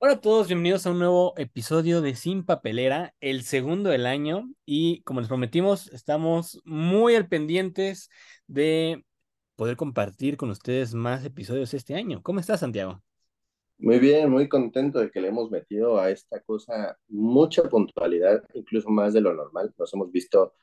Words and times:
Hola 0.00 0.12
a 0.14 0.20
todos, 0.20 0.46
bienvenidos 0.46 0.86
a 0.86 0.90
un 0.92 0.98
nuevo 1.00 1.34
episodio 1.38 2.00
de 2.00 2.14
Sin 2.14 2.44
Papelera, 2.44 3.14
el 3.20 3.42
segundo 3.42 3.90
del 3.90 4.06
año. 4.06 4.48
Y 4.64 5.02
como 5.02 5.20
les 5.20 5.28
prometimos, 5.28 5.88
estamos 5.92 6.60
muy 6.64 7.16
al 7.16 7.28
pendientes 7.28 8.08
de 8.46 9.04
poder 9.56 9.76
compartir 9.76 10.36
con 10.36 10.50
ustedes 10.50 10.94
más 10.94 11.24
episodios 11.24 11.74
este 11.74 11.94
año. 11.96 12.22
¿Cómo 12.22 12.38
estás, 12.40 12.60
Santiago? 12.60 13.02
Muy 13.78 13.98
bien, 14.00 14.30
muy 14.30 14.48
contento 14.48 14.98
de 14.98 15.10
que 15.10 15.20
le 15.20 15.28
hemos 15.28 15.50
metido 15.50 16.00
a 16.00 16.10
esta 16.10 16.40
cosa 16.42 16.98
mucha 17.08 17.62
puntualidad, 17.68 18.42
incluso 18.54 18.88
más 18.90 19.12
de 19.14 19.20
lo 19.20 19.34
normal. 19.34 19.72
Nos 19.78 19.94
hemos 19.94 20.10
visto 20.10 20.54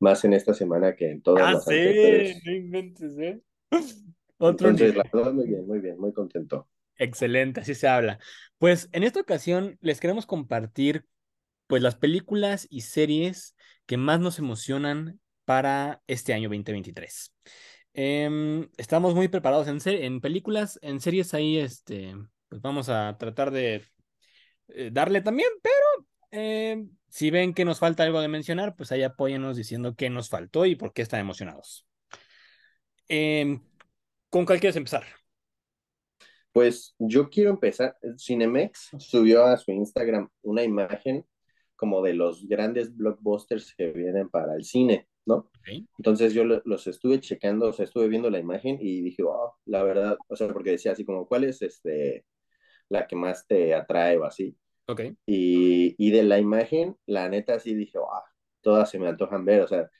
más 0.00 0.24
en 0.24 0.34
esta 0.34 0.54
semana 0.54 0.96
que 0.96 1.10
en 1.10 1.22
todas 1.22 1.48
Ah, 1.48 1.52
las 1.52 1.64
sí, 1.64 1.74
anteriores. 1.74 2.38
no 2.44 2.52
inventes, 2.52 3.18
¿eh? 3.18 3.42
Otro 4.38 4.70
Entonces, 4.70 4.94
la 4.96 5.04
nivel. 5.04 5.10
verdad, 5.12 5.32
muy 5.32 5.46
bien, 5.46 5.66
muy 5.66 5.80
bien, 5.80 5.98
muy 5.98 6.12
contento. 6.12 6.68
Excelente, 6.96 7.60
así 7.60 7.74
se 7.74 7.88
habla. 7.88 8.18
Pues 8.58 8.88
en 8.92 9.02
esta 9.02 9.20
ocasión 9.20 9.78
les 9.80 10.00
queremos 10.00 10.26
compartir 10.26 11.06
pues 11.66 11.82
las 11.82 11.96
películas 11.96 12.66
y 12.70 12.82
series 12.82 13.56
que 13.86 13.96
más 13.96 14.20
nos 14.20 14.38
emocionan 14.38 15.20
para 15.44 16.02
este 16.06 16.34
año 16.34 16.48
2023. 16.48 17.34
Em, 17.94 18.68
estamos 18.76 19.14
muy 19.14 19.28
preparados 19.28 19.68
en, 19.68 19.80
en 20.02 20.20
películas, 20.20 20.78
en 20.82 21.00
series 21.00 21.34
ahí, 21.34 21.58
este, 21.58 22.14
pues 22.48 22.62
vamos 22.62 22.88
a 22.88 23.16
tratar 23.18 23.50
de 23.50 23.84
eh, 24.68 24.90
darle 24.92 25.20
también, 25.20 25.48
pero 25.62 26.06
em, 26.30 26.90
si 27.08 27.30
ven 27.30 27.54
que 27.54 27.64
nos 27.64 27.78
falta 27.78 28.02
algo 28.04 28.20
de 28.20 28.28
mencionar, 28.28 28.74
pues 28.76 28.92
ahí 28.92 29.02
apóyennos 29.02 29.56
diciendo 29.56 29.94
qué 29.96 30.10
nos 30.10 30.28
faltó 30.30 30.66
y 30.66 30.76
por 30.76 30.92
qué 30.92 31.02
están 31.02 31.20
emocionados. 31.20 31.86
Em, 33.08 33.60
¿con 34.30 34.46
cuál 34.46 34.60
quieres 34.60 34.76
empezar? 34.76 35.04
Pues 36.52 36.94
yo 36.98 37.30
quiero 37.30 37.50
empezar. 37.50 37.96
Cinemex 38.18 38.90
subió 38.98 39.44
a 39.46 39.56
su 39.56 39.70
Instagram 39.72 40.28
una 40.42 40.62
imagen 40.64 41.26
como 41.76 42.02
de 42.02 42.14
los 42.14 42.46
grandes 42.48 42.96
blockbusters 42.96 43.74
que 43.74 43.90
vienen 43.92 44.28
para 44.28 44.54
el 44.54 44.64
cine, 44.64 45.08
¿no? 45.26 45.50
Entonces 45.98 46.34
yo 46.34 46.44
lo- 46.44 46.62
los 46.64 46.86
estuve 46.86 47.20
checando, 47.20 47.68
o 47.68 47.72
sea, 47.72 47.84
estuve 47.86 48.08
viendo 48.08 48.30
la 48.30 48.38
imagen 48.38 48.78
y 48.80 49.00
dije, 49.02 49.22
wow, 49.22 49.52
la 49.66 49.82
verdad, 49.82 50.18
o 50.28 50.36
sea, 50.36 50.48
porque 50.52 50.72
decía 50.72 50.92
así 50.92 51.04
como, 51.04 51.26
¿cuál 51.26 51.44
es 51.44 51.62
este, 51.62 52.24
la 52.88 53.06
que 53.06 53.16
más 53.16 53.46
te 53.46 53.74
atrae 53.74 54.18
o 54.18 54.24
así? 54.24 54.56
ok. 54.86 55.14
Y, 55.26 55.94
y 55.98 56.10
de 56.10 56.22
la 56.24 56.38
imagen, 56.38 56.96
la 57.06 57.28
neta 57.28 57.58
sí 57.60 57.74
dije, 57.74 57.98
wow, 57.98 58.08
todas 58.60 58.90
se 58.90 58.98
me 58.98 59.08
antojan 59.08 59.44
ver, 59.44 59.62
o 59.62 59.68
sea, 59.68 59.90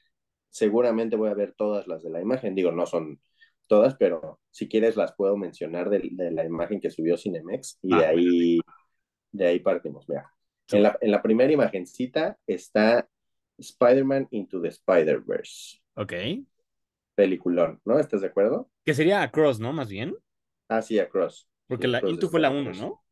seguramente 0.51 1.17
voy 1.17 1.31
a 1.31 1.35
ver 1.35 1.55
todas 1.57 1.87
las 1.89 2.03
de 2.03 2.11
la 2.11 2.21
imagen, 2.23 2.55
digo, 2.55 2.73
no 2.73 2.87
son 2.87 3.21
todas, 3.67 3.95
pero 3.97 4.41
si 4.51 4.69
quieres 4.69 4.97
las 4.97 5.15
puedo 5.15 5.37
mencionar 5.37 5.91
de, 5.91 6.09
de 6.13 6.31
la 6.31 6.45
imagen 6.45 6.81
que 6.81 6.91
subió 6.91 7.17
Cinemex 7.17 7.79
y 7.83 7.97
de 7.97 8.05
Ah, 8.05 8.11
bueno, 8.11 8.29
ahí, 8.31 8.61
de 9.33 9.47
ahí 9.47 9.61
partimos, 9.61 10.07
vea. 10.07 10.31
En 10.71 10.83
súper. 10.83 10.83
la, 10.85 10.99
en 11.01 11.11
la 11.13 11.23
primera 11.23 11.53
imagencita 11.53 12.39
está 12.47 13.09
Spider-Man 13.59 14.29
Into 14.33 14.61
the 14.63 14.69
Spider-Verse, 14.69 15.79
Ok. 15.97 16.13
peliculón, 17.15 17.81
¿no? 17.85 17.99
¿Estás 17.99 18.21
de 18.21 18.27
acuerdo? 18.29 18.71
Que 18.85 18.95
sería 18.95 19.23
Across, 19.23 19.59
¿no? 19.59 19.73
Más 19.73 19.89
bien. 19.89 20.15
Ah, 20.69 20.83
sí, 20.83 20.99
Across, 20.99 21.49
sí, 21.67 21.67
Porque 21.67 21.89
la 21.89 21.99
Across 21.99 22.13
Into 22.13 22.29
fue 22.29 22.41
la 22.41 22.51
uno, 22.51 22.73
Spider-Verse. 22.73 22.75
¿no? 22.75 23.03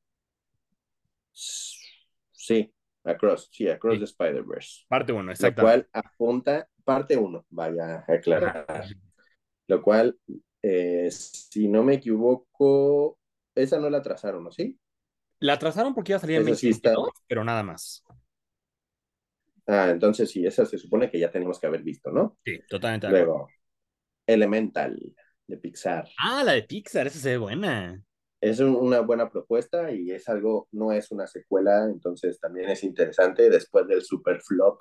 Sí, 2.32 2.72
Across, 3.04 3.48
sí, 3.52 3.68
Across 3.68 3.98
the 4.00 4.06
Sí. 4.06 4.12
Spider-Verse. 4.12 4.86
Parte 4.88 5.12
uno, 5.12 5.24
lo 5.24 5.32
exactamente. 5.32 5.62
cual 5.62 5.88
apunta, 5.92 6.68
parte 6.84 7.16
uno, 7.16 7.46
vaya 7.50 8.04
a 8.06 8.12
aclarar. 8.12 8.84
Lo 9.70 9.82
cual, 9.82 10.18
eh, 10.62 11.10
si 11.10 11.68
no 11.68 11.82
me 11.84 11.94
equivoco, 11.96 13.18
esa 13.54 13.78
no 13.80 13.90
la 13.90 14.02
trazaron, 14.02 14.44
¿no? 14.44 14.52
¿Sí? 14.52 14.78
La 15.40 15.58
trazaron 15.58 15.94
porque 15.94 16.12
iba 16.12 16.16
a 16.16 16.20
salir 16.20 16.36
en 16.36 16.42
Esa 16.44 16.56
sí 16.56 16.70
está. 16.70 16.90
2022, 16.92 17.10
pero 17.26 17.44
nada 17.44 17.62
más. 17.62 18.02
Ah, 19.66 19.88
entonces 19.90 20.30
sí, 20.30 20.44
esa 20.46 20.66
se 20.66 20.78
supone 20.78 21.10
que 21.10 21.18
ya 21.18 21.30
tenemos 21.30 21.60
que 21.60 21.66
haber 21.66 21.82
visto, 21.82 22.10
¿no? 22.10 22.38
Sí, 22.44 22.60
totalmente 22.68 23.06
acuerdo. 23.06 23.32
Luego, 23.32 23.48
Elemental 24.26 24.98
de 25.46 25.56
Pixar. 25.58 26.08
Ah, 26.26 26.44
la 26.44 26.52
de 26.52 26.62
Pixar, 26.62 27.06
esa 27.08 27.18
se 27.18 27.30
ve 27.30 27.38
buena. 27.38 28.00
Es 28.40 28.58
un- 28.60 28.74
una 28.76 29.00
buena 29.00 29.30
propuesta 29.30 29.92
y 29.92 30.10
es 30.12 30.28
algo, 30.28 30.68
no 30.72 30.92
es 30.92 31.10
una 31.10 31.26
secuela, 31.26 31.84
entonces 31.84 32.40
también 32.40 32.70
es 32.70 32.84
interesante 32.84 33.50
después 33.50 33.86
del 33.86 34.02
super 34.02 34.40
flop 34.40 34.80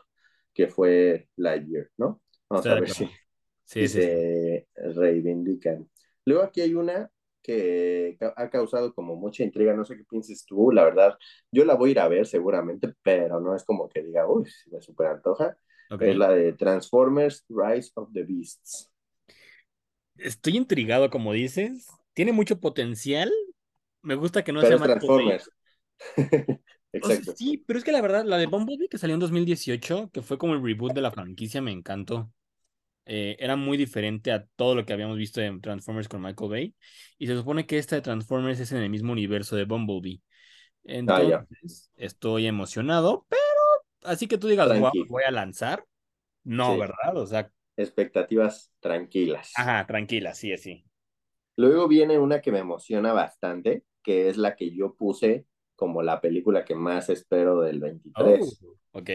que 0.53 0.67
fue 0.67 1.27
Lightyear, 1.35 1.89
¿no? 1.97 2.21
Vamos 2.49 2.65
Estoy 2.65 2.71
a 2.71 2.75
ver 2.75 2.89
si, 2.89 3.09
Sí, 3.75 3.87
si 3.87 3.89
sí, 3.89 4.01
se 4.01 4.67
reivindican. 4.75 5.89
Luego 6.25 6.43
aquí 6.43 6.61
hay 6.61 6.73
una 6.75 7.11
que 7.41 8.17
ha 8.35 8.49
causado 8.49 8.93
como 8.93 9.15
mucha 9.15 9.43
intriga, 9.43 9.73
no 9.73 9.85
sé 9.85 9.97
qué 9.97 10.03
pienses 10.03 10.45
tú, 10.45 10.71
la 10.71 10.83
verdad, 10.83 11.17
yo 11.51 11.65
la 11.65 11.75
voy 11.75 11.89
a 11.89 11.91
ir 11.93 11.99
a 11.99 12.07
ver 12.09 12.27
seguramente, 12.27 12.93
pero 13.01 13.39
no 13.39 13.55
es 13.55 13.63
como 13.63 13.87
que 13.89 14.03
diga, 14.03 14.27
uy, 14.27 14.45
me 14.71 14.81
super 14.81 15.07
antoja, 15.07 15.57
Ok. 15.89 16.01
es 16.01 16.15
la 16.17 16.29
de 16.31 16.53
Transformers 16.53 17.45
Rise 17.49 17.91
of 17.95 18.11
the 18.13 18.23
Beasts. 18.23 18.91
Estoy 20.17 20.57
intrigado, 20.57 21.09
como 21.09 21.33
dices. 21.33 21.87
Tiene 22.13 22.31
mucho 22.33 22.59
potencial. 22.59 23.31
Me 24.01 24.15
gusta 24.15 24.43
que 24.43 24.53
no 24.53 24.63
Pero 24.63 24.77
sea 24.77 24.77
Bay. 24.77 24.87
Transformers. 24.87 25.49
O 27.01 27.09
sea, 27.09 27.21
Exacto. 27.21 27.35
sí, 27.35 27.63
pero 27.67 27.77
es 27.79 27.85
que 27.85 27.91
la 27.91 28.01
verdad, 28.01 28.23
la 28.25 28.37
de 28.37 28.45
Bumblebee 28.47 28.87
que 28.89 28.97
salió 28.97 29.13
en 29.13 29.19
2018, 29.21 30.09
que 30.11 30.21
fue 30.21 30.37
como 30.37 30.53
el 30.53 30.63
reboot 30.63 30.93
de 30.93 31.01
la 31.01 31.11
franquicia, 31.11 31.61
me 31.61 31.71
encantó. 31.71 32.31
Eh, 33.11 33.37
era 33.39 33.55
muy 33.55 33.77
diferente 33.77 34.31
a 34.31 34.45
todo 34.55 34.75
lo 34.75 34.85
que 34.85 34.93
habíamos 34.93 35.17
visto 35.17 35.41
en 35.41 35.61
Transformers 35.61 36.07
con 36.09 36.21
Michael 36.21 36.49
Bay. 36.51 36.75
Y 37.17 37.27
se 37.27 37.35
supone 37.35 37.65
que 37.65 37.77
esta 37.79 37.95
de 37.95 38.01
Transformers 38.03 38.59
es 38.59 38.71
en 38.71 38.79
el 38.79 38.89
mismo 38.91 39.13
universo 39.13 39.55
de 39.55 39.65
Bumblebee. 39.65 40.21
Ah, 41.07 41.45
Entonces, 41.49 41.91
estoy 41.97 42.47
emocionado, 42.47 43.25
pero 43.29 43.41
así 44.03 44.27
que 44.27 44.37
tú 44.37 44.47
digas, 44.47 44.71
wow, 44.73 44.91
voy 45.09 45.23
a 45.25 45.31
lanzar. 45.31 45.85
No, 46.45 46.77
Sí, 46.77 46.79
¿verdad? 46.79 47.17
O 47.17 47.27
sea, 47.27 47.51
expectativas 47.77 48.71
tranquilas. 48.79 49.49
ajá, 49.53 49.85
tranquila, 49.85 50.33
sí, 50.33 50.57
sí. 50.57 50.83
Luego 51.57 51.87
viene 51.87 52.17
una 52.17 52.41
que 52.41 52.51
me 52.51 52.57
emociona 52.57 53.13
bastante, 53.13 53.83
que 54.01 54.29
es 54.29 54.37
la 54.37 54.55
que 54.55 54.75
yo 54.75 54.95
puse 54.95 55.45
como 55.75 56.01
la 56.01 56.21
película 56.21 56.65
que 56.65 56.73
más 56.75 57.09
espero 57.09 57.61
del 57.61 57.79
Oh, 58.15 58.55
23. 58.59 58.65
ok, 58.93 59.09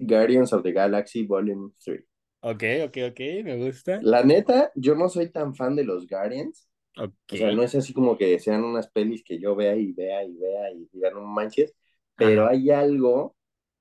Guardians 0.00 0.54
of 0.54 0.62
the 0.62 0.72
Galaxy 0.72 1.26
Volume 1.26 1.72
3. 1.84 2.02
Ok, 2.50 2.62
ok, 2.86 2.96
ok, 3.10 3.20
me 3.44 3.56
gusta. 3.58 3.94
La 4.00 4.22
neta, 4.24 4.72
yo 4.74 4.94
no 4.94 5.08
soy 5.08 5.30
tan 5.30 5.54
fan 5.54 5.74
de 5.76 5.84
los 5.84 6.06
Guardians. 6.06 6.68
Ok, 6.98 7.32
O 7.32 7.36
sea, 7.36 7.52
no 7.52 7.62
es 7.62 7.74
así 7.74 7.94
como 7.94 8.18
que 8.18 8.38
sean 8.40 8.64
unas 8.64 8.90
pelis 8.90 9.24
que 9.24 9.38
yo 9.40 9.56
vea 9.56 9.76
y 9.76 9.92
vea 9.92 10.24
y 10.24 10.36
vea 10.36 10.72
y 10.72 10.88
diga, 10.92 11.10
no 11.12 11.22
manches, 11.22 11.74
pero 12.16 12.46
ajá. 12.46 12.48
hay 12.48 12.70
algo 12.70 13.36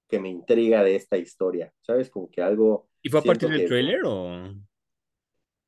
que 0.10 0.20
me 0.20 0.30
intriga 0.30 0.84
de 0.84 0.96
esta 0.98 1.18
historia, 1.18 1.74
¿sabes? 1.82 2.10
Como 2.12 2.30
que 2.32 2.42
algo 2.44 2.90
¿Y 3.02 3.10
fue 3.10 3.20
a 3.22 3.26
partir 3.26 3.50
del 3.50 3.64
que, 3.64 3.66
tráiler 3.66 4.02
o...? 4.06 4.54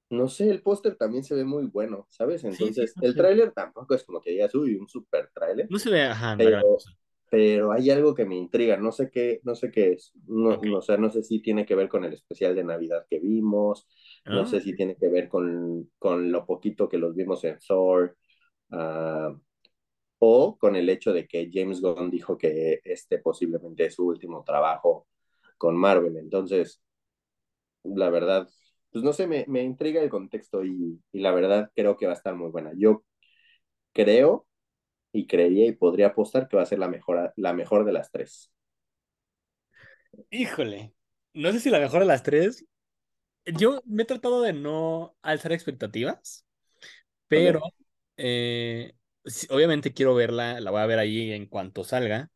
no 0.09 0.27
sé, 0.29 0.49
el 0.49 0.61
póster 0.61 0.95
también 0.95 1.23
se 1.23 1.35
ve 1.35 1.43
muy 1.45 1.65
bueno, 1.65 2.07
¿sabes? 2.09 2.43
Sí, 2.49 2.73
sí, 2.73 2.85
Entonces, 2.85 2.95
el 3.01 3.15
tráiler 3.15 3.51
tampoco 3.53 3.93
es 3.95 4.03
como 4.03 4.21
que 4.21 4.31
digas, 4.31 4.53
uy, 4.55 4.75
un 4.75 4.87
super 4.87 5.29
tráiler, 5.33 5.69
No 5.69 5.79
se 5.79 5.89
ve, 5.89 6.03
ajá, 6.03 6.35
pero. 6.37 6.61
Pero 7.29 7.71
hay 7.73 7.89
algo 7.91 8.15
que 8.15 8.25
me 8.25 8.35
intriga, 8.37 8.77
no 8.77 8.91
sé 8.91 9.09
qué, 9.11 9.41
no 9.43 9.55
sé 9.55 9.71
qué 9.71 9.93
es, 9.93 10.13
no, 10.27 10.57
no, 10.57 10.77
o 10.79 10.81
sea, 10.81 10.97
no 10.97 11.09
sé 11.11 11.23
si 11.23 11.41
tiene 11.41 11.65
que 11.65 11.75
ver 11.75 11.89
con 11.89 12.05
el 12.05 12.13
especial 12.13 12.55
de 12.55 12.63
Navidad 12.63 13.05
que 13.09 13.19
vimos, 13.19 13.87
no 14.31 14.45
Ah, 14.45 14.47
sé 14.47 14.61
si 14.61 14.75
tiene 14.75 14.95
que 14.95 15.09
ver 15.09 15.27
con, 15.29 15.91
con 15.99 16.31
lo 16.31 16.45
poquito 16.45 16.87
que 16.89 16.97
los 16.97 17.15
vimos 17.15 17.43
en 17.43 17.57
Thor, 17.59 18.17
ah, 18.71 19.35
o 20.19 20.57
con 20.57 20.75
el 20.75 20.89
hecho 20.89 21.13
de 21.13 21.27
que 21.27 21.49
James 21.53 21.81
Gunn 21.81 22.09
dijo 22.11 22.37
que 22.37 22.81
este 22.83 23.19
posiblemente 23.19 23.85
es 23.85 23.95
su 23.95 24.05
último 24.07 24.43
trabajo 24.45 25.07
con 25.57 25.77
Marvel. 25.77 26.17
Entonces, 26.17 26.81
la 27.83 28.09
verdad, 28.09 28.47
pues 28.91 29.03
no 29.03 29.13
sé, 29.13 29.27
me, 29.27 29.45
me 29.47 29.63
intriga 29.63 30.01
el 30.01 30.09
contexto 30.09 30.63
y, 30.63 31.01
y 31.11 31.19
la 31.19 31.31
verdad 31.31 31.71
creo 31.75 31.97
que 31.97 32.05
va 32.05 32.13
a 32.13 32.15
estar 32.15 32.35
muy 32.35 32.49
buena. 32.51 32.71
Yo 32.77 33.03
creo 33.93 34.46
y 35.11 35.27
creería 35.27 35.67
y 35.67 35.71
podría 35.73 36.07
apostar 36.07 36.47
que 36.47 36.57
va 36.57 36.63
a 36.63 36.67
ser 36.67 36.79
la 36.79 36.87
mejor, 36.87 37.33
la 37.35 37.53
mejor 37.53 37.85
de 37.85 37.93
las 37.93 38.11
tres. 38.11 38.51
Híjole, 40.29 40.93
no 41.33 41.51
sé 41.51 41.59
si 41.59 41.69
la 41.69 41.79
mejor 41.79 42.01
de 42.01 42.07
las 42.07 42.23
tres. 42.23 42.65
Yo 43.45 43.81
me 43.85 44.03
he 44.03 44.05
tratado 44.05 44.41
de 44.41 44.53
no 44.53 45.15
alzar 45.21 45.53
expectativas, 45.53 46.45
pero 47.27 47.61
eh, 48.17 48.93
obviamente 49.49 49.93
quiero 49.93 50.15
verla, 50.15 50.59
la 50.59 50.71
voy 50.71 50.81
a 50.81 50.85
ver 50.85 50.99
ahí 50.99 51.31
en 51.31 51.45
cuanto 51.45 51.83
salga. 51.83 52.29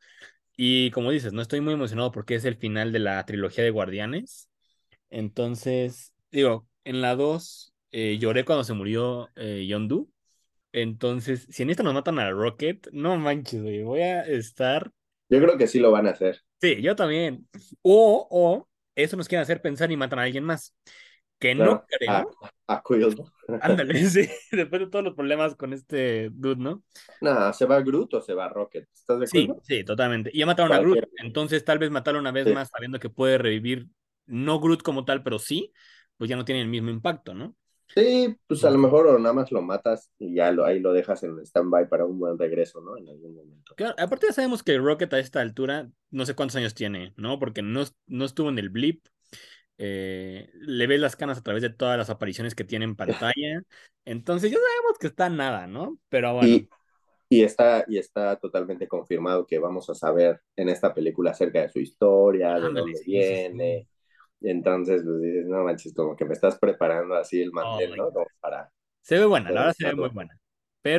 Y 0.55 0.91
como 0.91 1.11
dices, 1.11 1.33
no 1.33 1.41
estoy 1.41 1.61
muy 1.61 1.73
emocionado 1.73 2.11
porque 2.11 2.35
es 2.35 2.45
el 2.45 2.55
final 2.55 2.91
de 2.91 2.99
la 2.99 3.25
trilogía 3.25 3.63
de 3.63 3.71
Guardianes. 3.71 4.49
Entonces, 5.09 6.13
digo, 6.31 6.67
en 6.83 7.01
la 7.01 7.15
2 7.15 7.73
eh, 7.91 8.17
lloré 8.19 8.45
cuando 8.45 8.63
se 8.63 8.73
murió 8.73 9.29
eh, 9.35 9.65
Yondu. 9.67 10.11
Entonces, 10.73 11.47
si 11.49 11.63
en 11.63 11.69
esta 11.69 11.83
nos 11.83 11.93
matan 11.93 12.19
a 12.19 12.29
Rocket, 12.31 12.87
no 12.93 13.17
manches, 13.17 13.61
güey, 13.61 13.83
voy 13.83 14.01
a 14.01 14.23
estar. 14.25 14.91
Yo 15.29 15.39
creo 15.41 15.57
que 15.57 15.65
sí 15.67 15.79
lo 15.79 15.89
van 15.91 16.05
a 16.07 16.11
hacer. 16.11 16.43
Sí, 16.61 16.81
yo 16.81 16.95
también. 16.95 17.47
O, 17.81 18.27
o, 18.29 18.69
eso 18.95 19.17
nos 19.17 19.27
quieren 19.27 19.41
hacer 19.43 19.61
pensar 19.61 19.91
y 19.91 19.97
matan 19.97 20.19
a 20.19 20.23
alguien 20.23 20.43
más. 20.43 20.75
que 21.39 21.55
no 21.55 21.85
creo. 21.87 22.29
a, 22.29 22.31
a 22.67 22.81
Quill. 22.83 23.15
Ándale, 23.59 23.93
sí, 24.09 24.27
después 24.51 24.81
de 24.81 24.87
todos 24.87 25.05
los 25.05 25.15
problemas 25.15 25.55
con 25.55 25.73
este 25.73 26.29
dude, 26.31 26.57
¿no? 26.61 26.83
Nada, 27.21 27.51
¿se 27.53 27.65
va 27.65 27.79
Groot 27.81 28.13
o 28.15 28.21
se 28.21 28.33
va 28.33 28.47
Rocket? 28.49 28.87
¿Estás 28.93 29.19
de 29.19 29.25
Sí, 29.25 29.55
acuerdo? 29.55 29.63
sí, 29.63 29.83
totalmente. 29.83 30.31
Y 30.33 30.39
ya 30.39 30.45
mataron 30.45 30.73
a 30.73 30.79
Groot, 30.79 31.05
entonces 31.17 31.63
tal 31.63 31.77
vez 31.79 31.89
matarlo 31.91 32.19
una 32.19 32.31
vez 32.31 32.47
Sí, 32.47 32.51
más 32.51 32.69
sabiendo 32.69 32.99
que 32.99 33.09
puede 33.09 33.37
revivir, 33.37 33.87
no 34.25 34.59
Groot 34.59 34.81
como 34.81 35.05
tal, 35.05 35.23
pero 35.23 35.39
sí, 35.39 35.71
pues 36.17 36.29
ya 36.29 36.35
no 36.35 36.43
tiene 36.45 36.61
el 36.61 36.67
mismo 36.67 36.89
impacto, 36.89 37.33
¿no? 37.33 37.55
Sí, 37.93 38.37
pues 38.47 38.63
a 38.63 38.69
lo 38.69 38.77
mejor 38.77 39.07
o 39.07 39.19
nada 39.19 39.33
más 39.33 39.51
lo 39.51 39.61
matas 39.61 40.11
y 40.17 40.35
ya 40.35 40.51
lo, 40.51 40.65
ahí 40.65 40.79
lo 40.79 40.93
dejas 40.93 41.23
en 41.23 41.39
stand-by 41.39 41.89
para 41.89 42.05
un 42.05 42.19
buen 42.19 42.37
regreso, 42.37 42.79
¿no? 42.81 42.97
En 42.97 43.07
algún 43.09 43.35
momento. 43.35 43.75
claro, 43.75 43.95
aparte 43.97 44.27
ya 44.27 44.33
sabemos 44.33 44.63
que 44.63 44.77
Rocket 44.77 45.13
a 45.13 45.19
esta 45.19 45.41
altura, 45.41 45.89
no 46.09 46.25
sé 46.25 46.33
cuántos 46.33 46.55
años 46.55 46.73
tiene, 46.73 47.13
¿no? 47.17 47.37
Porque 47.37 47.61
no, 47.61 47.83
no 48.07 48.25
estuvo 48.25 48.49
en 48.49 48.59
el 48.59 48.69
blip, 48.69 49.05
eh, 49.77 50.49
le 50.53 50.87
ves 50.87 50.99
las 51.01 51.15
canas 51.15 51.37
a 51.39 51.43
través 51.43 51.61
de 51.63 51.69
todas 51.69 51.97
las 51.97 52.09
apariciones 52.09 52.55
que 52.55 52.63
tiene 52.63 52.85
en 52.85 52.95
pantalla, 53.33 53.61
entonces 54.05 54.51
ya 54.51 54.57
sabemos 54.57 54.97
que 54.99 55.07
está 55.07 55.29
nada, 55.29 55.67
¿no? 55.67 55.97
Pero 56.09 56.33
bueno, 56.33 56.47
Y, 56.47 56.69
y, 57.29 57.43
está, 57.43 57.85
y 57.87 57.97
está 57.97 58.37
totalmente 58.37 58.87
confirmado 58.87 59.45
que 59.45 59.59
vamos 59.59 59.89
a 59.89 59.95
saber 59.95 60.41
en 60.55 60.69
esta 60.69 60.93
película 60.93 61.31
acerca 61.31 61.61
de 61.61 61.69
su 61.69 61.79
historia, 61.79 62.55
de 62.55 62.61
dónde 62.61 62.95
sí, 62.95 63.21
sí, 63.21 63.45
sí. 63.57 63.87
Y 64.41 64.49
entonces, 64.49 65.03
pues 65.05 65.21
dices, 65.21 65.45
no 65.47 65.63
manches, 65.63 65.93
como 65.93 66.15
que 66.15 66.25
me 66.25 66.33
estás 66.33 66.57
preparando 66.59 67.15
así 67.15 67.41
el 67.41 67.51
mantel, 67.51 67.95
¿no? 67.95 68.11
Como 68.11 68.27
para 68.39 68.71
se 69.01 69.17
ve 69.17 69.25
buena, 69.25 69.51
la 69.51 69.61
verdad 69.61 69.75
se 69.77 69.85
ve 69.87 69.95
muy 69.95 70.09
buena. 70.09 70.39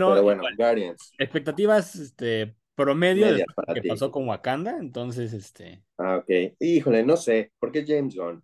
Pero 0.05 0.23
Pero 0.23 0.23
bueno, 0.23 0.43
igual, 0.43 0.57
Guardians, 0.57 1.15
expectativas, 1.19 1.97
este, 1.97 2.57
promedio 2.75 3.33
de 3.33 3.41
lo 3.41 3.47
que 3.75 3.83
ti. 3.83 3.83
pasó 3.85 4.11
con 4.13 4.29
Wakanda, 4.29 4.79
entonces, 4.79 5.33
este, 5.33 5.85
Ah, 5.99 6.17
ok. 6.19 6.55
Híjole, 6.61 7.03
no 7.05 7.17
sé, 7.17 7.53
¿por 7.59 7.73
qué 7.73 7.85
James 7.87 8.15
Gunn? 8.15 8.43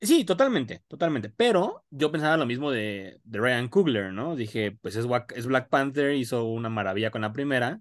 sí, 0.00 0.24
totalmente, 0.24 0.82
totalmente. 0.88 1.30
Pero 1.30 1.84
yo 1.90 2.10
pensaba 2.12 2.36
lo 2.36 2.46
mismo 2.46 2.70
de, 2.70 3.20
de 3.24 3.38
Ryan 3.38 3.68
Coogler, 3.68 4.12
¿no? 4.12 4.36
Dije, 4.36 4.72
pues 4.80 4.96
es, 4.96 5.06
es 5.34 5.46
Black 5.46 5.68
Panther, 5.68 6.14
hizo 6.14 6.44
una 6.44 6.68
maravilla 6.68 7.10
con 7.10 7.22
la 7.22 7.32
primera. 7.32 7.80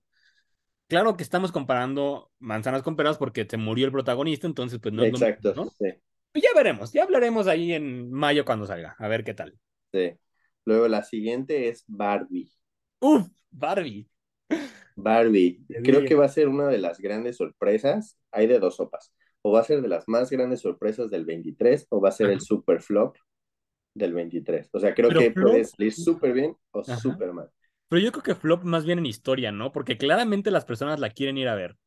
Claro 0.87 1.17
que 1.17 1.23
estamos 1.23 1.51
comparando 1.51 2.31
manzanas 2.39 2.83
con 2.83 2.95
peras 2.95 3.17
porque 3.17 3.47
se 3.49 3.57
murió 3.57 3.85
el 3.87 3.91
protagonista, 3.93 4.47
entonces, 4.47 4.79
pues 4.81 4.93
no 4.93 5.03
es 5.03 5.09
lo 5.09 5.19
mismo, 5.19 5.33
Exacto, 5.33 5.55
¿no? 5.55 5.75
sí, 5.77 5.85
ya 6.43 6.49
veremos, 6.55 6.91
ya 6.93 7.03
hablaremos 7.03 7.47
ahí 7.47 7.73
en 7.73 8.11
mayo 8.11 8.45
cuando 8.45 8.65
salga, 8.65 8.95
a 8.99 9.07
ver 9.07 9.23
qué 9.23 9.33
tal. 9.33 9.57
sí. 9.91 10.13
Luego 10.65 10.87
la 10.87 11.03
siguiente 11.03 11.69
es 11.69 11.83
Barbie. 11.87 12.51
Uf, 12.99 13.27
Barbie. 13.51 14.09
Barbie, 14.95 15.63
creo 15.83 16.03
que 16.05 16.15
va 16.15 16.25
a 16.25 16.29
ser 16.29 16.47
una 16.47 16.67
de 16.67 16.77
las 16.77 16.99
grandes 16.99 17.37
sorpresas. 17.37 18.17
Hay 18.31 18.47
de 18.47 18.59
dos 18.59 18.77
sopas. 18.77 19.13
O 19.41 19.51
va 19.51 19.59
a 19.59 19.63
ser 19.63 19.81
de 19.81 19.87
las 19.87 20.07
más 20.07 20.29
grandes 20.29 20.61
sorpresas 20.61 21.09
del 21.11 21.25
23 21.25 21.87
o 21.89 22.01
va 22.01 22.09
a 22.09 22.11
ser 22.13 22.29
el 22.31 22.41
super 22.41 22.81
flop 22.81 23.17
del 23.95 24.13
23. 24.13 24.69
O 24.73 24.79
sea, 24.79 24.93
creo 24.95 25.09
Pero 25.09 25.19
que 25.19 25.31
puede 25.31 25.65
Flop, 25.65 25.65
salir 25.65 25.93
súper 25.93 26.33
bien 26.33 26.55
o 26.71 26.83
súper 26.83 27.33
mal. 27.33 27.49
Pero 27.87 28.01
yo 28.01 28.11
creo 28.11 28.23
que 28.23 28.35
Flop 28.35 28.63
más 28.63 28.85
bien 28.85 28.99
en 28.99 29.05
historia, 29.05 29.51
¿no? 29.51 29.71
Porque 29.71 29.97
claramente 29.97 30.51
las 30.51 30.65
personas 30.65 30.99
la 30.99 31.09
quieren 31.09 31.37
ir 31.37 31.47
a 31.47 31.55
ver. 31.55 31.77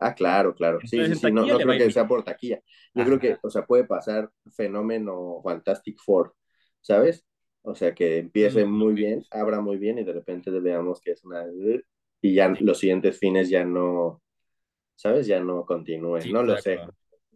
Ah, 0.00 0.14
claro, 0.14 0.54
claro. 0.54 0.80
Sí, 0.84 0.96
Entonces 0.96 1.20
sí, 1.20 1.26
sí. 1.28 1.32
No, 1.32 1.46
creo 1.46 1.78
que 1.78 1.90
sea 1.90 2.08
por 2.08 2.24
taquilla. 2.24 2.60
Yo 2.94 3.04
creo 3.04 3.18
que, 3.20 3.36
o 3.42 3.50
sea, 3.50 3.66
puede 3.66 3.84
pasar 3.84 4.30
fenómeno 4.52 5.40
Fantastic 5.44 5.98
Four, 6.04 6.34
¿sabes? 6.80 7.24
O 7.62 7.74
sea, 7.74 7.94
que 7.94 8.16
Mm, 8.16 8.20
empiece 8.20 8.64
muy 8.64 8.94
bien, 8.94 9.22
abra 9.30 9.60
muy 9.60 9.76
bien 9.76 9.98
y 9.98 10.04
de 10.04 10.12
repente 10.12 10.50
veamos 10.50 11.00
que 11.00 11.12
es 11.12 11.24
una... 11.24 11.44
Y 12.22 12.34
ya 12.34 12.48
Sí, 12.56 12.64
los 12.64 12.78
siguientes 12.78 13.18
fines 13.18 13.48
ya 13.48 13.64
no, 13.64 14.22
¿sabes? 14.96 15.26
Ya 15.26 15.40
no 15.40 15.64
continúe, 15.64 16.20
sí, 16.20 16.32
no 16.32 16.42
lo 16.42 16.56
sé. 16.58 16.80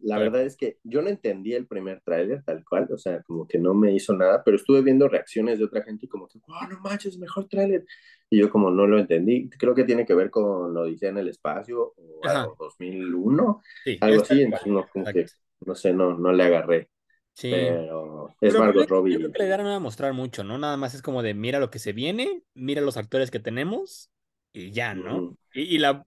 La 0.03 0.19
verdad 0.19 0.43
es 0.43 0.57
que 0.57 0.79
yo 0.85 1.01
no 1.01 1.09
entendí 1.09 1.55
el 1.55 1.67
primer 1.67 2.03
tráiler 2.03 2.43
tal 2.45 2.63
cual, 2.65 2.89
o 2.93 2.99
sea, 2.99 3.23
como 3.23 3.49
que 3.49 3.59
no 3.59 3.73
me 3.73 3.93
hizo 3.93 4.15
nada, 4.15 4.43
pero 4.45 4.57
estuve 4.59 4.83
viendo 4.83 5.09
reacciones 5.09 5.59
de 5.59 5.65
otra 5.65 5.83
gente 5.83 6.05
y 6.05 6.09
como 6.09 6.29
que, 6.29 6.39
wow, 6.47 6.69
no 6.69 6.81
manches, 6.81 7.17
mejor 7.17 7.49
tráiler. 7.49 7.87
Y 8.35 8.41
yo 8.41 8.51
como 8.51 8.71
no 8.71 8.87
lo 8.87 8.99
entendí, 8.99 9.49
creo 9.51 9.75
que 9.75 9.85
tiene 9.85 10.07
que 10.07 10.15
ver 10.15 10.31
con 10.31 10.77
Odisea 10.77 11.11
en 11.11 11.19
el 11.19 11.29
espacio 11.29 11.95
o, 11.97 11.97
Ajá. 12.23 12.55
o 12.57 12.57
2001, 12.59 13.63
Sí, 13.85 14.01
algo 14.01 14.23
así, 14.23 14.43
entonces 14.43 14.69
no, 14.73 14.89
como 14.89 15.09
que, 15.11 15.27
Exacto. 15.27 15.33
no 15.67 15.75
sé, 15.75 15.93
no, 15.95 16.17
no 16.19 16.33
le 16.33 16.45
agarré, 16.45 16.91
Sí. 17.35 17.49
pero 17.49 18.37
es 18.41 18.57
Pero 18.57 18.59
Margot 18.59 18.89
yo 19.09 19.19
creo 19.21 19.33
Robbie. 19.33 19.33
que 19.33 19.59
no 19.59 19.65
va 19.71 19.77
a 19.77 19.81
mostrar 19.81 20.13
mucho, 20.13 20.45
¿no? 20.45 20.59
Nada 20.59 20.77
más 20.77 20.95
es 20.95 21.03
como 21.03 21.23
de 21.23 21.35
mira 21.35 21.61
lo 21.61 21.71
que 21.71 21.79
se 21.81 21.93
viene, 21.93 22.45
mira 22.55 22.81
los 22.83 22.97
actores 22.97 23.31
que 23.31 23.41
tenemos 23.41 24.11
y 24.53 24.73
ya, 24.73 24.95
¿no? 24.95 25.29
Y, 25.53 25.63
y 25.63 25.79
la, 25.79 26.07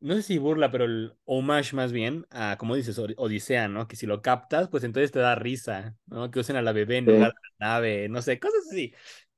no 0.00 0.14
sé 0.14 0.22
si 0.22 0.38
burla, 0.38 0.70
pero 0.70 0.84
el 0.84 1.14
homage 1.24 1.76
más 1.76 1.92
bien 1.92 2.26
a, 2.30 2.56
como 2.58 2.76
dices, 2.76 2.98
Od- 2.98 3.14
Odisea, 3.18 3.68
¿no? 3.68 3.88
Que 3.88 3.96
si 3.96 4.06
lo 4.06 4.22
captas, 4.22 4.68
pues 4.68 4.84
entonces 4.84 5.12
te 5.12 5.20
da 5.20 5.34
risa, 5.36 5.96
¿no? 6.06 6.30
Que 6.30 6.40
usen 6.40 6.56
a 6.56 6.62
la 6.62 6.72
bebé 6.72 6.98
en 6.98 7.06
Sí. 7.06 7.12
lugar 7.12 7.32
de 7.32 7.40
la 7.60 7.68
nave, 7.74 8.08
no 8.08 8.22
sé, 8.22 8.40
cosas 8.40 8.62
así. 8.70 8.94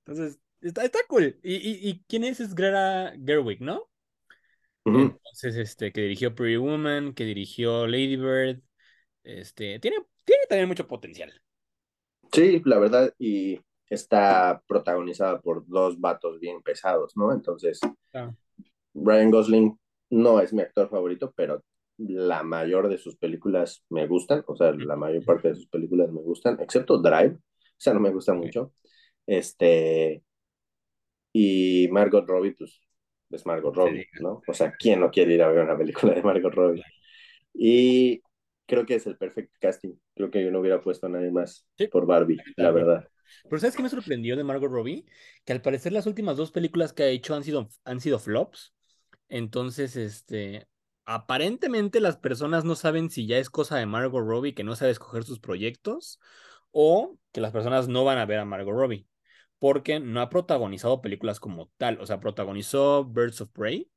Entonces, 0.07 0.41
está, 0.61 0.85
está 0.85 0.99
cool. 1.09 1.39
¿Y, 1.43 1.55
y, 1.57 1.89
y 1.91 2.05
quién 2.09 2.25
es? 2.25 2.41
Es 2.41 2.55
Greta 2.55 3.13
Gerwig, 3.25 3.61
¿no? 3.63 3.89
Entonces, 4.93 5.57
este, 5.57 5.93
que 5.93 6.03
dirigió 6.03 6.35
Pretty 6.35 6.57
Woman, 6.57 7.15
que 7.15 7.25
dirigió 7.25 7.87
Lady 7.87 8.17
Bird, 8.17 8.61
este, 9.25 9.79
tiene, 9.81 9.99
tiene 10.25 10.43
también 10.49 10.69
mucho 10.69 10.89
potencial. 10.89 11.33
Sí, 12.33 12.63
la 12.65 12.79
verdad, 12.79 13.13
y 13.19 13.61
está 13.89 14.63
protagonizada 14.67 15.41
por 15.41 15.67
dos 15.67 16.01
vatos 16.01 16.39
bien 16.41 16.63
pesados, 16.63 17.17
¿no? 17.17 17.33
Entonces, 17.33 17.81
Ah, 18.15 18.33
Ryan 18.95 19.31
Gosling 19.31 19.79
no 20.11 20.41
es 20.41 20.53
mi 20.53 20.63
actor 20.63 20.89
favorito, 20.89 21.33
pero 21.37 21.63
la 21.99 22.43
mayor 22.43 22.89
de 22.89 22.99
sus 22.99 23.17
películas 23.17 23.85
me 23.91 24.07
gustan, 24.07 24.43
o 24.47 24.57
sea, 24.57 24.73
la 24.73 24.97
mayor 24.97 25.25
parte 25.25 25.49
de 25.49 25.55
sus 25.55 25.67
películas 25.69 26.11
me 26.11 26.21
gustan, 26.23 26.59
excepto 26.61 26.99
Drive, 26.99 27.35
o 27.37 27.41
sea, 27.77 27.95
no 27.95 28.01
me 28.01 28.11
gusta 28.13 28.35
mucho. 28.35 28.73
Este, 29.27 30.23
y 31.33 31.89
Margot 31.91 32.27
Robbie, 32.27 32.53
pues, 32.53 32.81
es 33.31 33.47
Margot 33.47 33.75
Robbie. 33.75 34.07
¿no? 34.21 34.43
O 34.47 34.55
sea, 34.55 34.73
¿quién 34.79 35.01
no 35.01 35.11
quiere 35.11 35.35
ir 35.35 35.43
a 35.43 35.49
ver 35.49 35.65
una 35.65 35.79
película 35.79 36.15
de 36.15 36.23
Margot 36.23 36.53
Robbie? 36.53 36.85
Y 37.55 38.23
creo 38.67 38.87
que 38.87 38.97
es 38.97 39.07
el 39.07 39.17
perfect 39.17 39.55
casting. 39.61 39.95
Creo 40.15 40.31
que 40.31 40.45
yo 40.45 40.51
no 40.51 40.61
hubiera 40.61 40.81
puesto 40.81 41.07
a 41.07 41.11
nadie 41.11 41.31
más 41.31 41.67
Sí, 41.77 41.89
por 41.89 42.07
Barbie, 42.07 42.39
la 42.57 42.71
verdad. 42.71 43.09
Pero 43.45 43.61
¿sabes 43.61 43.77
qué 43.77 43.83
me 43.83 43.89
sorprendió 43.89 44.37
de 44.37 44.45
Margot 44.45 44.71
Robbie? 44.71 45.07
Que 45.45 45.53
al 45.53 45.63
parecer 45.63 45.93
las 45.93 46.07
últimas 46.07 46.37
dos 46.37 46.51
películas 46.51 46.93
que 46.93 47.05
ha 47.05 47.09
hecho 47.09 47.35
han 47.35 47.45
sido, 47.45 47.69
han 47.85 48.01
sido 48.01 48.19
flops. 48.19 48.75
Entonces, 49.29 49.97
este, 49.97 50.67
aparentemente 51.05 52.01
las 52.01 52.17
personas 52.17 52.65
no 52.65 52.75
saben 52.75 53.11
si 53.11 53.27
ya 53.27 53.39
es 53.39 53.51
cosa 53.51 53.77
de 53.79 53.87
Margot 53.87 54.25
Robbie 54.25 54.55
que 54.55 54.65
no 54.65 54.75
sabe 54.75 54.91
escoger 54.91 55.23
sus 55.23 55.39
proyectos 55.39 56.21
o 56.73 57.17
que 57.33 57.41
las 57.41 57.53
personas 57.53 57.89
no 57.89 58.05
van 58.05 58.19
a 58.19 58.27
ver 58.27 58.41
a 58.41 58.45
Margot 58.45 58.75
Robbie 58.75 59.07
porque 59.61 60.01
no 60.01 60.23
ha 60.23 60.31
protagonizado 60.31 61.03
películas 61.03 61.41
como 61.41 61.69
tal. 61.79 62.01
O 62.01 62.07
sea, 62.07 62.21
protagonizó 62.21 63.07
Birds 63.07 63.43
of 63.43 63.51
Prey, 63.53 63.91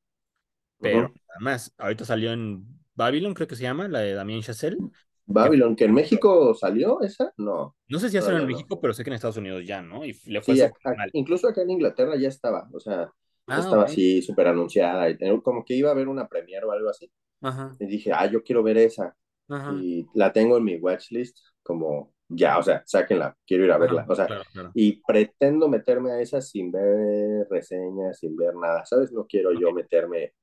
pero 0.82 1.02
nada 1.30 1.42
más. 1.42 1.74
Ahorita 1.78 2.06
salió 2.06 2.34
en 2.34 2.68
Babylon, 2.96 3.34
creo 3.36 3.48
que 3.48 3.56
se 3.58 3.64
llama, 3.64 3.88
la 3.90 4.00
de 4.02 4.14
Damien 4.16 4.42
Chazelle, 4.44 4.84
Babylon, 5.26 5.76
que 5.76 5.86
en 5.86 5.94
México 5.94 6.54
salió 6.56 7.02
esa, 7.02 7.34
no, 7.38 7.76
No 7.88 8.00
sé 8.00 8.10
si 8.10 8.16
ya 8.16 8.22
salió 8.22 8.40
en 8.40 8.46
no. 8.46 8.48
México, 8.48 8.80
pero 8.82 8.94
sé 8.94 9.04
que 9.04 9.10
en 9.10 9.14
Estados 9.16 9.38
Unidos 9.38 9.64
ya, 9.66 9.82
¿no? 9.82 10.06
Y 10.06 10.20
le 10.26 10.42
fue 10.42 10.56
Sí, 10.56 10.62
a- 10.62 10.74
súper 10.74 10.82
a- 10.84 10.98
mal. 10.98 11.14
incluso 11.14 11.48
acá 11.48 11.62
en 11.62 11.70
Inglaterra 11.72 12.16
ya 12.18 12.28
estaba, 12.28 12.70
o 12.74 12.80
sea, 12.80 13.12
Ah, 13.48 13.60
estaba 13.62 13.84
así 13.86 14.22
súper 14.22 14.48
anunciada, 14.48 15.10
y 15.10 15.18
como 15.42 15.64
que 15.64 15.76
iba 15.76 15.90
a 15.90 15.92
haber 15.94 16.08
una 16.08 16.28
premiere 16.28 16.66
o 16.66 16.72
algo 16.72 16.90
así. 16.90 17.12
Ajá, 17.42 17.78
Y 17.80 17.88
dije, 17.88 18.12
ah, 18.14 18.28
yo 18.32 18.44
quiero 18.44 18.64
ver 18.64 18.78
esa. 18.78 19.18
ajá, 19.50 19.86
Y 19.96 20.08
la 20.16 20.34
tengo 20.34 20.58
en 20.58 20.66
mi 20.66 20.78
watchlist, 20.78 21.40
como 21.64 22.13
ya, 22.30 22.58
o 22.58 22.64
sea, 22.64 22.84
sáquenla, 22.86 23.36
quiero 23.46 23.66
ir 23.66 23.72
a 23.72 23.78
verla. 23.78 24.06
O 24.08 24.16
sea, 24.16 24.28
claro, 24.28 24.44
claro. 24.52 24.72
y 24.74 25.02
pretendo 25.04 25.68
meterme 25.68 26.12
a 26.12 26.22
esa 26.22 26.42
sin 26.42 26.72
ver 26.72 27.48
reseñas, 27.50 28.20
sin 28.20 28.36
ver 28.36 28.56
nada, 28.56 28.86
¿sabes? 28.86 29.12
No 29.12 29.26
quiero 29.28 29.52
yo 29.54 29.72
meterme 29.72 30.34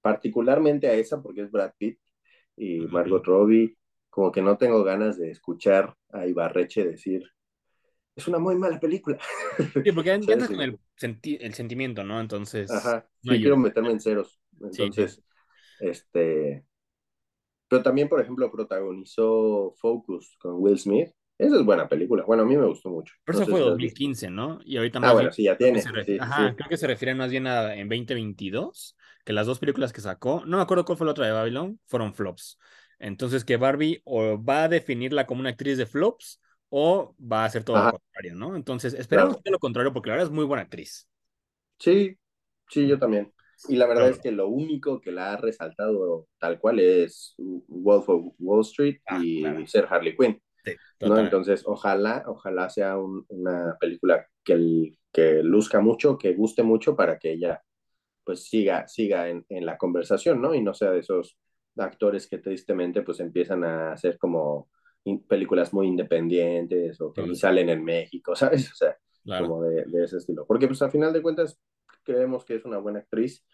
particularmente 0.00 0.88
a 0.88 0.94
esa 0.94 1.22
porque 1.22 1.42
es 1.42 1.50
Brad 1.50 1.72
Pitt 1.78 1.98
y. 2.56 2.80
Margot 2.80 3.24
Robbie. 3.24 3.76
Como 4.10 4.30
que 4.30 4.42
no 4.42 4.56
tengo 4.56 4.84
ganas 4.84 5.18
de 5.18 5.30
escuchar 5.30 5.92
a 6.12 6.24
Ibarreche 6.26 6.84
decir, 6.84 7.24
es 8.14 8.28
una 8.28 8.38
muy 8.38 8.54
mala 8.56 8.78
película. 8.78 9.18
Sí, 9.58 9.92
porque 9.92 10.12
entras 10.14 10.48
con 10.48 10.60
el, 10.60 10.78
senti- 10.96 11.38
el 11.40 11.54
sentimiento, 11.54 12.04
¿no? 12.04 12.20
Entonces, 12.20 12.70
Ajá, 12.70 13.08
no 13.24 13.32
sí 13.32 13.40
quiero 13.40 13.56
meterme 13.56 13.90
en 13.90 14.00
ceros. 14.00 14.40
Sí, 14.52 14.68
sí. 14.70 14.82
Entonces, 14.82 15.24
este, 15.80 16.64
pero 17.68 17.82
también, 17.82 18.08
por 18.08 18.20
ejemplo, 18.20 18.50
protagonizó 18.50 19.74
Focus 19.78 20.36
con 20.38 20.62
Will 20.62 20.78
Smith. 20.78 21.10
Esa 21.38 21.56
es 21.56 21.64
buena 21.64 21.88
película. 21.88 22.24
Bueno, 22.24 22.42
a 22.42 22.46
mí 22.46 22.56
me 22.56 22.66
gustó 22.66 22.90
mucho. 22.90 23.14
Pero 23.24 23.36
No 23.36 23.46
eso 23.46 23.46
fue 23.46 23.60
si 23.60 23.64
la 23.64 23.72
has 23.72 23.80
visto. 23.80 24.02
2015, 24.02 24.30
¿no? 24.30 24.60
Y 24.64 24.76
ahorita 24.76 25.00
Ah, 25.00 25.12
más 25.12 25.12
bueno, 25.12 25.30
bien, 25.30 25.32
sí, 25.32 25.44
ya 25.44 25.56
creo 25.56 25.72
que 25.72 25.80
se 25.80 25.88
tiene. 25.88 25.92
refiere, 25.92 26.18
Sí, 26.18 26.20
sí, 26.20 26.30
ajá, 26.30 26.54
sí. 26.54 26.56
creo 26.56 26.68
que 26.68 26.76
se 26.76 26.86
refiere 26.86 27.14
más 27.14 27.30
bien 27.30 27.46
a 27.46 27.74
en 27.74 27.88
2022, 27.88 28.96
que 29.24 29.32
las 29.32 29.46
dos 29.46 29.58
películas 29.58 29.92
que 29.92 30.00
sacó, 30.02 30.44
no 30.46 30.58
me 30.58 30.62
acuerdo 30.62 30.84
cuál 30.84 30.98
fue 30.98 31.06
la 31.06 31.12
otra 31.12 31.26
de 31.26 31.32
Babylon, 31.32 31.80
fueron 31.86 32.12
flops. 32.14 32.58
Entonces, 32.98 33.44
que 33.44 33.56
Barbie 33.56 34.02
o 34.04 34.42
va 34.42 34.64
a 34.64 34.68
definirla 34.68 35.26
como 35.26 35.40
una 35.40 35.50
actriz 35.50 35.78
de 35.78 35.86
flops 35.86 36.40
o 36.68 37.16
va 37.20 37.42
a 37.42 37.46
hacer 37.46 37.64
todo 37.64 37.78
lo 37.78 37.88
contrario, 37.88 38.34
¿no? 38.34 38.56
Entonces, 38.56 38.92
esperemos 38.94 39.36
claro. 39.36 39.42
que 39.42 39.50
lo 39.50 39.58
contrario, 39.58 39.92
porque 39.92 40.10
la 40.10 40.16
verdad 40.16 40.28
es 40.30 40.34
muy 40.34 40.44
buena 40.44 40.62
actriz. 40.62 41.08
Sí, 41.78 42.18
sí, 42.70 42.86
yo 42.88 42.98
también. 42.98 43.32
Y 43.68 43.76
la 43.76 43.86
verdad 43.86 44.08
es 44.08 44.18
bueno, 44.18 44.20
que 44.20 44.30
lo 44.32 44.48
único 44.48 45.00
que 45.00 45.12
la 45.12 45.32
ha 45.32 45.36
resaltado 45.36 46.28
tal 46.38 46.58
cual 46.58 46.80
es 46.80 47.34
Wolf 47.38 48.08
of 48.08 48.34
Wall 48.38 48.60
Street 48.62 49.00
ah, 49.06 49.26
claro. 49.38 49.60
y 49.60 49.66
ser 49.66 49.86
Harley 49.88 50.16
Quinn. 50.16 50.40
Sí, 50.64 50.76
¿no? 51.00 51.18
Entonces, 51.18 51.62
ojalá, 51.66 52.24
ojalá 52.26 52.70
sea 52.70 52.98
un, 52.98 53.24
una 53.28 53.76
película 53.78 54.26
que, 54.42 54.54
el, 54.54 54.98
que 55.12 55.42
luzca 55.42 55.80
mucho, 55.80 56.18
que 56.18 56.34
guste 56.34 56.62
mucho 56.62 56.96
para 56.96 57.18
que 57.18 57.32
ella 57.32 57.62
pues 58.24 58.44
siga, 58.48 58.88
siga 58.88 59.28
en, 59.28 59.44
en, 59.50 59.66
la 59.66 59.76
conversación, 59.76 60.40
¿no? 60.40 60.54
Y 60.54 60.62
no 60.62 60.72
sea 60.72 60.90
de 60.90 61.00
esos 61.00 61.36
actores 61.76 62.26
que 62.26 62.38
tristemente 62.38 63.02
pues 63.02 63.20
empiezan 63.20 63.64
a 63.64 63.92
hacer 63.92 64.18
como 64.18 64.70
películas 65.28 65.72
muy 65.72 65.86
independientes 65.86 67.00
o 67.00 67.12
que 67.12 67.22
Sí, 67.26 67.34
salen 67.36 67.68
en 67.68 67.84
México, 67.84 68.34
¿sabes? 68.36 68.72
O 68.72 68.74
sea, 68.74 68.96
claro. 69.22 69.48
como 69.48 69.62
de, 69.62 69.84
de 69.86 70.04
ese 70.04 70.16
estilo. 70.16 70.46
Porque 70.46 70.66
pues 70.66 70.80
al 70.82 70.90
final 70.90 71.12
de 71.12 71.22
cuentas 71.22 71.58
creemos 72.02 72.44
que 72.44 72.56
es 72.56 72.64
una 72.64 72.78
buena 72.78 73.00
actriz 73.00 73.44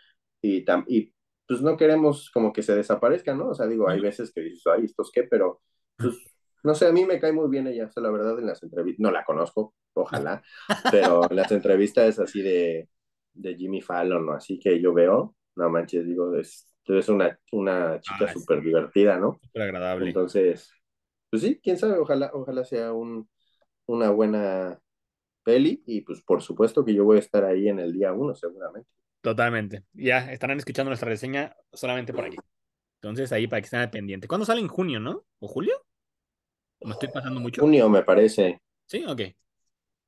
y, 0.40 0.64
tam 0.64 0.84
y 0.88 1.12
pues 1.46 1.62
no 1.62 1.76
queremos 1.76 2.30
como 2.30 2.52
que 2.52 2.62
se 2.62 2.76
desaparezca, 2.76 3.34
¿no? 3.34 3.48
O 3.48 3.54
sea, 3.54 3.66
digo, 3.66 3.88
hay 3.88 4.00
veces 4.00 4.32
que 4.32 4.40
dices, 4.40 4.62
ay, 4.66 4.84
¿estos 4.84 5.10
qué? 5.12 5.24
Pero 5.24 5.60
pues 5.96 6.16
no 6.64 6.74
sé, 6.74 6.86
a 6.86 6.92
mí 6.92 7.04
me 7.06 7.20
cae 7.20 7.32
muy 7.32 7.48
bien 7.50 7.66
ella, 7.66 7.86
o 7.86 7.90
sea, 7.90 8.02
la 8.02 8.10
verdad 8.10 8.38
en 8.38 8.46
las 8.46 8.62
entrevistas, 8.62 9.00
no 9.02 9.10
la 9.10 9.24
conozco, 9.24 9.74
ojalá, 9.94 10.42
pero 10.88 11.30
en 11.30 11.36
las 11.36 11.50
entrevistas 11.52 12.18
así 12.18 12.42
de, 12.42 12.88
de 13.34 13.56
Jimmy 13.56 13.80
Fallon 13.80 14.28
o 14.28 14.32
así 14.32 14.58
que 14.58 14.80
yo 14.80 14.92
veo, 14.94 15.36
no 15.56 15.70
manches, 15.70 16.06
digo, 16.06 16.34
es, 16.36 16.68
es 16.86 17.08
una, 17.08 17.38
una 17.52 18.00
chica 18.00 18.26
Ah, 18.26 18.32
súper 18.32 18.62
sí, 18.62 18.62
divertida, 18.62 19.18
¿no? 19.18 19.40
súper 19.42 19.62
agradable. 19.62 20.18
Entonces, 20.18 20.70
pues 21.30 21.42
sí, 21.42 21.60
quién 21.62 21.78
sabe, 21.78 21.98
ojalá, 21.98 22.30
ojalá 22.34 22.64
sea 22.64 22.92
un, 22.92 23.28
una 23.86 24.10
buena 24.10 24.80
peli 25.44 25.82
y 25.86 26.02
pues 26.02 26.22
por 26.22 26.42
supuesto 26.42 26.84
que 26.84 26.94
yo 26.94 27.04
voy 27.04 27.18
a 27.18 27.20
estar 27.20 27.44
ahí 27.44 27.68
en 27.68 27.80
el 27.80 27.92
día 27.94 28.12
uno 28.12 28.34
seguramente. 28.36 28.90
Totalmente. 29.22 29.84
Ya 29.92 30.32
estarán 30.32 30.58
escuchando 30.58 30.90
nuestra 30.90 31.08
reseña 31.10 31.54
solamente 31.72 32.14
por 32.14 32.24
aquí. 32.24 32.42
Entonces, 32.96 33.32
ahí 33.32 33.46
para 33.48 33.60
que 33.62 33.66
estén 33.66 33.80
al 33.80 33.90
pendiente. 33.90 34.28
¿Cuándo 34.28 34.46
sale 34.46 34.60
en 34.60 34.68
junio, 34.68 35.00
no? 35.00 35.26
¿O 35.40 35.48
julio? 35.48 35.74
¿Me 36.84 36.92
estoy 36.92 37.08
pasando 37.08 37.40
mucho? 37.40 37.62
Junio 37.62 37.88
me 37.88 38.02
parece, 38.02 38.60
Sí, 38.86 39.04
ok. 39.06 39.20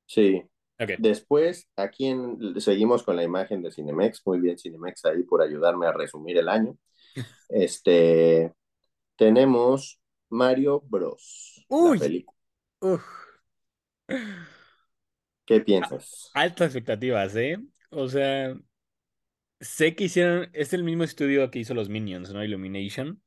sí. 0.06 0.42
Ok. 0.78 0.92
Después, 0.96 1.68
aquí 1.76 2.06
en, 2.06 2.60
seguimos 2.60 3.02
con 3.02 3.16
la 3.16 3.24
imagen 3.24 3.62
de 3.62 3.72
Cinemex, 3.72 4.22
muy 4.26 4.40
bien 4.40 4.58
Cinemex 4.58 5.04
ahí 5.06 5.22
por 5.24 5.42
ayudarme 5.42 5.86
a 5.86 5.92
resumir 5.92 6.36
el 6.38 6.48
año. 6.48 6.76
Este, 7.48 8.52
tenemos 9.16 10.00
Mario 10.30 10.82
Bros, 10.88 11.68
la 11.80 11.92
Uy, 11.92 11.98
película. 11.98 12.36
uf. 12.82 13.04
¿Qué 15.46 15.60
piensas? 15.60 16.32
Altas 16.34 16.66
expectativas, 16.74 17.34
¿eh? 17.36 17.58
O 17.90 18.08
sea, 18.08 18.54
sé 19.60 19.94
que 19.94 20.04
hicieron, 20.04 20.50
es 20.52 20.72
el 20.72 20.84
mismo 20.84 21.04
estudio 21.04 21.50
que 21.50 21.58
hizo 21.60 21.74
los 21.74 21.88
Minions, 21.88 22.32
¿no? 22.32 22.44
Illumination. 22.44 23.22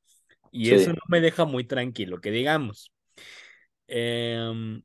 Y 0.52 0.72
eso 0.72 0.94
no 0.94 1.02
me 1.10 1.22
deja 1.22 1.46
muy 1.46 1.66
tranquilo, 1.66 2.22
que 2.22 2.32
digamos. 2.32 2.94
Em, 3.88 4.84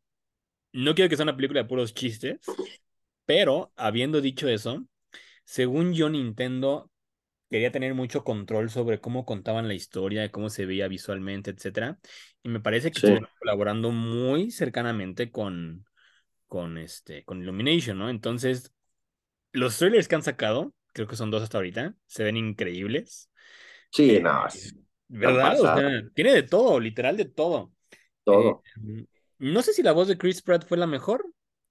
no 0.72 0.94
quiero 0.94 1.08
que 1.10 1.16
sea 1.16 1.24
una 1.24 1.36
película 1.36 1.62
de 1.62 1.68
puros 1.68 1.94
chistes, 1.94 2.60
pero 3.26 3.72
habiendo 3.76 4.20
dicho 4.20 4.48
eso, 4.48 4.86
según 5.44 5.94
yo, 5.94 6.08
Nintendo 6.10 6.90
quería 7.50 7.72
tener 7.72 7.94
mucho 7.94 8.24
control 8.24 8.70
sobre 8.70 9.00
cómo 9.00 9.24
contaban 9.26 9.68
la 9.68 9.74
historia, 9.74 10.30
cómo 10.32 10.50
se 10.50 10.66
veía 10.66 10.88
visualmente, 10.88 11.50
etcétera. 11.52 11.98
Y 12.42 12.48
me 12.50 12.60
parece 12.60 12.92
que 12.92 13.00
sí, 13.00 13.00
estuvieron 13.00 13.30
colaborando 13.40 13.90
muy 13.92 14.50
cercanamente 14.50 15.30
con, 15.32 15.86
con, 16.48 16.78
este, 16.78 17.24
con 17.24 17.42
Illumination, 17.42 17.98
¿no? 17.98 18.10
Entonces, 18.10 18.72
los 19.52 19.78
trailers 19.78 20.08
que 20.08 20.14
han 20.16 20.22
sacado, 20.22 20.74
creo 20.92 21.06
que 21.08 21.16
son 21.16 21.30
dos 21.30 21.42
hasta 21.42 21.58
ahorita, 21.58 21.94
se 22.06 22.24
ven 22.24 22.36
increíbles. 22.36 23.30
sí, 23.90 24.18
Eh, 24.18 24.20
no, 24.20 24.44
¿verdad? 25.08 25.60
O 25.62 25.68
sea, 25.70 25.82
pasados, 25.82 26.04
tiene 26.14 26.32
de 26.32 26.42
todo, 26.44 26.80
literal 26.80 27.16
de 27.16 27.26
todo. 27.26 27.72
Eh, 28.30 28.56
todo. 28.56 28.62
no 29.38 29.62
sé 29.62 29.72
si 29.72 29.82
la 29.82 29.92
voz 29.92 30.08
de 30.08 30.18
Chris 30.18 30.42
Pratt 30.42 30.64
fue 30.66 30.78
la 30.78 30.86
mejor. 30.86 31.26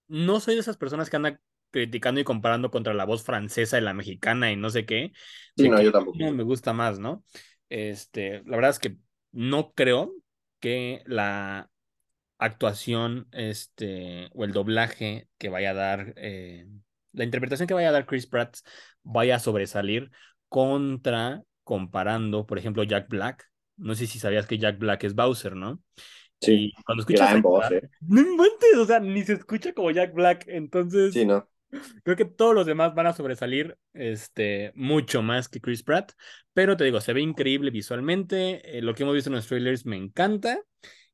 No 0.07 0.39
soy 0.39 0.55
de 0.55 0.61
esas 0.61 0.77
personas 0.77 1.09
que 1.09 1.17
andan 1.17 1.39
criticando 1.71 2.19
y 2.19 2.23
comparando 2.23 2.71
contra 2.71 2.93
la 2.93 3.05
voz 3.05 3.23
francesa 3.23 3.77
y 3.77 3.81
la 3.81 3.93
mexicana 3.93 4.51
y 4.51 4.55
no 4.55 4.69
sé 4.71 4.85
qué, 4.85 5.11
Sí, 5.55 5.63
de 5.63 5.69
no, 5.69 5.81
yo 5.81 5.91
tampoco. 5.91 6.17
no 6.17 6.31
me 6.31 6.43
gusta 6.43 6.73
más, 6.73 6.99
¿no? 6.99 7.23
Este, 7.69 8.41
la 8.45 8.55
verdad 8.57 8.71
es 8.71 8.79
que 8.79 8.97
no 9.31 9.73
creo 9.73 10.13
que 10.59 11.03
la 11.05 11.69
actuación, 12.37 13.27
este, 13.31 14.29
o 14.33 14.45
el 14.45 14.53
doblaje 14.53 15.29
que 15.37 15.49
vaya 15.49 15.71
a 15.71 15.73
dar, 15.73 16.13
eh, 16.17 16.67
la 17.11 17.23
interpretación 17.23 17.67
que 17.67 17.73
vaya 17.73 17.89
a 17.89 17.91
dar 17.91 18.05
Chris 18.05 18.27
Pratt 18.27 18.57
vaya 19.03 19.35
a 19.35 19.39
sobresalir 19.39 20.11
contra, 20.47 21.43
comparando, 21.63 22.45
por 22.47 22.57
ejemplo, 22.57 22.83
Jack 22.83 23.09
Black. 23.09 23.45
No 23.77 23.95
sé 23.95 24.07
si 24.07 24.19
sabías 24.19 24.47
que 24.47 24.57
Jack 24.57 24.77
Black 24.79 25.03
es 25.03 25.15
Bowser, 25.15 25.55
¿no? 25.55 25.81
Sí, 26.41 26.74
cuando 26.86 27.01
escuchas 27.01 27.29
gran 27.29 27.41
voz, 27.41 27.69
¿eh? 27.72 27.89
no 28.01 28.22
inventes, 28.22 28.75
o 28.77 28.86
sea, 28.86 29.00
ni 29.00 29.24
se 29.24 29.34
escucha 29.34 29.74
como 29.74 29.91
Jack 29.91 30.13
Black. 30.13 30.46
Sí, 31.10 31.22
Entonces, 31.22 31.25
no. 31.25 31.48
creo 32.03 32.17
que 32.17 32.25
todos 32.25 32.55
los 32.55 32.65
demás 32.65 32.96
van 32.96 33.08
a 33.08 33.13
sobresalir 33.13 33.77
este, 33.93 34.72
mucho 34.75 35.22
más 35.24 35.50
que 35.50 35.62
Chris 35.62 35.84
Pratt. 35.84 36.13
Pero 36.53 36.77
te 36.77 36.86
digo, 36.86 37.01
se 37.01 37.13
ve 37.13 37.22
increíble 37.22 37.72
visualmente. 37.72 38.77
eh, 38.77 38.81
lo 38.81 38.96
que 38.96 39.03
hemos 39.03 39.15
visto 39.15 39.29
en 39.29 39.36
los 39.38 39.48
trailers 39.48 39.86
me 39.86 39.98
encanta. 39.98 40.60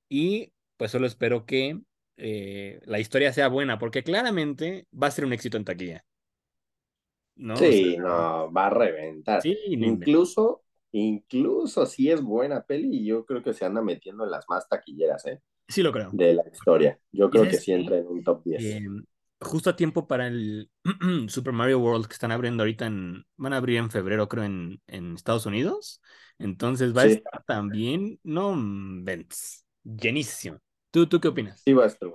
Y 0.10 0.54
pues 0.78 0.92
solo 0.92 1.08
espero 1.08 1.46
que 1.46 1.80
eh, 2.18 2.80
la 2.86 3.00
historia 3.00 3.34
sea 3.34 3.48
buena, 3.50 3.80
porque 3.80 4.04
claramente 4.04 4.88
va 4.94 5.08
a 5.08 5.12
ser 5.12 5.26
un 5.26 5.34
éxito 5.34 5.58
en 5.58 5.66
taquilla, 5.66 6.06
¿no? 7.36 7.70
O 7.70 7.72
sea, 7.72 7.72
Sí, 7.72 7.98
no, 7.98 8.52
va 8.52 8.68
a 8.68 8.70
reventar. 8.70 9.42
sí. 9.42 9.58
Incluso, 9.80 10.64
incluso 11.00 11.86
si 11.86 12.10
es 12.12 12.22
buena 12.22 12.64
peli, 12.66 12.90
y 13.00 13.06
yo 13.06 13.26
creo 13.26 13.44
que 13.44 13.54
se 13.54 13.66
anda 13.66 13.82
metiendo 13.82 14.24
en 14.26 14.32
las 14.32 14.46
más 14.50 14.68
taquilleras, 14.70 15.26
¿eh? 15.28 15.42
Sí 15.68 15.82
lo 15.84 15.92
creo. 15.92 16.18
De 16.18 16.34
la 16.34 16.44
historia. 16.52 17.00
Yo 17.12 17.30
¿Y 17.32 17.40
creo 17.40 17.48
que 17.48 17.60
sí 17.60 17.72
entra 17.74 17.98
en 17.98 18.08
un 18.08 18.24
top 18.24 18.44
Eh, 18.58 18.80
10. 18.80 18.84
justo 19.42 19.70
a 19.70 19.76
tiempo 19.76 20.08
para 20.08 20.28
el 20.28 20.72
Super 21.30 21.54
Mario 21.54 21.80
World 21.80 22.08
que 22.08 22.14
están 22.14 22.32
abriendo 22.32 22.64
ahorita 22.64 22.86
en, 22.88 23.26
van 23.38 23.54
a 23.54 23.58
abrir 23.58 23.78
en 23.78 23.92
febrero, 23.92 24.28
creo, 24.30 24.44
en, 24.44 24.82
en 24.88 25.16
Estados 25.16 25.46
Unidos. 25.46 26.02
Entonces 26.40 26.96
va 26.96 27.04
a 27.04 27.06
estar 27.06 27.44
también, 27.46 28.20
no, 28.24 28.54
inventes, 28.54 29.66
llenísimo. 29.84 30.60
¿Tú, 30.92 31.08
tú 31.08 31.20
qué 31.20 31.28
opinas? 31.30 31.62
sí 31.66 31.74
va 31.74 31.84
a 31.86 31.88
estar. 31.88 32.10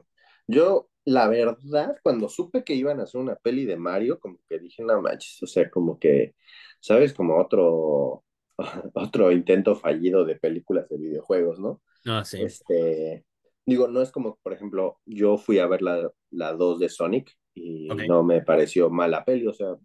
Yo, 0.47 0.91
la 1.05 1.29
verdad, 1.29 1.97
cuando 2.03 2.29
supe 2.29 2.65
que 2.65 2.75
iban 2.75 3.01
a 3.01 3.05
hacer 3.05 3.21
una 3.21 3.37
peli 3.37 3.65
de 3.67 3.77
Mario, 3.77 4.19
como 4.21 4.39
que 4.49 4.59
dije, 4.59 4.83
no 4.83 5.01
manches, 5.03 5.43
o 5.43 5.47
sea, 5.47 5.71
como 5.71 5.99
que, 5.99 6.35
¿sabes? 6.81 7.13
Como 7.15 7.39
otro, 7.41 8.25
otro 8.95 9.33
intento 9.33 9.77
fallido 9.77 10.25
de 10.25 10.37
películas 10.37 10.89
de 10.89 10.99
videojuegos, 10.99 11.59
¿no? 11.59 11.81
No, 12.05 12.25
sí. 12.25 12.43
Este, 12.43 13.25
digo, 13.67 13.89
no 13.89 14.01
es 14.03 14.11
como, 14.11 14.39
por 14.43 14.53
ejemplo, 14.53 14.99
yo 15.07 15.39
fui 15.39 15.59
a 15.59 15.67
ver 15.67 15.83
la, 15.83 16.11
la 16.31 16.53
2 16.53 16.81
de 16.81 16.89
Sonic 16.89 17.37
y 17.55 17.89
no 18.09 18.23
me 18.23 18.43
pareció 18.43 18.91
mala 18.91 19.25
peli, 19.25 19.47
o 19.47 19.53
sea, 19.53 19.77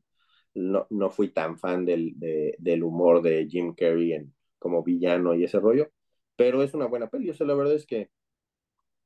no, 0.53 0.87
no 0.89 1.09
fui 1.09 1.29
tan 1.29 1.57
fan 1.57 1.85
del, 1.85 2.13
de, 2.17 2.55
del 2.59 2.83
humor 2.83 3.21
de 3.21 3.47
Jim 3.49 3.73
Carrey 3.75 4.13
en, 4.13 4.33
como 4.59 4.83
villano 4.83 5.35
y 5.35 5.43
ese 5.43 5.59
rollo, 5.59 5.91
pero 6.35 6.63
es 6.63 6.73
una 6.73 6.85
buena 6.85 7.09
peli, 7.09 7.29
o 7.29 7.33
sea, 7.33 7.45
la 7.47 7.55
verdad 7.55 7.75
es 7.75 7.85
que 7.85 8.09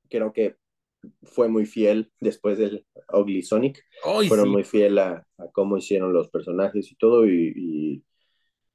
creo 0.10 0.34
que 0.34 0.56
fue 1.24 1.48
muy 1.48 1.66
fiel 1.66 2.12
después 2.20 2.58
del 2.58 2.86
Ugly 3.14 3.42
Sonic, 3.42 3.84
¡Ay, 4.04 4.28
fueron 4.28 4.48
sí! 4.48 4.52
muy 4.52 4.64
fiel 4.64 4.98
a, 5.00 5.26
a 5.38 5.48
cómo 5.52 5.78
hicieron 5.78 6.14
los 6.14 6.30
personajes 6.30 6.92
y 6.92 6.96
todo, 6.96 7.26
y, 7.26 7.54
y, 7.56 8.04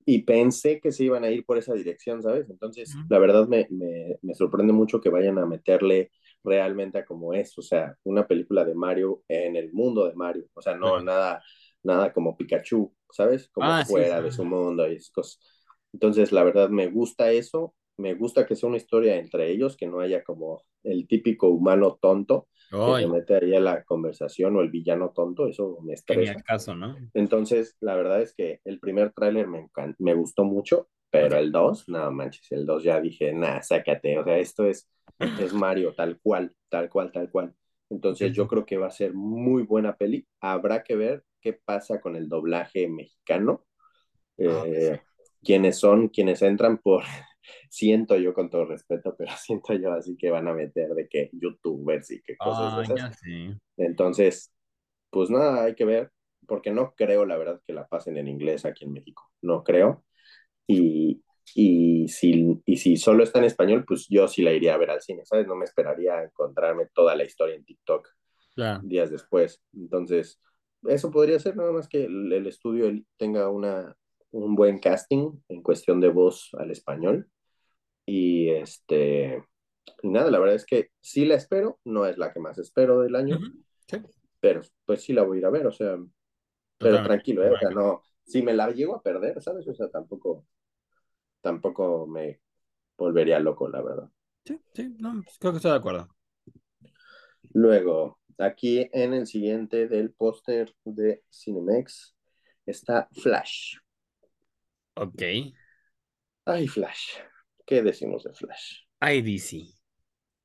y, 0.06 0.22
pensé 0.22 0.80
que 0.80 0.92
se 0.92 1.04
iban 1.04 1.24
a 1.24 1.30
ir 1.30 1.44
por 1.44 1.58
esa 1.58 1.74
dirección, 1.74 2.22
¿sabes? 2.22 2.48
Entonces, 2.50 2.94
la 3.08 3.18
verdad 3.18 3.48
me, 3.48 3.66
me, 3.70 4.18
me 4.22 4.34
sorprende 4.34 4.72
mucho 4.72 5.00
que 5.00 5.08
vayan 5.10 5.38
a 5.38 5.46
meterle 5.46 6.10
realmente 6.42 6.98
a 6.98 7.04
como 7.04 7.32
es, 7.34 7.56
o 7.58 7.62
sea, 7.62 7.96
una 8.04 8.26
película 8.26 8.64
de 8.64 8.74
Mario 8.74 9.22
en 9.28 9.56
el 9.56 9.72
mundo 9.72 10.06
de 10.06 10.14
Mario, 10.14 10.46
o 10.54 10.62
sea, 10.62 10.76
no 10.76 11.00
nada, 11.02 11.42
nada 11.82 12.12
como 12.12 12.36
Pikachu, 12.36 12.92
¿sabes? 13.10 13.48
Como 13.50 13.68
Ah, 13.70 13.84
sí, 13.84 13.92
fuera 13.92 14.20
de 14.20 14.30
sí. 14.30 14.36
su 14.36 14.44
mundo 14.44 14.86
y 14.90 14.96
esas 14.96 15.10
cosas. 15.10 15.40
Entonces, 15.92 16.32
la 16.32 16.42
verdad 16.44 16.68
me 16.68 16.88
gusta 16.88 17.30
eso, 17.32 17.74
me 17.96 18.14
gusta 18.14 18.46
que 18.46 18.56
sea 18.56 18.68
una 18.68 18.78
historia 18.78 19.16
entre 19.16 19.50
ellos, 19.50 19.76
que 19.76 19.86
no 19.86 20.00
haya 20.00 20.22
como 20.24 20.62
el 20.82 21.06
típico 21.06 21.48
humano 21.48 21.98
tonto 22.00 22.48
que 22.82 22.94
se 22.94 23.06
mete 23.06 23.36
ahí 23.36 23.54
a 23.54 23.60
la 23.60 23.84
conversación 23.84 24.56
o 24.56 24.60
el 24.60 24.70
villano 24.70 25.10
tonto, 25.14 25.46
eso 25.48 25.78
me 25.82 25.94
estresa. 25.94 26.44
caso, 26.46 26.74
¿no? 26.74 26.96
Entonces, 27.14 27.76
la 27.80 27.94
verdad 27.96 28.22
es 28.22 28.34
que 28.34 28.60
el 28.64 28.80
primer 28.80 29.12
tráiler 29.12 29.46
me, 29.48 29.68
me 29.98 30.14
gustó 30.14 30.44
mucho, 30.44 30.88
pero 31.10 31.38
el 31.38 31.52
2 31.52 31.88
no 31.88 32.10
manches, 32.10 32.50
el 32.52 32.66
2 32.66 32.82
ya 32.84 33.00
dije, 33.00 33.32
nah, 33.32 33.60
sácate, 33.62 34.18
o 34.18 34.24
sea, 34.24 34.38
esto 34.38 34.66
es, 34.66 34.88
es 35.36 35.52
Mario, 35.54 35.94
tal 35.94 36.18
cual, 36.20 36.52
tal 36.68 36.88
cual, 36.90 37.12
tal 37.12 37.30
cual. 37.30 37.54
Entonces, 37.90 38.32
yo 38.32 38.48
creo 38.48 38.66
que 38.66 38.76
va 38.78 38.88
a 38.88 38.90
ser 38.90 39.14
muy 39.14 39.62
buena 39.62 39.96
peli. 39.96 40.26
Habrá 40.40 40.82
que 40.82 40.96
ver 40.96 41.24
qué 41.40 41.52
pasa 41.52 42.00
con 42.00 42.16
el 42.16 42.28
doblaje 42.28 42.88
mexicano, 42.88 43.64
Ah, 44.44 44.68
pues 44.70 44.84
sí. 44.86 44.94
eh, 44.94 45.02
quiénes 45.44 45.78
son, 45.78 46.08
quienes 46.08 46.42
entran 46.42 46.78
por, 46.78 47.04
siento 47.70 48.16
yo 48.16 48.34
con 48.34 48.50
todo 48.50 48.66
respeto, 48.66 49.14
pero 49.16 49.32
siento 49.38 49.74
yo 49.74 49.92
así 49.92 50.16
que 50.16 50.30
van 50.30 50.48
a 50.48 50.54
meter 50.54 50.90
de 50.94 51.08
que 51.08 51.30
youtubers 51.32 52.10
y 52.10 52.22
qué 52.22 52.38
cosas 52.38 52.74
de 52.74 52.82
Ah, 52.82 52.84
esas. 52.84 53.08
sé. 53.20 53.58
Entonces, 53.76 54.52
pues 55.10 55.30
nada, 55.30 55.64
hay 55.64 55.74
que 55.74 55.84
ver, 55.84 56.12
porque 56.46 56.70
no 56.72 56.94
creo, 56.96 57.26
la 57.26 57.36
verdad, 57.38 57.60
que 57.66 57.72
la 57.74 57.86
pasen 57.88 58.18
en 58.18 58.28
inglés 58.28 58.64
aquí 58.64 58.84
en 58.84 58.92
México. 58.94 59.24
No 59.42 59.64
creo. 59.64 60.04
Y, 60.66 61.22
Y 61.54 62.08
si, 62.08 62.62
y 62.66 62.76
si 62.78 62.96
solo 62.96 63.24
está 63.24 63.38
en 63.40 63.46
español, 63.46 63.84
pues 63.86 64.06
yo 64.10 64.28
sí 64.28 64.42
la 64.42 64.52
iría 64.52 64.74
a 64.74 64.78
ver 64.78 64.90
al 64.90 65.02
cine, 65.02 65.24
¿sabes? 65.26 65.46
No 65.46 65.56
me 65.56 65.64
esperaría 65.66 66.22
encontrarme 66.24 66.88
toda 66.94 67.16
la 67.16 67.24
historia 67.24 67.56
en 67.56 67.64
TikTok 67.64 68.08
Claro. 68.54 68.86
días 68.86 69.10
después. 69.10 69.62
Entonces, 69.74 70.40
eso 70.88 71.10
podría 71.10 71.38
ser 71.40 71.56
nada 71.56 71.72
más 71.72 71.88
que 71.88 72.04
el, 72.04 72.32
el 72.32 72.46
estudio 72.46 72.90
tenga 73.16 73.48
una, 73.50 73.96
un 74.30 74.54
buen 74.56 74.78
casting 74.78 75.32
en 75.48 75.62
cuestión 75.62 76.00
de 76.00 76.08
voz 76.10 76.50
al 76.58 76.70
español. 76.70 77.28
Y 78.06 78.50
este, 78.50 79.44
y 80.02 80.10
nada, 80.10 80.30
la 80.30 80.38
verdad 80.38 80.56
es 80.56 80.66
que 80.66 80.90
sí 81.00 81.24
la 81.26 81.36
espero, 81.36 81.80
no 81.84 82.06
es 82.06 82.18
la 82.18 82.32
que 82.32 82.40
más 82.40 82.58
espero 82.58 83.00
del 83.00 83.16
año, 83.16 83.40
Sí, 83.88 83.96
pero 84.40 84.60
pues 84.86 85.02
sí 85.02 85.12
la 85.12 85.22
voy 85.22 85.38
a 85.38 85.40
ir 85.40 85.46
a 85.46 85.50
ver, 85.50 85.66
o 85.66 85.72
sea, 85.72 85.96
pero 86.80 86.96
totalmente. 86.96 87.02
tranquilo, 87.02 87.44
¿eh? 87.44 87.52
O 87.52 87.58
sea, 87.58 87.70
no, 87.70 88.02
si 88.24 88.42
me 88.42 88.54
la 88.54 88.70
llego 88.70 88.96
a 88.96 89.02
perder, 89.02 89.42
¿sabes? 89.42 89.66
O 89.68 89.74
sea, 89.74 89.88
tampoco, 89.90 90.46
tampoco 91.42 92.06
me 92.06 92.40
volvería 92.98 93.40
loco, 93.40 93.68
la 93.68 93.82
verdad. 93.82 94.10
Sí, 94.46 94.58
sí, 94.74 94.94
no, 94.98 95.22
pues 95.22 95.38
creo 95.38 95.52
que 95.52 95.56
estoy 95.58 95.72
de 95.72 95.76
acuerdo. 95.78 96.08
Luego, 97.52 98.18
aquí 98.38 98.88
en 98.92 99.14
el 99.14 99.26
siguiente 99.26 99.88
del 99.88 100.12
póster 100.12 100.74
de 100.84 101.22
Cinemex 101.30 102.14
está 102.66 103.08
Flash. 103.12 103.76
Ok. 104.96 105.22
Ay, 106.46 106.66
Flash. 106.68 107.18
¿Qué 107.66 107.82
decimos 107.82 108.24
de 108.24 108.34
Flash? 108.34 108.82
IDC. 109.00 109.74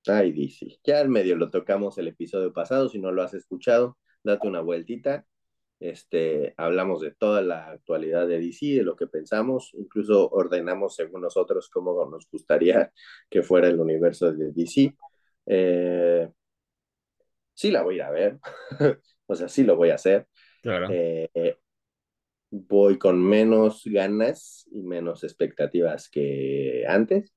Ay, 0.08 0.32
DC. 0.32 0.80
Ya 0.84 1.00
al 1.00 1.10
medio 1.10 1.36
lo 1.36 1.50
tocamos 1.50 1.98
el 1.98 2.08
episodio 2.08 2.54
pasado. 2.54 2.90
Si 2.90 3.00
no 3.00 3.12
lo 3.12 3.22
has 3.22 3.34
escuchado, 3.34 3.98
date 4.24 4.48
una 4.48 4.62
vueltita. 4.62 5.26
Este, 5.80 6.54
hablamos 6.58 7.02
de 7.02 7.12
toda 7.12 7.42
la 7.42 7.72
actualidad 7.72 8.28
de 8.28 8.40
DC, 8.40 8.66
de 8.78 8.84
lo 8.84 8.96
que 8.96 9.08
pensamos, 9.08 9.72
incluso 9.76 10.30
ordenamos 10.30 10.96
según 10.96 11.22
nosotros 11.22 11.70
cómo 11.70 12.06
nos 12.10 12.30
gustaría 12.30 12.92
que 13.30 13.44
fuera 13.44 13.68
el 13.68 13.80
universo 13.80 14.32
de 14.32 14.52
DC. 14.52 14.96
Eh, 15.46 16.30
sí 17.54 17.72
la 17.72 17.82
voy 17.82 17.96
a 17.96 17.98
ir 17.98 18.02
a 18.04 18.12
ver, 18.12 18.40
o 19.28 19.36
sea, 19.36 19.48
sí 19.48 19.64
lo 19.64 19.78
voy 19.78 19.92
a 19.92 19.96
hacer. 19.96 20.28
Claro. 20.62 20.90
Eh, 20.92 21.58
voy 22.52 22.98
con 22.98 23.24
menos 23.24 23.84
ganas 23.86 24.68
y 24.72 24.82
menos 24.84 25.24
expectativas 25.24 26.10
que 26.10 26.86
antes. 26.88 27.34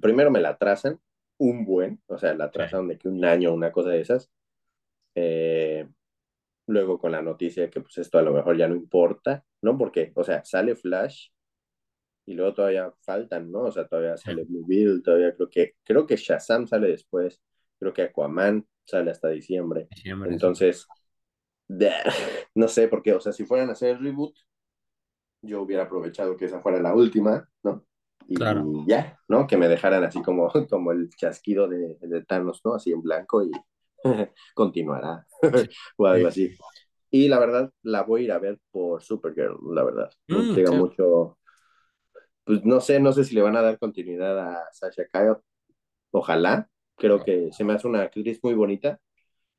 Primero 0.00 0.30
me 0.30 0.40
la 0.40 0.56
trazan, 0.56 1.00
un 1.38 1.64
buen, 1.64 2.00
o 2.06 2.18
sea, 2.18 2.34
la 2.34 2.46
Sí. 2.46 2.52
trazaron 2.52 2.88
de 2.88 2.98
que 2.98 3.08
un 3.08 3.24
año, 3.24 3.52
una 3.52 3.72
cosa 3.72 3.90
de 3.90 4.00
esas. 4.00 4.30
Eh, 5.14 5.88
luego 6.66 6.98
con 6.98 7.12
la 7.12 7.22
noticia 7.22 7.64
de 7.64 7.70
que 7.70 7.80
pues 7.80 7.98
esto 7.98 8.18
a 8.18 8.22
lo 8.22 8.32
mejor 8.32 8.56
ya 8.56 8.68
no 8.68 8.74
importa, 8.76 9.44
¿no? 9.62 9.76
Porque, 9.78 10.12
o 10.14 10.24
sea, 10.24 10.44
sale 10.44 10.76
Flash 10.76 11.28
y 12.26 12.34
luego 12.34 12.54
todavía 12.54 12.92
faltan, 13.00 13.50
¿no? 13.50 13.62
O 13.64 13.72
sea, 13.72 13.86
todavía 13.86 14.16
Sí. 14.16 14.24
sale 14.26 14.44
Blue 14.44 14.64
Beetle, 14.66 15.02
todavía 15.02 15.34
creo 15.34 15.50
que, 15.50 15.74
creo 15.84 16.06
que 16.06 16.16
Shazam 16.16 16.66
sale 16.66 16.88
después, 16.88 17.42
creo 17.78 17.92
que 17.92 18.02
Aquaman 18.02 18.66
sale 18.84 19.10
hasta 19.10 19.28
diciembre. 19.28 19.88
Diciembre, 19.90 20.38
sí. 20.38 20.72
No 22.54 22.68
sé, 22.68 22.88
porque, 22.88 23.12
o 23.14 23.20
sea, 23.20 23.32
si 23.32 23.44
fueran 23.44 23.68
a 23.70 23.72
hacer 23.72 23.90
el 23.90 23.98
reboot, 24.00 24.34
yo 25.42 25.62
hubiera 25.62 25.84
aprovechado 25.84 26.36
que 26.36 26.46
esa 26.46 26.60
fuera 26.60 26.80
la 26.80 26.94
última, 26.94 27.48
¿no? 27.62 27.84
Y 28.28 28.36
Claro. 28.36 28.64
ya, 28.86 29.18
¿no? 29.28 29.46
Que 29.46 29.56
me 29.56 29.68
dejaran 29.68 30.04
así 30.04 30.22
como, 30.22 30.48
como 30.70 30.92
el 30.92 31.08
chasquido 31.10 31.68
de, 31.68 31.96
de 32.00 32.24
Thanos, 32.24 32.60
¿no? 32.64 32.74
Así 32.74 32.92
en 32.92 33.02
blanco 33.02 33.42
y 33.42 33.50
continuará 34.54 35.26
o 35.96 36.06
algo 36.06 36.28
así. 36.28 36.56
Y 37.10 37.28
la 37.28 37.38
verdad, 37.38 37.70
la 37.82 38.02
voy 38.02 38.22
a 38.22 38.24
ir 38.24 38.32
a 38.32 38.38
ver 38.38 38.58
por 38.70 39.02
Supergirl, 39.02 39.58
la 39.74 39.84
verdad. 39.84 40.10
Mm, 40.28 40.54
sí. 40.54 40.64
mucho. 40.72 41.38
Pues 42.44 42.64
no 42.64 42.80
sé, 42.80 43.00
no 43.00 43.12
sé 43.12 43.24
si 43.24 43.34
le 43.34 43.42
van 43.42 43.56
a 43.56 43.62
dar 43.62 43.78
continuidad 43.78 44.38
a 44.38 44.64
Sasha 44.72 45.04
Kyle. 45.12 45.36
Ojalá. 46.10 46.68
Creo 46.96 47.24
que 47.24 47.52
se 47.52 47.64
me 47.64 47.72
hace 47.72 47.88
una 47.88 48.02
actriz 48.02 48.40
muy 48.42 48.54
bonita. 48.54 49.00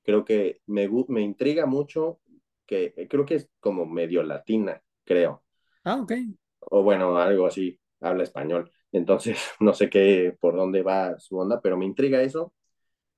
Creo 0.04 0.26
que 0.26 0.62
me, 0.68 0.90
me 1.08 1.22
intriga 1.22 1.66
mucho 1.66 2.20
que 2.66 2.94
creo 3.10 3.26
que 3.26 3.36
es 3.36 3.50
como 3.60 3.86
medio 3.86 4.24
latina, 4.24 4.82
creo. 5.06 5.44
Ah, 5.86 6.00
ok. 6.02 6.12
O 6.60 6.84
bueno, 6.84 7.18
algo 7.18 7.48
así, 7.48 7.80
habla 8.02 8.24
español. 8.24 8.72
Entonces, 8.92 9.38
no 9.60 9.74
sé 9.74 9.89
qué, 9.89 10.36
por 10.39 10.56
dónde 10.56 10.82
va 10.84 11.20
su 11.20 11.38
onda, 11.38 11.62
pero 11.62 11.78
me 11.78 11.86
intriga 11.86 12.22
eso 12.22 12.54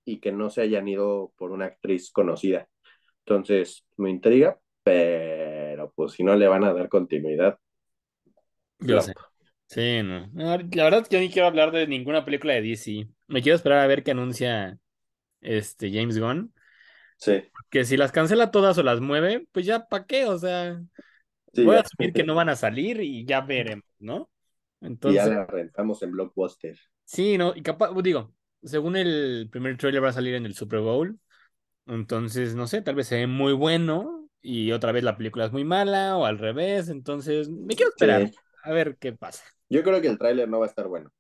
y 0.06 0.20
que 0.20 0.32
no 0.32 0.50
se 0.50 0.62
hayan 0.62 0.88
ido 0.88 1.34
por 1.38 1.52
una 1.52 1.66
actriz 1.66 2.12
conocida. 2.12 2.70
Entonces, 3.26 3.86
me 3.98 4.10
intriga, 4.12 4.60
pero 4.84 5.92
pues 5.96 6.14
si 6.14 6.24
no 6.24 6.36
le 6.36 6.48
van 6.48 6.64
a 6.66 6.74
dar 6.74 6.90
continuidad, 6.90 7.60
Yo 8.80 9.02
sé. 9.02 9.14
Sí, 9.68 10.02
no. 10.04 10.28
No, 10.34 10.58
La 10.58 10.84
verdad 10.84 11.02
es 11.02 11.10
que 11.10 11.16
yo 11.16 11.22
ni 11.22 11.30
quiero 11.32 11.48
hablar 11.48 11.72
de 11.72 11.88
ninguna 11.88 12.24
película 12.26 12.54
de 12.54 12.62
DC. 12.62 13.08
Me 13.28 13.42
quiero 13.42 13.56
esperar 13.56 13.80
a 13.80 13.88
ver 13.88 14.04
qué 14.04 14.12
anuncia 14.12 14.80
este 15.42 15.92
James 15.94 16.20
Gunn. 16.20 16.54
Sí, 17.18 17.44
Que 17.70 17.86
si 17.86 17.98
las 17.98 18.12
cancela 18.12 18.52
todas 18.52 18.78
o 18.78 18.84
las 18.84 19.02
mueve, 19.02 19.48
pues 19.52 19.66
ya 19.66 19.88
para 19.88 20.06
qué, 20.06 20.26
o 20.26 20.38
sea, 20.38 20.82
sí, 21.54 21.64
voy 21.64 21.78
a 21.78 21.82
asumir 21.82 22.14
que 22.14 22.24
no 22.24 22.36
van 22.36 22.50
a 22.50 22.56
salir 22.56 23.02
y 23.02 23.26
ya 23.26 23.42
veremos, 23.42 23.86
¿no? 24.00 24.32
Y 25.04 25.14
ya 25.14 25.26
Entonces, 25.26 25.34
la 25.34 25.46
rentamos 25.46 26.02
en 26.04 26.12
Blockbuster. 26.12 26.78
sí, 27.06 27.38
no, 27.38 27.54
y 27.56 27.62
capaz, 27.64 27.92
digo, 28.04 28.34
según 28.64 28.96
el 28.96 29.50
primer 29.52 29.78
trailer 29.78 30.04
va 30.04 30.10
a 30.10 30.14
salir 30.14 30.36
en 30.36 30.46
el 30.46 30.56
Super 30.56 30.80
Bowl, 30.82 31.20
entonces, 31.88 32.56
no 32.56 32.68
sé, 32.68 32.82
tal 32.84 32.96
vez 32.96 33.08
se 33.10 33.18
ve 33.18 33.28
muy 33.28 33.54
bueno 33.54 34.30
y 34.42 34.72
otra 34.74 34.92
vez 34.94 35.04
la 35.04 35.18
película 35.18 35.46
es 35.46 35.52
muy 35.54 35.64
mala 35.66 36.18
o 36.18 36.26
al 36.26 36.40
revés, 36.40 36.90
entonces 36.90 37.50
me 37.50 37.76
quiero 37.76 37.92
esperar 37.92 38.30
Sí, 38.30 38.38
a 38.64 38.72
ver 38.74 38.98
qué 39.00 39.14
pasa. 39.14 39.44
yo 39.70 39.84
creo 39.84 40.02
que 40.02 40.08
el 40.08 40.18
tráiler 40.18 40.50
no 40.50 40.60
va 40.60 40.66
a 40.66 40.70
estar 40.70 40.88
bueno. 40.88 41.12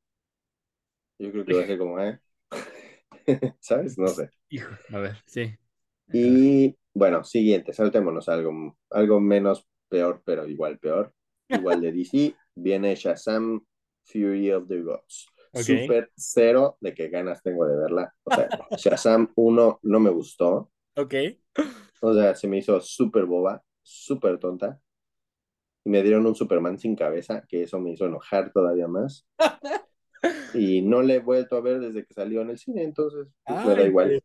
Yo 1.19 1.31
creo 1.31 1.45
que 1.45 1.53
va 1.53 1.62
a 1.62 1.65
ser 1.65 1.77
como, 1.77 1.99
¿eh? 1.99 2.19
¿Sabes? 3.60 3.97
No 3.97 4.08
sé. 4.13 4.31
Hijo, 4.49 4.75
a 4.91 4.99
ver, 4.99 5.23
sí. 5.27 5.58
Y 6.11 6.77
bueno, 6.93 7.23
siguiente, 7.23 7.73
saltémonos 7.73 8.29
a 8.29 8.33
algo, 8.33 8.77
algo 8.91 9.19
menos 9.19 9.67
peor, 9.89 10.21
pero 10.25 10.47
igual 10.47 10.79
peor. 10.79 11.13
Igual 11.49 11.81
de 11.81 11.91
DC, 11.91 12.35
viene 12.55 12.95
Shazam 12.95 13.63
Fury 14.05 14.51
of 14.51 14.67
the 14.67 14.81
Gods. 14.81 15.27
Ok. 15.51 15.61
Súper 15.61 16.11
cero 16.15 16.77
de 16.81 16.93
que 16.93 17.09
ganas 17.09 17.41
tengo 17.41 17.65
de 17.65 17.77
verla. 17.77 18.13
O 18.23 18.31
sea, 18.33 18.49
Shazam 18.77 19.31
1 19.35 19.79
no 19.83 19.99
me 19.99 20.09
gustó. 20.09 20.71
Ok. 20.95 21.13
O 22.01 22.13
sea, 22.13 22.35
se 22.35 22.47
me 22.47 22.57
hizo 22.57 22.79
súper 22.81 23.25
boba, 23.25 23.63
súper 23.81 24.37
tonta. 24.39 24.79
Y 25.85 25.89
me 25.89 26.01
dieron 26.01 26.25
un 26.25 26.35
Superman 26.35 26.79
sin 26.79 26.95
cabeza, 26.95 27.45
que 27.47 27.63
eso 27.63 27.79
me 27.79 27.91
hizo 27.91 28.05
enojar 28.05 28.51
todavía 28.51 28.87
más. 28.87 29.27
Y 30.55 30.81
no 30.81 31.03
le 31.03 31.15
he 31.15 31.19
vuelto 31.19 31.55
a 31.55 31.61
ver 31.61 31.79
desde 31.79 32.03
que 32.05 32.13
salió 32.13 32.41
en 32.41 32.49
el 32.49 32.57
cine, 32.57 32.83
entonces 32.83 33.27
pues, 33.45 33.65
me 33.65 33.71
Ah, 33.71 33.75
da 33.75 33.83
igual. 33.83 34.23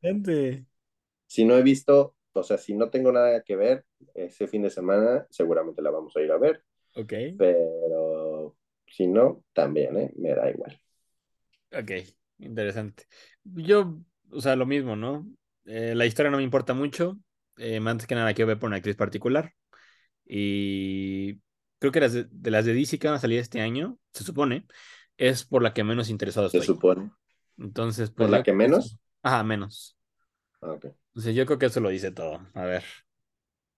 Si 1.31 1.45
no 1.47 1.57
he 1.57 1.63
visto, 1.63 2.17
o 2.35 2.43
sea, 2.45 2.59
si 2.59 2.75
no 2.75 2.91
tengo 2.91 3.13
nada 3.13 3.43
que 3.45 3.57
ver 3.57 3.87
ese 4.15 4.49
fin 4.49 4.63
de 4.63 4.71
semana, 4.71 5.27
seguramente 5.31 5.83
la 5.83 5.91
vamos 5.93 6.17
a 6.17 6.23
ir 6.23 6.33
a 6.33 6.39
ver. 6.39 6.65
Ok, 6.95 7.13
Pero 7.37 8.57
si 8.87 9.07
no, 9.09 9.45
también, 9.55 9.97
¿eh? 9.99 10.13
Me 10.17 10.35
da 10.35 10.51
igual. 10.51 10.81
ok, 11.73 11.91
interesante. 12.39 13.05
Yo, 13.45 13.99
o 14.31 14.41
sea, 14.41 14.57
lo 14.57 14.67
mismo, 14.67 14.97
¿no? 14.97 15.27
Eh, 15.65 15.95
la 15.95 16.07
historia 16.07 16.31
no 16.31 16.39
me 16.39 16.43
importa 16.43 16.75
mucho. 16.75 17.19
eh, 17.57 17.79
más 17.81 18.07
que 18.07 18.15
nada 18.15 18.33
quiero 18.35 18.49
ver 18.49 18.59
por 18.59 18.69
una 18.69 18.77
actriz 18.77 18.97
particular. 18.97 19.55
Y 20.27 21.37
creo 21.79 21.93
que 21.93 22.01
las 22.01 22.13
de, 22.15 22.27
de 22.31 22.51
las 22.53 22.65
de 22.67 22.75
DC 22.75 22.99
que 22.99 23.09
van 23.09 23.17
a 23.17 23.21
salir 23.21 23.39
este 23.41 23.61
año, 23.61 23.99
se 24.15 24.25
supone, 24.25 24.67
es 25.19 25.45
por 25.45 25.63
la 25.63 25.75
que 25.75 25.85
menos 25.85 26.11
interesado 26.11 26.47
Se 26.53 26.61
estoy. 26.61 26.69
supone. 26.69 27.11
Entonces, 27.59 28.11
¿Por 28.17 28.29
pues 28.29 28.31
la 28.31 28.39
yo 28.39 28.45
que 28.45 28.53
menos? 28.53 28.99
Ajá, 29.23 29.45
menos. 29.45 29.99
Ah, 30.63 30.79
Yo 31.25 31.47
creo 31.47 31.59
que 31.59 31.67
eso 31.67 31.81
lo 31.81 31.89
dice 31.91 32.11
todo. 32.13 32.41
A 32.55 32.65
ver. 32.65 32.85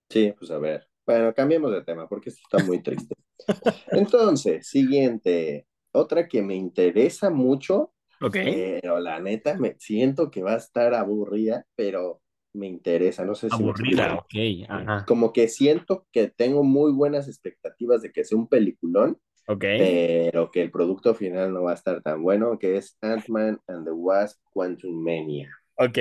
Sí, 0.09 0.33
pues 0.37 0.51
a 0.51 0.57
ver. 0.59 0.87
Bueno, 1.05 1.33
cambiemos 1.33 1.71
de 1.71 1.83
tema 1.83 2.07
porque 2.07 2.29
esto 2.29 2.41
está 2.43 2.63
muy 2.65 2.81
triste. 2.81 3.15
Entonces, 3.91 4.67
siguiente. 4.67 5.67
Otra 5.91 6.27
que 6.27 6.41
me 6.41 6.55
interesa 6.55 7.29
mucho, 7.29 7.93
Ok. 8.21 8.37
pero 8.81 8.99
la 8.99 9.19
neta 9.19 9.57
me 9.57 9.75
siento 9.79 10.31
que 10.31 10.41
va 10.41 10.53
a 10.53 10.57
estar 10.57 10.93
aburrida, 10.93 11.65
pero 11.75 12.21
me 12.53 12.67
interesa. 12.67 13.25
No 13.25 13.35
sé 13.35 13.49
si 13.49 13.55
Aburrida, 13.55 14.15
ok. 14.15 14.69
Ajá. 14.69 15.05
Como 15.05 15.33
que 15.33 15.47
siento 15.49 16.07
que 16.11 16.29
tengo 16.29 16.63
muy 16.63 16.91
buenas 16.93 17.27
expectativas 17.27 18.01
de 18.01 18.11
que 18.11 18.23
sea 18.23 18.37
un 18.37 18.47
peliculón, 18.47 19.19
Ok. 19.47 19.65
pero 19.77 20.49
que 20.51 20.61
el 20.61 20.71
producto 20.71 21.13
final 21.13 21.53
no 21.53 21.63
va 21.63 21.71
a 21.71 21.75
estar 21.75 22.01
tan 22.01 22.23
bueno, 22.23 22.57
que 22.57 22.77
es 22.77 22.97
Ant-Man 23.01 23.59
and 23.67 23.85
the 23.85 23.91
Wasp 23.91 24.39
Quantum 24.51 24.95
Mania. 25.03 25.49
Ok. 25.75 25.97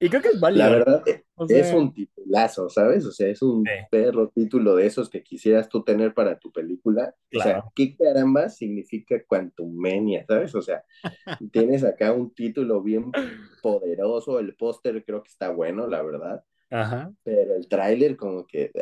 Y 0.00 0.08
creo 0.08 0.22
que 0.22 0.28
es 0.28 0.40
válido. 0.40 0.64
La 0.64 0.70
verdad, 0.70 1.02
es 1.48 1.72
un 1.72 1.92
titulazo, 1.92 2.68
¿sabes? 2.68 3.04
O 3.06 3.12
sea, 3.12 3.28
es 3.28 3.42
un 3.42 3.64
Sí. 3.64 3.70
perro 3.90 4.28
título 4.30 4.76
de 4.76 4.86
esos 4.86 5.08
que 5.10 5.22
quisieras 5.22 5.68
tú 5.68 5.82
tener 5.84 6.14
para 6.14 6.38
tu 6.38 6.52
película. 6.52 7.14
O 7.34 7.40
sea, 7.40 7.54
Claro. 7.54 7.72
¿qué 7.74 7.96
caramba 7.96 8.48
significa 8.48 9.16
Quantum 9.26 9.74
Mania, 9.76 10.24
¿sabes? 10.28 10.54
O 10.54 10.62
sea, 10.62 10.84
tienes 11.52 11.84
acá 11.84 12.12
un 12.12 12.34
título 12.34 12.82
bien 12.82 13.16
poderoso, 13.62 14.38
el 14.40 14.54
póster 14.56 15.04
creo 15.04 15.22
que 15.22 15.30
está 15.30 15.50
bueno, 15.50 15.86
la 15.86 16.02
verdad, 16.02 16.44
Ajá. 16.70 17.12
pero 17.24 17.54
el 17.56 17.68
tráiler 17.68 18.16
como 18.16 18.46
que, 18.46 18.72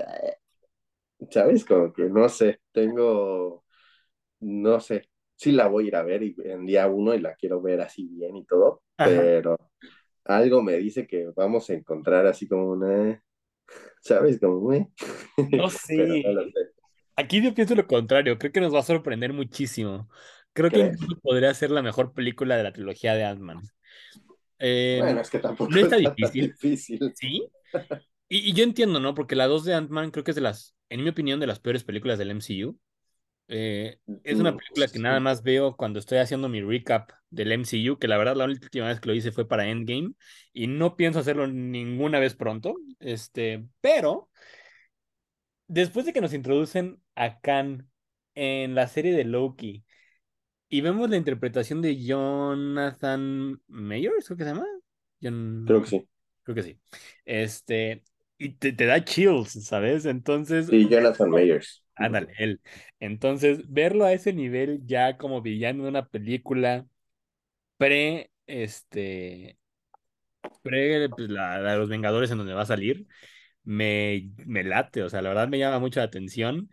¿sabes? 1.31 1.65
Como 1.65 1.93
que 1.93 2.05
no 2.05 2.29
sé, 2.29 2.61
tengo 2.73 3.65
no 4.41 4.81
sé, 4.81 5.11
sí 5.37 5.53
la 5.53 5.69
voy 5.69 5.87
a 5.87 5.89
ir 5.89 5.97
a 5.97 6.03
ver 6.05 6.23
y 6.25 6.37
en 6.45 6.67
día 6.67 6.89
uno 6.89 7.15
y 7.15 7.21
la 7.21 7.35
quiero 7.37 7.63
ver 7.63 7.81
así 7.83 8.07
bien 8.09 8.37
y 8.37 8.45
todo, 8.47 8.83
Ajá. 8.99 9.33
pero 9.33 9.59
algo 10.27 10.63
me 10.63 10.75
dice 10.75 11.07
que 11.07 11.31
vamos 11.35 11.71
a 11.71 11.75
encontrar 11.75 12.27
así 12.27 12.49
como 12.49 12.71
una, 12.73 13.23
¿sabes? 14.01 14.39
Como, 14.41 14.59
una... 14.59 14.79
No 14.79 14.87
no 15.51 15.57
lo 15.59 15.71
sé. 15.71 16.23
Aquí 17.17 17.43
yo 17.43 17.55
pienso 17.55 17.75
lo 17.75 17.87
contrario. 17.87 18.39
Creo 18.39 18.53
que 18.53 18.61
nos 18.61 18.75
va 18.75 18.81
a 18.81 18.83
sorprender 18.83 19.33
muchísimo. 19.33 20.09
Creo 20.53 20.71
que 20.71 20.93
podría 21.23 21.53
ser 21.55 21.71
la 21.71 21.83
mejor 21.83 22.13
película 22.13 22.57
de 22.57 22.63
la 22.63 22.73
trilogía 22.73 23.15
de 23.15 23.25
Ant-Man. 23.25 23.63
Eh, 24.59 24.99
Bueno, 25.01 25.21
es 25.21 25.31
que 25.31 25.39
no 25.39 25.43
tampoco 25.43 25.71
está 25.77 25.97
está 25.97 26.15
tan 26.15 26.15
difícil, 26.15 26.53
difícil. 26.53 27.13
¿sí? 27.15 27.47
Y, 28.29 28.51
y 28.51 28.53
yo 28.55 28.65
entiendo, 28.65 29.01
¿no? 29.01 29.15
Porque 29.15 29.37
la 29.37 29.47
2 29.47 29.65
de 29.65 29.75
Ant-Man 29.75 30.11
creo 30.11 30.25
que 30.25 30.33
es 30.33 30.35
de 30.35 30.41
las, 30.41 30.77
en 30.89 31.03
mi 31.03 31.09
opinión, 31.11 31.41
de 31.41 31.47
las 31.47 31.61
peores 31.61 31.85
películas 31.85 32.19
del 32.19 32.31
MCU. 32.31 32.79
Eh, 33.49 33.99
es 34.25 34.41
una 34.41 34.53
Mm, 34.53 34.57
película 34.57 34.91
que 34.91 34.99
nada 34.99 35.21
sí, 35.21 35.21
más 35.21 35.43
veo 35.43 35.77
cuando 35.77 35.99
estoy 36.01 36.19
haciendo 36.19 36.49
mi 36.49 36.61
recap 36.63 37.11
del 37.31 37.53
MCU, 37.53 37.99
que 37.99 38.09
la 38.09 38.19
verdad 38.19 38.37
la 38.37 38.45
última 38.47 38.89
vez 38.89 39.01
que 39.01 39.09
lo 39.09 39.15
hice 39.15 39.33
fue 39.33 39.47
para 39.49 39.69
Endgame 39.69 40.13
y 40.53 40.67
no 40.67 40.97
pienso 40.97 41.21
hacerlo 41.21 41.47
ninguna 41.47 42.19
vez 42.19 42.35
pronto. 42.35 42.75
Este, 43.01 43.67
pero 43.81 44.31
después 45.69 46.07
de 46.07 46.13
que 46.13 46.21
nos 46.21 46.33
introducen 46.35 47.01
a 47.15 47.41
Khan 47.41 47.89
en 48.35 48.75
la 48.75 48.89
serie 48.89 49.13
de 49.15 49.25
Loki 49.25 49.85
y 50.71 50.83
vemos 50.83 51.11
la 51.11 51.17
interpretación 51.17 51.83
de 51.83 52.03
Jonathan 52.05 53.61
Mayers, 53.69 54.27
creo 54.27 54.39
que 54.39 54.45
se 54.45 54.51
llama. 54.51 54.67
creo 55.65 55.83
que 55.83 55.89
sí. 55.89 56.09
Creo 56.43 56.55
que 56.55 56.63
sí. 56.63 56.81
Este, 57.25 58.05
y 58.39 58.51
te, 58.55 58.73
te 58.73 58.87
da 58.87 59.05
chills, 59.05 59.53
¿sabes? 59.67 60.07
Entonces, 60.07 60.71
Sí, 60.71 60.89
Jonathan 60.89 61.31
Mayers. 61.31 61.83
Ándale, 61.97 62.33
él. 62.39 62.61
Entonces, 63.01 63.61
verlo 63.69 64.05
a 64.05 64.13
ese 64.13 64.33
nivel 64.33 64.87
ya 64.87 65.17
como 65.17 65.43
villano 65.43 65.85
de 65.85 65.89
una 65.89 66.07
película 66.07 66.87
pre, 67.79 68.31
este, 68.47 69.59
pre, 70.63 71.09
pues, 71.09 71.29
la, 71.29 71.59
la 71.61 71.73
de 71.73 71.79
los 71.79 71.89
Vengadores 71.89 72.31
en 72.31 72.39
donde 72.39 72.55
va 72.55 72.63
a 72.63 72.67
salir, 72.67 73.07
me, 73.65 74.31
me 74.47 74.65
late, 74.65 75.03
o 75.03 75.11
sea, 75.11 75.23
la 75.23 75.31
verdad 75.31 75.49
me 75.49 75.59
llama 75.59 75.79
mucho 75.79 76.01
la 76.01 76.07
atención. 76.07 76.71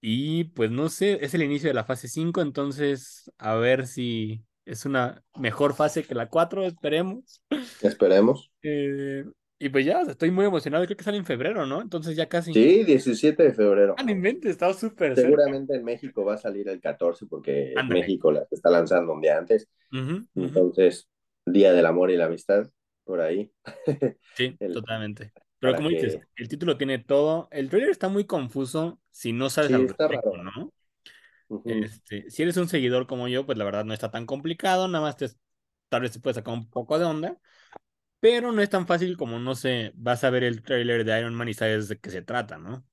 Y 0.00 0.44
pues 0.44 0.70
no 0.70 0.88
sé, 0.88 1.24
es 1.24 1.32
el 1.34 1.44
inicio 1.44 1.68
de 1.68 1.74
la 1.74 1.84
fase 1.84 2.08
5 2.08 2.42
entonces 2.42 3.30
a 3.38 3.54
ver 3.54 3.86
si 3.86 4.44
es 4.64 4.84
una 4.84 5.22
mejor 5.36 5.74
fase 5.74 6.02
que 6.02 6.16
la 6.16 6.28
4 6.28 6.64
esperemos. 6.66 7.42
Esperemos. 7.80 8.50
Eh, 8.62 9.24
y 9.66 9.68
pues 9.70 9.84
ya, 9.86 10.02
estoy 10.02 10.30
muy 10.30 10.44
emocionado, 10.46 10.84
creo 10.84 10.96
que 10.96 11.04
sale 11.04 11.18
en 11.18 11.26
febrero, 11.26 11.66
¿no? 11.66 11.80
Entonces 11.82 12.16
ya 12.16 12.28
casi. 12.28 12.52
Sí, 12.52 12.84
17 12.84 13.42
de 13.44 13.52
febrero. 13.54 13.94
Ah, 13.96 14.02
inventes, 14.10 14.50
está 14.52 14.72
súper 14.74 15.16
cerca. 15.16 15.50
Seguramente 15.50 15.74
en 15.76 15.84
México 15.84 16.24
va 16.24 16.34
a 16.34 16.38
salir 16.38 16.68
el 16.68 16.80
14 16.80 17.26
porque 17.26 17.80
Ándale. 17.80 17.88
México 17.88 18.32
la 18.32 18.46
está 18.50 18.70
lanzando 18.70 19.12
un 19.14 19.20
día 19.20 19.36
antes. 19.38 19.68
Ujú, 19.92 20.26
ujú. 20.34 20.58
Entonces, 20.58 21.08
Día 21.46 21.72
del 21.72 21.86
Amor 21.86 22.10
y 22.10 22.16
la 22.18 22.26
Amistad, 22.26 22.70
por 23.04 23.20
ahí. 23.20 23.52
Sí, 24.34 24.58
El- 24.60 24.70
totalmente. 24.70 25.32
Pero 25.58 25.76
como 25.76 25.88
dices, 25.90 26.18
que... 26.18 26.26
el 26.36 26.48
título 26.48 26.76
tiene 26.78 26.98
todo. 26.98 27.48
El 27.52 27.68
trailer 27.68 27.90
está 27.90 28.08
muy 28.08 28.24
confuso 28.26 29.00
si 29.10 29.32
no 29.32 29.50
sabes 29.50 29.72
Sí, 29.72 29.74
al 29.74 29.86
está 29.86 30.08
respecto, 30.08 30.36
raro. 30.36 30.38
¿no? 30.38 30.72
Ujú. 31.48 31.92
Este, 31.96 32.30
si 32.30 32.42
eres 32.42 32.56
un 32.58 32.68
seguidor 32.68 33.06
como 33.06 33.28
yo, 33.28 33.46
pues 33.46 33.58
la 33.58 33.64
verdad 33.64 33.84
no 33.84 33.94
está 33.94 34.10
tan 34.10 34.26
complicado, 34.26 34.88
nada 34.88 35.04
más 35.04 35.16
te, 35.16 35.28
tal 35.88 36.02
vez 36.02 36.12
te 36.12 36.20
puede 36.20 36.34
sacar 36.34 36.54
un 36.54 36.68
poco 36.70 36.98
de 36.98 37.04
onda, 37.06 37.38
pero 38.22 38.52
no 38.52 38.62
es 38.62 38.70
tan 38.70 38.86
fácil 38.88 39.18
como, 39.18 39.38
no 39.40 39.54
sé, 39.56 39.92
vas 39.96 40.24
a 40.24 40.30
ver 40.30 40.44
el 40.44 40.62
trailer 40.64 41.04
de 41.04 41.18
Iron 41.20 41.34
Man 41.34 41.48
y 41.50 41.54
sabes 41.54 41.88
de 41.88 41.98
qué 42.00 42.10
se 42.10 42.22
trata, 42.22 42.58
¿no? 42.58 42.86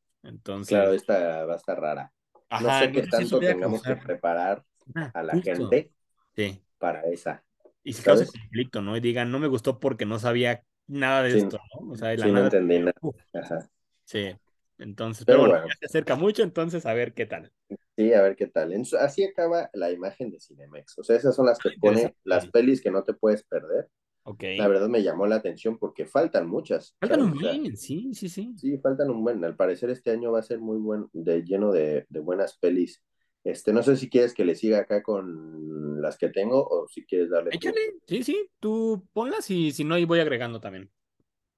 Claro, 0.65 0.94
Entonces, 0.94 0.94
esta 0.94 1.46
va 1.46 1.54
a 1.54 1.58
estar 1.58 1.80
rara. 1.80 2.13
No 2.58 2.72
ajá, 2.72 2.72
sé 2.72 2.92
qué 2.92 3.04
tanto 3.04 3.44
tengamos 3.44 3.84
que 3.84 3.96
preparar 3.96 4.65
Ah, 4.96 5.13
a 5.13 5.24
la 5.24 5.38
justo. 5.38 5.78
gente 5.78 5.94
Sí. 6.36 6.63
para 6.80 7.04
esa, 7.04 7.44
Y 7.84 7.94
si 7.94 8.04
causa 8.04 8.26
conflicto, 8.26 8.82
¿no? 8.82 8.96
Y 8.98 9.00
digan, 9.00 9.32
no 9.32 9.39
me 9.39 9.48
gustó 9.48 9.80
porque 9.80 10.06
no 10.06 10.20
sabía 10.20 10.65
nada 10.88 11.24
de 11.24 11.34
Sí, 11.34 11.38
esto, 11.38 11.58
¿no? 11.82 11.92
O 11.92 11.96
sea, 11.96 12.10
de 12.10 12.18
la 12.18 12.28
sí, 12.28 12.32
no 12.32 12.39
nada. 12.39 12.50
entendí 12.50 12.80
nada. 12.80 12.94
Ajá. 13.34 13.70
sí. 14.06 14.36
Entonces, 14.78 15.26
pero 15.26 15.39
Pero 15.39 15.42
bueno, 15.42 15.56
bueno, 15.56 15.68
ya 15.68 15.76
se 15.80 15.86
acerca 15.88 16.15
mucho, 16.15 16.42
entonces 16.44 16.86
a 16.86 16.94
ver 16.94 17.13
qué 17.13 17.26
tal. 17.26 17.52
sí, 17.98 18.13
a 18.13 18.22
ver 18.22 18.36
qué 18.36 18.48
tal. 18.48 18.74
Así 19.00 19.24
acaba 19.24 19.70
la 19.74 19.92
imagen 19.92 20.32
de 20.32 20.39
Cinemex. 20.39 20.98
O 21.00 21.04
sea, 21.04 21.15
esas 21.15 21.36
son 21.36 21.46
las 21.46 21.60
que 21.60 21.72
pone 21.72 22.15
las 22.24 22.48
pelis 22.48 22.82
que 22.82 22.92
no 22.92 23.04
te 23.04 23.13
puedes 23.13 23.44
perder. 23.44 23.89
Ok. 24.30 24.44
La 24.56 24.68
verdad 24.68 24.88
me 24.89 25.04
llamó 25.04 25.26
la 25.28 25.36
atención 25.38 25.78
porque 25.78 26.06
faltan 26.06 26.48
muchas, 26.50 26.96
Faltan 27.00 27.22
¿sabes? 27.22 27.26
un 27.34 27.39
buen, 27.42 27.78
sí, 27.78 28.13
sí, 28.13 28.30
sí. 28.30 28.56
sí, 28.56 28.78
faltan 28.80 29.10
un 29.10 29.24
buen. 29.24 29.44
Al 29.46 29.56
parecer 29.56 29.89
este 29.89 30.12
año 30.12 30.32
va 30.32 30.39
a 30.39 30.44
ser 30.44 30.60
muy 30.60 30.78
buen, 30.78 31.08
de, 31.13 31.44
lleno 31.44 31.72
de, 31.72 32.06
de 32.10 32.20
buenas 32.20 32.58
pelis. 32.58 33.02
Este, 33.44 33.72
no 33.74 33.84
sé 33.84 33.96
si 33.98 34.10
quieres 34.10 34.34
que 34.34 34.46
le 34.46 34.56
siga 34.56 34.80
acá 34.80 35.02
con 35.02 36.02
las 36.02 36.18
que 36.18 36.30
tengo 36.30 36.65
o 36.68 36.88
si 36.88 37.06
quieres 37.06 37.30
darle 37.30 37.54
tú. 37.54 37.58
Échale, 37.58 37.80
sí, 38.08 38.24
sí, 38.24 38.50
tú 38.60 39.08
ponlas 39.13 39.50
y 39.50 39.72
si 39.72 39.84
no, 39.84 39.96
ahí 39.96 40.06
voy 40.06 40.20
agregando 40.20 40.60
también. 40.60 40.92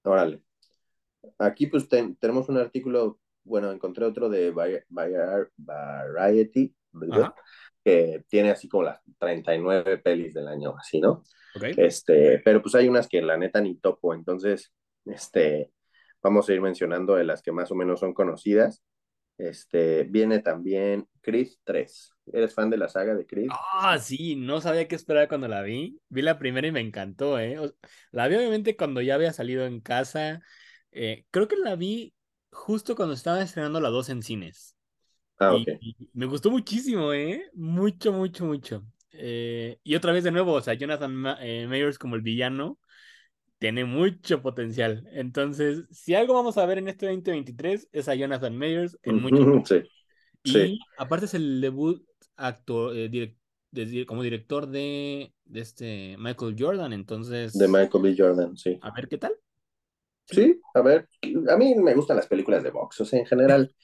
Órale. 0.04 0.44
Aquí 1.40 1.68
pues 1.68 1.88
ten- 1.90 2.16
tenemos 2.18 2.50
un 2.50 2.58
artículo, 2.58 3.20
bueno, 3.44 3.72
encontré 3.72 4.06
otro 4.06 4.30
de 4.30 4.54
Vari- 4.54 4.84
Vari- 4.90 5.50
Variety, 5.58 6.76
que 7.84 8.24
tiene 8.30 8.52
así 8.52 8.68
como 8.70 8.84
las 8.84 9.00
39 9.20 9.98
pelis 9.98 10.34
del 10.34 10.48
año, 10.48 10.76
así, 10.78 11.00
¿no? 11.00 11.24
Este, 11.76 12.40
pero 12.44 12.62
pues 12.62 12.76
hay 12.76 12.88
unas 12.88 13.08
que 13.08 13.22
la 13.22 13.38
neta 13.38 13.62
ni 13.62 13.76
topo, 13.76 14.14
entonces, 14.14 14.74
este, 15.06 15.72
vamos 16.22 16.50
a 16.50 16.54
ir 16.54 16.62
mencionando 16.62 17.16
de 17.16 17.24
las 17.24 17.42
que 17.42 17.52
más 17.52 17.72
o 17.72 17.76
menos 17.76 18.00
son 18.00 18.14
conocidas. 18.14 18.84
Este, 19.38 20.04
viene 20.04 20.40
también 20.40 21.08
Creed 21.22 21.50
3. 21.64 22.14
¿Eres 22.32 22.54
fan 22.54 22.70
de 22.70 22.78
la 22.78 22.88
saga 22.90 23.16
de 23.16 23.26
Creed? 23.26 23.50
Ah, 23.54 23.98
sí, 24.00 24.36
no 24.36 24.62
sabía 24.62 24.88
qué 24.88 24.96
esperar 24.96 25.28
cuando 25.28 25.48
la 25.48 25.62
vi. 25.62 26.00
Vi 26.10 26.22
la 26.22 26.38
primera 26.40 26.68
y 26.68 26.72
me 26.72 26.80
encantó, 26.80 27.40
¿eh? 27.40 27.58
O- 27.60 27.74
La 28.12 28.28
vi 28.28 28.36
obviamente 28.36 28.76
cuando 28.78 29.02
ya 29.02 29.16
había 29.16 29.34
salido 29.34 29.66
en 29.66 29.82
casa. 29.82 30.42
Eh, 30.92 31.26
creo 31.32 31.48
que 31.48 31.56
la 31.58 31.76
vi 31.76 32.14
justo 32.52 32.96
cuando 32.96 33.14
estaba 33.16 33.42
estrenando 33.42 33.80
la 33.82 33.90
2 33.90 34.10
en 34.10 34.22
cines. 34.24 34.76
Ah, 35.42 35.54
Y, 35.54 35.56
ok. 35.56 35.82
y 35.82 36.10
me 36.14 36.26
gustó 36.28 36.52
muchísimo, 36.52 37.14
¿eh? 37.14 37.50
Mucho, 37.54 38.12
mucho, 38.14 38.46
mucho. 38.46 38.86
Eh, 39.12 39.80
y 39.84 39.96
otra 39.96 40.12
vez 40.14 40.24
de 40.24 40.32
nuevo, 40.32 40.54
o 40.54 40.62
sea, 40.62 40.74
Jonathan 40.76 41.14
Ma- 41.16 41.38
eh, 41.42 41.68
Mayers 41.68 42.00
como 42.00 42.16
el 42.16 42.22
villano 42.22 42.80
tiene 43.60 43.86
mucho 43.86 44.42
potencial. 44.42 45.08
Entonces, 45.14 45.86
si 45.92 46.16
algo 46.16 46.36
vamos 46.36 46.58
a 46.58 46.66
ver 46.66 46.80
en 46.80 46.90
este 46.90 47.08
2023 47.08 47.90
es 47.94 48.10
a 48.10 48.16
Jonathan 48.16 48.58
Mayers 48.58 49.00
en 49.04 49.20
mucho. 49.22 49.38
Ujú, 49.38 49.64
Sí, 49.66 49.84
sí, 50.44 50.60
Y 50.64 50.88
aparte 50.98 51.26
es 51.26 51.34
el 51.34 51.62
debut 51.62 52.06
actor, 52.38 52.96
eh, 52.98 53.10
de- 53.10 53.38
de- 53.72 54.06
como 54.06 54.24
director 54.24 54.68
de, 54.68 55.34
de 55.46 55.60
este 55.62 56.16
Michael 56.20 56.56
Jordan. 56.60 56.94
de 57.54 57.66
Entonces, 57.66 57.70
Michael 57.70 58.04
B. 58.04 58.14
Jordan, 58.18 58.58
sí. 58.58 58.82
a 58.82 58.92
ver 58.92 59.08
qué 59.10 59.18
tal. 59.18 59.36
Sí. 60.26 60.36
Sí, 60.36 60.62
a 60.74 60.82
ver, 60.82 61.10
a 61.50 61.58
mí 61.58 61.76
me 61.76 61.94
gustan 61.94 62.16
las 62.18 62.28
películas 62.28 62.64
de 62.64 62.72
box, 62.72 63.02
o 63.02 63.06
sea, 63.06 63.20
en 63.20 63.26
general, 63.26 63.76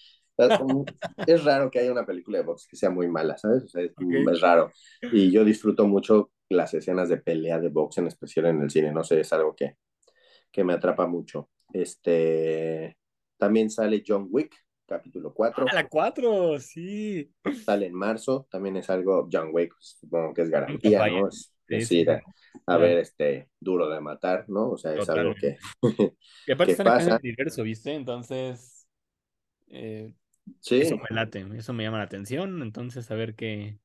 es 1.26 1.44
raro 1.44 1.70
que 1.72 1.80
haya 1.80 1.92
una 1.92 2.06
película 2.06 2.40
de 2.40 2.44
box 2.44 2.68
que 2.70 2.76
sea 2.78 2.90
muy 2.90 3.08
mala, 3.08 3.38
¿sabes? 3.38 3.64
O 3.64 3.68
sea, 3.68 3.84
es, 3.84 3.92
Ok. 3.98 4.14
es 4.32 4.42
raro. 4.42 4.72
Y 5.12 5.32
yo 5.32 5.44
disfruto 5.44 5.88
mucho 5.88 6.32
las 6.50 6.74
escenas 6.74 7.10
de 7.10 7.18
pelea 7.18 7.60
de 7.60 7.70
box, 7.70 7.98
en 7.98 8.08
especial 8.08 8.46
en 8.48 8.62
el 8.62 8.70
cine, 8.70 8.92
no 8.92 9.04
sé, 9.04 9.20
es 9.20 9.34
algo 9.34 9.56
que, 9.56 9.76
que 10.52 10.64
me 10.64 10.74
atrapa 10.74 11.08
mucho. 11.08 11.50
Este, 11.74 12.98
también 13.38 13.70
sale 13.70 14.04
John 14.06 14.28
Wick, 14.30 14.56
capítulo 14.86 15.30
Ah, 15.30 15.34
4, 15.36 15.66
la 15.74 15.88
4, 15.88 16.60
sí. 16.60 17.32
sale 17.66 17.88
en 17.88 17.94
marzo, 17.94 18.48
también 18.50 18.78
es 18.78 18.90
algo, 18.90 19.28
John 19.32 19.50
Wick, 19.52 19.74
supongo 19.80 20.34
que 20.34 20.44
es 20.44 20.50
garantía. 20.50 21.08
¿no? 21.08 21.28
Es, 21.28 21.54
Sí, 21.88 22.06
a, 22.08 22.22
a 22.66 22.78
ver 22.78 22.98
este 23.00 23.50
duro 23.60 23.90
de 23.90 24.00
matar, 24.00 24.46
¿no? 24.48 24.70
O 24.72 24.78
sea, 24.78 24.94
es 24.94 25.10
algo 25.10 25.36
que. 25.36 25.58
Y 26.46 26.52
aparte 26.54 26.66
que 26.68 26.72
están 26.72 26.88
acá 26.88 27.04
en 27.04 27.10
el 27.10 27.14
pasa. 27.14 27.20
universo, 27.22 27.64
¿viste? 27.64 27.94
Entonces, 27.94 28.88
eh, 29.70 30.14
eso 30.78 30.96
Sí, 30.96 31.02
me 31.10 31.16
late, 31.16 31.46
eso 31.58 31.74
me 31.74 31.84
llama 31.84 31.98
la 32.00 32.06
atención. 32.06 32.62
Entonces, 32.62 33.10
a 33.12 33.16
ver 33.16 33.36
qué. 33.36 33.80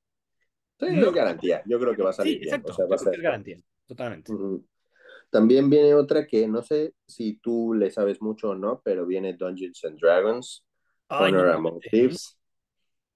sí, 0.79 0.87
No, 0.89 1.09
es 1.09 1.13
garantía. 1.13 1.63
Yo 1.67 1.79
creo 1.81 1.95
que 1.97 2.03
va 2.03 2.11
a 2.11 2.13
sí, 2.13 2.13
salir 2.13 2.39
bien. 2.41 2.63
O 2.65 2.71
exacto. 2.71 2.73
sea, 2.73 2.87
va 2.87 2.97
a 2.97 2.99
ser. 2.99 3.17
es 3.17 3.23
garantía. 3.23 3.59
Totalmente. 3.87 4.35
También 5.31 5.71
viene 5.71 5.95
otra 5.95 6.27
que 6.27 6.47
no 6.47 6.63
sé 6.63 6.95
si 7.07 7.37
tú 7.39 7.75
le 7.75 7.91
sabes 7.91 8.21
mucho 8.21 8.51
o 8.51 8.55
no, 8.55 8.81
pero 8.85 9.07
viene 9.07 9.35
Dungeons 9.35 9.85
and 9.85 9.99
Dragons, 9.99 10.65
Ay, 11.09 11.33
no 11.33 11.45
Honor 11.45 11.51
Among. 11.51 11.81
Thieves, 11.91 12.39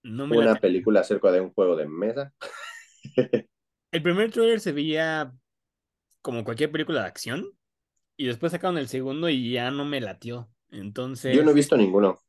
No 0.04 0.26
me 0.26 0.38
una 0.38 0.46
late. 0.46 0.60
película 0.60 1.00
acerca 1.00 1.32
de 1.32 1.40
un 1.40 1.52
juego 1.52 1.76
de 1.76 1.86
mesa. 1.88 2.32
El 3.92 4.02
primer 4.02 4.30
trailer 4.32 4.60
se 4.60 4.72
veía 4.72 5.32
como 6.22 6.44
cualquier 6.44 6.72
película 6.72 7.02
de 7.02 7.08
acción. 7.08 7.46
Y 8.16 8.26
después 8.28 8.52
sacaron 8.52 8.78
el 8.78 8.88
segundo 8.88 9.28
y 9.30 9.52
ya 9.52 9.70
no 9.72 9.84
me 9.84 10.00
latió. 10.00 10.50
Yo 11.28 11.42
no 11.42 11.50
he 11.50 11.54
Entonces, 11.54 11.54
visto 11.54 11.76
ninguno. 11.76 12.20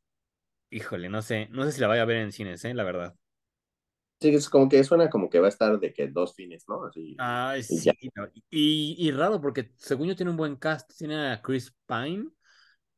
Híjole, 0.70 1.08
no 1.08 1.22
sé, 1.22 1.48
no 1.50 1.64
sé 1.64 1.72
si 1.72 1.80
la 1.80 1.86
vaya 1.88 2.02
a 2.02 2.04
ver 2.04 2.18
en 2.18 2.32
cines, 2.32 2.64
¿eh? 2.64 2.74
La 2.74 2.84
verdad. 2.84 3.14
Sí, 4.20 4.34
es 4.34 4.48
como 4.48 4.68
que 4.68 4.82
suena 4.84 5.08
como 5.10 5.28
que 5.30 5.38
va 5.40 5.46
a 5.46 5.48
estar 5.50 5.78
de 5.78 5.92
que 5.92 6.08
dos 6.08 6.34
fines, 6.34 6.64
¿no? 6.68 6.84
Así 6.84 7.20
Ay, 7.20 7.62
y 7.68 7.80
sí. 7.80 7.90
Y, 8.50 8.96
y 8.98 9.10
raro, 9.12 9.40
porque 9.40 9.72
según 9.78 10.08
yo 10.08 10.16
tiene 10.16 10.30
un 10.30 10.36
buen 10.36 10.56
cast. 10.56 10.92
Tiene 10.98 11.32
a 11.32 11.42
Chris 11.42 11.74
Pine 11.86 12.30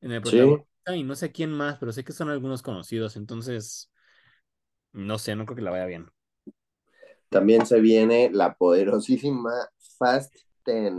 en 0.03 0.13
el 0.13 0.23
Sí, 0.23 0.39
protagonista 0.41 0.97
y 0.97 1.05
no 1.05 1.17
sé 1.17 1.33
quién 1.33 1.53
más, 1.53 1.79
pero 1.79 1.93
sé 1.93 2.05
que 2.05 2.13
son 2.13 2.31
algunos 2.31 2.63
conocidos. 2.63 3.17
Entonces, 3.17 3.91
no 4.93 5.19
sé, 5.19 5.35
no 5.37 5.47
creo 5.47 5.57
que 5.57 5.63
la 5.63 5.71
vaya 5.73 5.87
bien. 5.87 6.07
También 7.29 7.67
se 7.67 7.81
viene 7.81 8.31
la 8.33 8.55
poderosísima 8.55 9.53
Fast 9.99 10.35
10, 10.67 10.93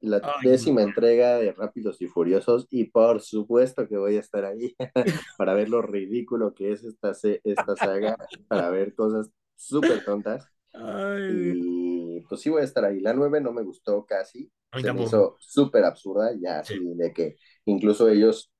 la 0.00 0.22
Ay, 0.22 0.36
décima 0.36 0.82
no. 0.82 0.82
entrega 0.82 1.36
de 1.38 1.52
Rápidos 1.52 2.00
y 2.02 2.08
Furiosos, 2.08 2.66
y 2.70 2.84
por 2.86 3.20
supuesto 3.22 3.86
que 3.88 3.96
voy 3.98 4.16
a 4.16 4.20
estar 4.20 4.44
ahí 4.44 4.76
para 5.36 5.54
ver 5.54 5.68
lo 5.68 5.82
ridículo 5.82 6.54
que 6.54 6.72
es 6.72 6.84
esta, 6.84 7.12
esta 7.44 7.76
saga, 7.76 8.16
para 8.48 8.70
ver 8.70 8.94
cosas 8.94 9.30
súper 9.56 10.02
tontas. 10.04 10.50
Ay, 10.74 11.54
Y 11.66 12.20
pues 12.22 12.40
sí 12.40 12.50
voy 12.50 12.62
a 12.62 12.64
estar 12.64 12.84
ahí. 12.84 13.00
La 13.00 13.12
9 13.14 13.40
no 13.40 13.52
me 13.52 13.62
gustó 13.62 14.04
casi, 14.06 14.50
se 14.74 14.90
me 14.90 15.02
hizo 15.02 15.36
súper 15.40 15.84
absurda, 15.84 16.32
ya 16.40 16.60
Sí. 16.62 16.74
así 16.74 16.94
de 16.96 17.12
que 17.12 17.36
incluso 17.66 18.08
ellos 18.08 18.52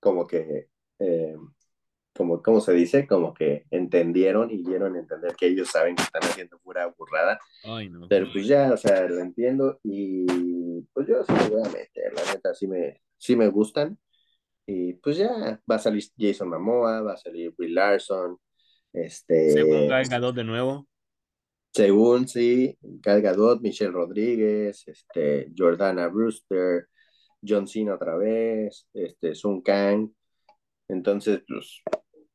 como 0.00 0.26
que, 0.26 0.68
eh, 0.98 1.36
como, 2.20 2.42
¿cómo 2.42 2.60
se 2.60 2.74
dice? 2.74 3.06
Como 3.06 3.32
que 3.32 3.64
entendieron 3.70 4.50
y 4.50 4.62
dieron 4.62 4.94
a 4.94 4.98
entender 4.98 5.34
que 5.36 5.46
ellos 5.46 5.70
saben 5.70 5.96
que 5.96 6.02
están 6.02 6.22
haciendo 6.22 6.58
pura 6.58 6.86
burrada. 6.86 7.40
Ay, 7.64 7.88
no. 7.88 8.06
Pero 8.10 8.26
pues 8.30 8.46
ya, 8.46 8.70
o 8.74 8.76
sea, 8.76 9.08
lo 9.08 9.20
entiendo 9.20 9.80
y 9.82 10.82
pues 10.92 11.08
yo 11.08 11.24
sí 11.24 11.32
me 11.32 11.48
voy 11.48 11.62
a 11.64 11.70
meter, 11.70 12.12
la 12.14 12.30
neta, 12.30 12.52
sí 12.52 12.66
me, 12.66 13.00
sí 13.16 13.36
me 13.36 13.48
gustan. 13.48 13.98
Y 14.66 14.92
pues 14.94 15.16
ya, 15.16 15.62
va 15.68 15.76
a 15.76 15.78
salir 15.78 16.04
Jason 16.18 16.50
Momoa, 16.50 17.00
va 17.00 17.14
a 17.14 17.16
salir 17.16 17.54
Brie 17.56 17.70
Larson, 17.70 18.36
este, 18.92 19.52
Según 19.52 19.88
Gal 19.88 20.04
Gadot 20.06 20.34
de 20.34 20.44
nuevo. 20.44 20.86
según 21.72 22.28
sí, 22.28 22.76
Gal 22.82 23.22
Gadot, 23.22 23.62
Michelle 23.62 23.92
Rodríguez, 23.92 24.86
este, 24.86 25.50
Jordana 25.56 26.08
Brewster, 26.08 26.86
John 27.42 27.66
Cena 27.66 27.94
otra 27.94 28.14
vez, 28.18 28.86
este, 28.92 29.34
Sun 29.34 29.62
Kang. 29.62 30.10
Entonces, 30.86 31.40
pues, 31.46 31.82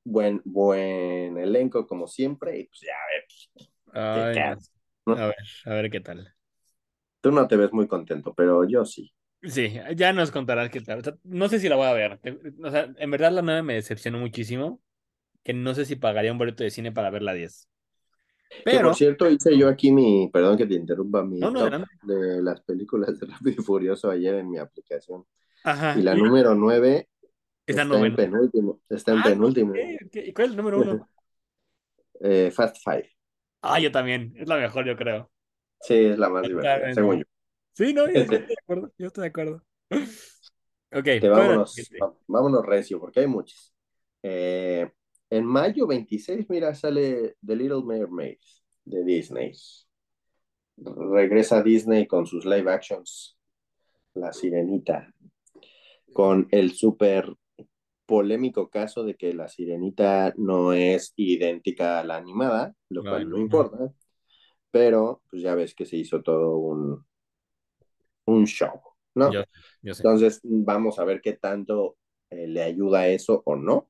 buen, 0.06 0.42
buen 0.46 1.38
elenco 1.38 1.86
como 1.86 2.08
siempre 2.08 2.60
y 2.60 2.64
pues 2.66 2.82
ya, 2.82 2.94
a 2.94 3.10
ver, 3.12 4.38
Ay, 4.38 4.56
no. 5.06 5.14
A 5.14 5.28
ver, 5.28 5.36
a 5.66 5.70
ver 5.70 5.90
qué 5.90 6.00
tal. 6.00 6.34
Tú 7.22 7.32
no 7.32 7.48
te 7.48 7.58
ves 7.58 7.74
muy 7.74 7.88
contento, 7.88 8.34
pero 8.34 8.68
yo 8.68 8.86
sí. 8.86 9.12
Sí, 9.42 9.74
ya 9.96 10.14
nos 10.14 10.32
contarás 10.32 10.70
qué 10.70 10.82
tal. 10.82 11.00
O 11.00 11.04
sea, 11.04 11.16
no 11.24 11.50
sé 11.50 11.60
si 11.60 11.70
la 11.70 11.76
voy 11.76 11.88
a 11.88 11.94
ver. 11.94 12.20
O 12.64 12.72
sea, 12.72 12.92
en 12.98 13.12
verdad 13.12 13.32
la 13.32 13.42
9 13.42 13.64
me 13.64 13.76
decepcionó 13.76 14.20
muchísimo. 14.20 14.82
Que 15.44 15.54
no 15.54 15.76
sé 15.76 15.86
si 15.86 15.96
pagaría 15.96 16.32
un 16.32 16.40
boleto 16.40 16.64
de 16.64 16.72
cine 16.72 16.92
para 16.92 17.12
ver 17.12 17.22
la 17.22 17.34
10. 17.34 17.70
Que 18.50 18.62
Pero, 18.64 18.90
por 18.90 18.96
cierto, 18.96 19.30
hice 19.30 19.56
yo 19.58 19.68
aquí 19.70 19.92
mi, 19.92 20.30
perdón 20.32 20.58
que 20.58 20.66
te 20.66 20.74
interrumpa, 20.74 21.24
mi 21.24 21.40
no, 21.40 21.52
no, 21.52 21.70
top 21.70 21.88
de 22.04 22.42
las 22.42 22.62
películas 22.62 23.20
de 23.20 23.28
Rápido 23.32 23.62
y 23.62 23.64
Furioso 23.64 24.10
ayer 24.10 24.36
en 24.36 24.50
mi 24.50 24.58
aplicación. 24.58 25.24
Ajá. 25.64 25.98
Y 25.98 26.02
la 26.02 26.16
número 26.16 26.56
9 26.56 27.10
está 27.68 27.82
está 27.84 27.98
en 28.06 28.16
penúltimo. 28.16 28.82
Está 28.90 29.12
en 29.14 29.24
Ah, 29.24 29.30
penúltimo. 29.32 29.74
¿Y 30.14 30.34
cuál 30.34 30.46
es 30.48 30.52
el 30.52 30.58
número 30.58 30.82
uno? 30.82 31.10
Eh, 32.22 32.52
Fast 32.52 32.78
Five. 32.84 33.10
Ah, 33.62 33.80
yo 33.80 33.92
también. 33.92 34.34
Es 34.38 34.48
la 34.48 34.56
mejor, 34.58 34.86
yo 34.86 34.96
creo. 34.96 35.30
Sí, 35.80 35.94
es 35.94 36.18
la 36.20 36.30
más 36.30 36.48
divertida, 36.48 36.92
según 36.92 37.20
yo. 37.20 37.26
Sí, 37.74 37.94
no, 37.94 38.10
yo 38.10 38.22
estoy 38.22 38.38
de 38.48 38.56
acuerdo. 38.62 38.94
Yo 38.98 39.08
estoy 39.08 39.24
de 39.24 39.28
acuerdo. 39.30 39.64
Ok, 40.92 41.08
Que 41.20 41.30
¿cuál 41.32 41.46
era 41.46 41.58
la 41.58 41.64
vámonos, 41.64 41.76
vámonos 42.28 42.66
recio, 42.66 43.00
porque 43.00 43.22
hay 43.22 43.28
muchas. 43.28 43.74
Eh, 44.24 44.90
en 45.30 45.46
mayo 45.46 45.88
26, 45.88 46.50
mira, 46.50 46.74
sale 46.76 47.36
The 47.46 47.56
Little 47.56 47.84
Mermaid 47.84 48.38
de 48.86 49.04
Disney. 49.04 49.54
Regresa 51.18 51.62
Disney 51.62 52.08
con 52.08 52.26
sus 52.26 52.46
live 52.46 52.72
actions, 52.72 53.38
La 54.16 54.34
Sirenita, 54.34 55.14
con 56.14 56.48
el 56.52 56.72
súper 56.74 57.32
polémico 58.06 58.70
caso 58.70 59.04
de 59.04 59.16
que 59.16 59.34
La 59.34 59.48
Sirenita 59.48 60.34
no 60.38 60.74
es 60.74 61.14
idéntica 61.18 62.00
a 62.00 62.04
la 62.04 62.18
animada, 62.18 62.74
lo 62.90 63.06
cual 63.06 63.30
no 63.30 63.38
no. 63.38 63.42
importa, 63.42 63.78
pero 64.72 65.22
pues 65.30 65.42
ya 65.42 65.56
ves 65.56 65.76
que 65.76 65.86
se 65.86 65.98
hizo 65.98 66.22
todo 66.22 66.58
un, 66.58 67.06
un 68.26 68.46
show, 68.46 68.82
¿no? 69.16 69.32
Yo, 69.32 69.44
yo 69.82 69.94
sé. 69.94 70.02
Entonces, 70.02 70.40
vamos 70.44 71.00
a 71.00 71.06
ver 71.06 71.22
qué 71.22 71.34
tanto 71.34 71.98
eh, 72.30 72.48
le 72.48 72.62
ayuda 72.64 73.08
eso 73.08 73.42
o 73.46 73.56
no. 73.56 73.90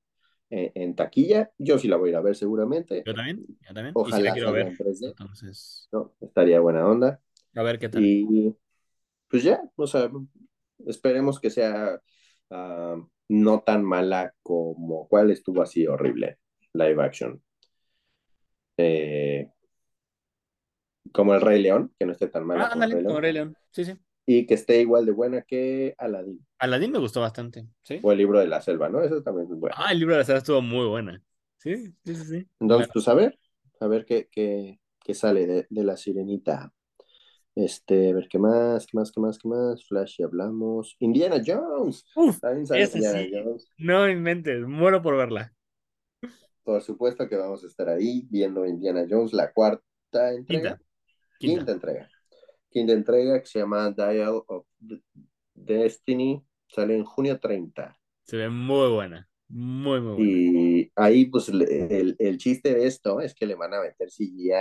Eh, 0.50 0.72
en 0.76 0.96
taquilla, 0.96 1.52
yo 1.58 1.80
sí 1.80 1.88
la 1.88 1.98
voy 1.98 2.10
a 2.10 2.12
ir 2.12 2.16
a 2.18 2.22
ver 2.22 2.36
seguramente. 2.36 3.04
Yo 3.06 3.14
también, 3.16 3.46
yo 3.62 3.74
también. 3.74 3.88
Y 4.06 4.12
sí 4.12 4.22
la 4.22 4.32
Ojalá 4.32 4.34
quiero 4.34 4.52
ver. 4.52 4.68
en 4.68 4.78
3D, 4.78 5.08
Entonces, 5.10 5.90
¿no? 5.92 6.14
Estaría 6.22 6.60
buena 6.60 6.88
onda. 6.88 7.20
a 7.56 7.64
ver 7.64 7.80
qué 7.80 7.90
tal. 7.90 8.04
Y 8.04 8.56
pues 9.28 9.44
ya, 9.44 9.62
o 9.76 9.88
sea, 9.88 10.10
esperemos 10.86 11.40
que 11.40 11.50
sea 11.50 12.00
ah, 12.52 12.98
no 13.30 13.62
tan 13.62 13.84
mala 13.84 14.34
como 14.44 15.08
cuál 15.08 15.32
estuvo 15.32 15.62
así 15.62 15.88
horrible, 15.88 16.38
live 16.74 17.04
action. 17.04 17.42
Eh, 18.78 19.50
como 21.12 21.34
el 21.34 21.42
Rey 21.42 21.62
León, 21.62 21.94
que 21.98 22.06
no 22.06 22.12
esté 22.12 22.28
tan 22.28 22.46
mala 22.46 22.66
Ah, 22.66 22.70
como 22.72 22.84
el 22.84 22.92
Rey 22.92 23.04
con 23.04 23.12
León. 23.12 23.22
Rey 23.22 23.34
León. 23.34 23.56
Sí, 23.72 23.86
sí. 23.86 23.94
Y 24.28 24.46
que 24.48 24.56
esté 24.56 24.82
igual 24.82 25.06
de 25.06 25.12
buena 25.12 25.44
que 25.44 25.94
Aladdin 26.00 26.46
Aladdin 26.58 26.92
me 26.92 27.00
gustó 27.00 27.22
bastante. 27.22 27.68
Sí. 27.84 28.00
o 28.02 28.12
el 28.12 28.18
libro 28.18 28.40
de 28.40 28.48
la 28.48 28.62
selva, 28.62 28.90
¿no? 28.90 29.02
Eso 29.04 29.22
también 29.22 29.48
es 29.52 29.60
bueno. 29.60 29.76
Ah, 29.78 29.92
el 29.92 30.00
libro 30.00 30.16
de 30.16 30.20
la 30.22 30.26
selva 30.26 30.40
estuvo 30.40 30.62
muy 30.62 30.88
buena. 30.88 31.22
Sí, 31.58 31.76
sí, 32.04 32.16
sí, 32.16 32.26
sí. 32.26 32.48
Entonces, 32.60 32.88
La- 32.88 32.94
pues 32.94 33.08
a 33.08 33.14
ver, 33.14 33.40
a 33.80 33.88
ver 33.88 34.06
qué, 34.06 34.28
qué, 34.32 34.80
qué 35.00 35.14
sale 35.14 35.46
de, 35.46 35.68
de 35.70 35.84
la 35.84 35.96
sirenita. 35.96 36.74
Este, 37.56 38.10
a 38.12 38.14
ver 38.14 38.28
qué 38.30 38.38
más, 38.38 38.86
qué 38.86 38.98
más, 38.98 39.12
qué 39.12 39.20
más, 39.22 39.40
qué 39.40 39.48
más. 39.48 39.86
Flash, 39.88 40.18
ya 40.20 40.26
hablamos. 40.26 40.96
Indiana 41.00 41.42
Jones. 41.46 42.06
Uf, 42.16 42.40
También 42.40 42.66
Indiana 42.94 43.20
sí. 43.24 43.32
Jones. 43.34 43.72
No 43.78 44.10
inventes, 44.10 44.66
muero 44.68 45.02
por 45.02 45.18
verla. 45.18 45.54
Por 46.64 46.82
supuesto 46.82 47.30
que 47.30 47.36
vamos 47.36 47.64
a 47.64 47.68
estar 47.68 47.88
ahí 47.90 48.28
viendo 48.30 48.66
Indiana 48.66 49.06
Jones, 49.10 49.34
la 49.34 49.52
cuarta 49.54 50.34
entrega. 50.34 50.78
Quinta, 50.78 50.84
Quinta, 51.40 51.60
quinta. 51.60 51.72
entrega. 51.72 52.10
Quinta 52.70 52.94
entrega 52.94 53.40
que 53.40 53.46
se 53.48 53.60
llama 53.60 53.92
Dial 53.92 54.42
of 54.48 54.66
Destiny. 55.54 56.44
Sale 56.68 56.96
en 56.98 57.06
junio 57.06 57.40
30. 57.40 57.96
Se 58.24 58.38
ve 58.38 58.50
muy 58.50 58.90
buena. 58.92 59.28
Muy, 59.48 60.02
muy 60.02 60.16
buena. 60.16 60.32
Y 60.32 60.92
ahí, 60.96 61.26
pues, 61.26 61.50
el, 61.50 62.16
el 62.18 62.38
chiste 62.38 62.74
de 62.74 62.88
esto 62.88 63.22
es 63.22 63.36
que 63.36 63.46
le 63.46 63.56
van 63.56 63.74
a 63.74 63.82
meter 63.82 64.10
CGI 64.10 64.52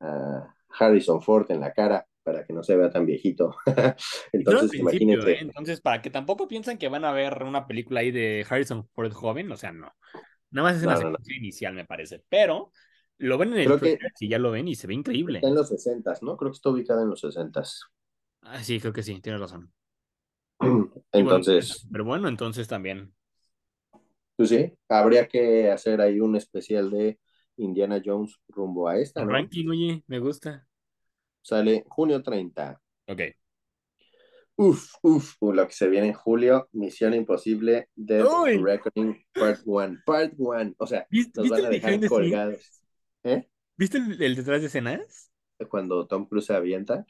a 0.00 0.54
Harrison 0.78 1.22
Ford 1.22 1.50
en 1.50 1.60
la 1.60 1.72
cara 1.72 2.06
para 2.22 2.44
que 2.44 2.52
no 2.52 2.62
se 2.62 2.76
vea 2.76 2.90
tan 2.90 3.06
viejito. 3.06 3.56
Entonces, 4.32 4.74
imagínate. 4.74 5.32
¿eh? 5.32 5.38
Entonces, 5.40 5.80
para 5.80 6.02
que 6.02 6.10
tampoco 6.10 6.48
piensen 6.48 6.78
que 6.78 6.88
van 6.88 7.04
a 7.04 7.12
ver 7.12 7.42
una 7.44 7.66
película 7.66 8.00
ahí 8.00 8.10
de 8.10 8.46
Harrison 8.48 8.88
Ford 8.94 9.12
joven, 9.12 9.50
o 9.52 9.56
sea, 9.56 9.72
no. 9.72 9.92
Nada 10.50 10.68
más 10.70 10.78
es 10.78 10.84
una 10.84 10.96
No, 10.96 11.00
no, 11.00 11.10
no. 11.10 11.18
secuencia 11.18 11.36
inicial, 11.36 11.74
me 11.74 11.86
parece. 11.86 12.24
Pero 12.28 12.72
lo 13.18 13.38
ven 13.38 13.52
en 13.54 13.60
el 13.60 13.74
Creo 13.74 13.80
que 13.80 13.98
si 14.14 14.28
ya 14.28 14.38
lo 14.38 14.50
ven 14.52 14.68
y 14.68 14.74
se 14.76 14.86
ve 14.86 14.94
increíble. 14.94 15.42
está 15.42 15.48
en 15.48 15.54
los 15.56 15.68
60, 15.68 16.14
¿no? 16.22 16.36
Creo 16.36 16.50
que 16.52 16.56
está 16.56 16.70
ubicada 16.70 17.02
en 17.02 17.10
los 17.10 17.20
60. 17.20 17.62
Ah, 18.42 18.62
sí, 18.62 18.78
creo 18.80 18.92
que 18.92 19.02
sí, 19.02 19.20
tienes 19.20 19.40
razón. 19.40 19.72
Bueno, 21.16 21.40
Entonces, 21.40 21.88
pero 21.90 22.04
bueno, 22.04 22.28
entonces 22.28 22.68
también. 22.68 23.14
pues 24.36 24.48
sí, 24.50 24.72
habría 24.88 25.26
que 25.28 25.70
hacer 25.70 26.00
ahí 26.00 26.20
un 26.20 26.36
especial 26.36 26.90
de 26.90 27.18
Indiana 27.56 28.00
Jones 28.04 28.40
rumbo 28.48 28.88
a 28.88 28.98
esta, 28.98 29.24
¿no? 29.24 29.50
ranking, 29.54 29.68
oye, 29.70 30.04
me 30.06 30.18
gusta. 30.18 30.66
Sale 31.42 31.84
junio 31.88 32.22
30. 32.22 32.80
Ok. 33.08 33.20
Uf, 34.54 34.94
uf, 35.02 35.34
uh, 35.40 35.52
lo 35.52 35.66
que 35.66 35.72
se 35.72 35.88
viene 35.88 36.08
en 36.08 36.12
julio, 36.12 36.68
Misión 36.72 37.14
Imposible, 37.14 37.88
Death 37.96 38.26
Uy. 38.44 38.58
Reckoning 38.62 39.24
Part 39.32 39.60
1. 39.64 39.98
Part 40.04 40.34
1. 40.36 40.74
O 40.78 40.86
sea, 40.86 41.06
¿Viste, 41.10 41.40
nos 41.40 41.50
van 41.50 41.64
a 41.66 41.68
dejar 41.70 42.06
colgados. 42.06 42.82
¿Eh? 43.24 43.48
¿Viste 43.76 43.98
el, 43.98 44.22
el 44.22 44.36
detrás 44.36 44.60
de 44.60 44.66
escenas? 44.68 45.30
Cuando 45.68 46.06
Tom 46.06 46.26
Cruise 46.26 46.46
se 46.46 46.54
avienta 46.54 47.06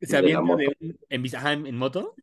Se 0.00 0.12
de 0.12 0.16
avienta 0.18 0.56
de 0.56 0.68
un, 0.80 0.98
en, 1.08 1.24
en, 1.26 1.66
en 1.66 1.76
moto. 1.76 2.14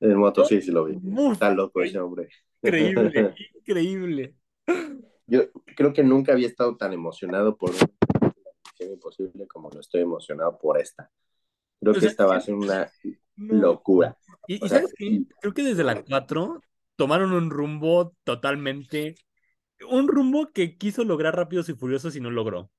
En 0.00 0.16
moto, 0.16 0.44
sí, 0.44 0.60
sí 0.60 0.70
lo 0.70 0.84
vi. 0.84 0.96
Uf, 0.96 1.34
Está 1.34 1.50
loco 1.54 1.82
ese 1.82 1.98
hombre. 1.98 2.28
increíble, 2.62 3.34
increíble. 3.54 4.34
Yo 5.26 5.44
creo 5.76 5.92
que 5.92 6.02
nunca 6.02 6.32
había 6.32 6.46
estado 6.48 6.76
tan 6.76 6.92
emocionado 6.92 7.56
por 7.56 7.72
Imposible 8.98 9.46
como 9.48 9.70
lo 9.70 9.80
estoy 9.80 10.02
emocionado 10.02 10.58
por 10.58 10.78
esta. 10.80 11.10
Creo 11.80 11.96
O 11.96 11.98
que 11.98 12.00
sea, 12.00 12.08
esta 12.08 12.26
va 12.26 12.36
a 12.36 12.40
ser 12.40 12.54
una 12.54 12.90
locura. 13.36 14.16
Y, 14.46 14.56
O 14.60 14.66
y 14.66 14.68
sea, 14.68 14.80
¿sabes 14.80 14.94
qué? 14.96 15.24
Creo 15.40 15.54
que 15.54 15.62
desde 15.62 15.84
la 15.84 16.02
4 16.04 16.60
tomaron 16.96 17.32
un 17.32 17.50
rumbo 17.50 18.14
totalmente. 18.24 19.14
Un 19.90 20.08
rumbo 20.08 20.52
que 20.52 20.78
quiso 20.78 21.04
lograr 21.04 21.36
Rápidos 21.36 21.68
y 21.68 21.74
Furiosos 21.74 22.16
y 22.16 22.20
no 22.20 22.30
logró. 22.30 22.70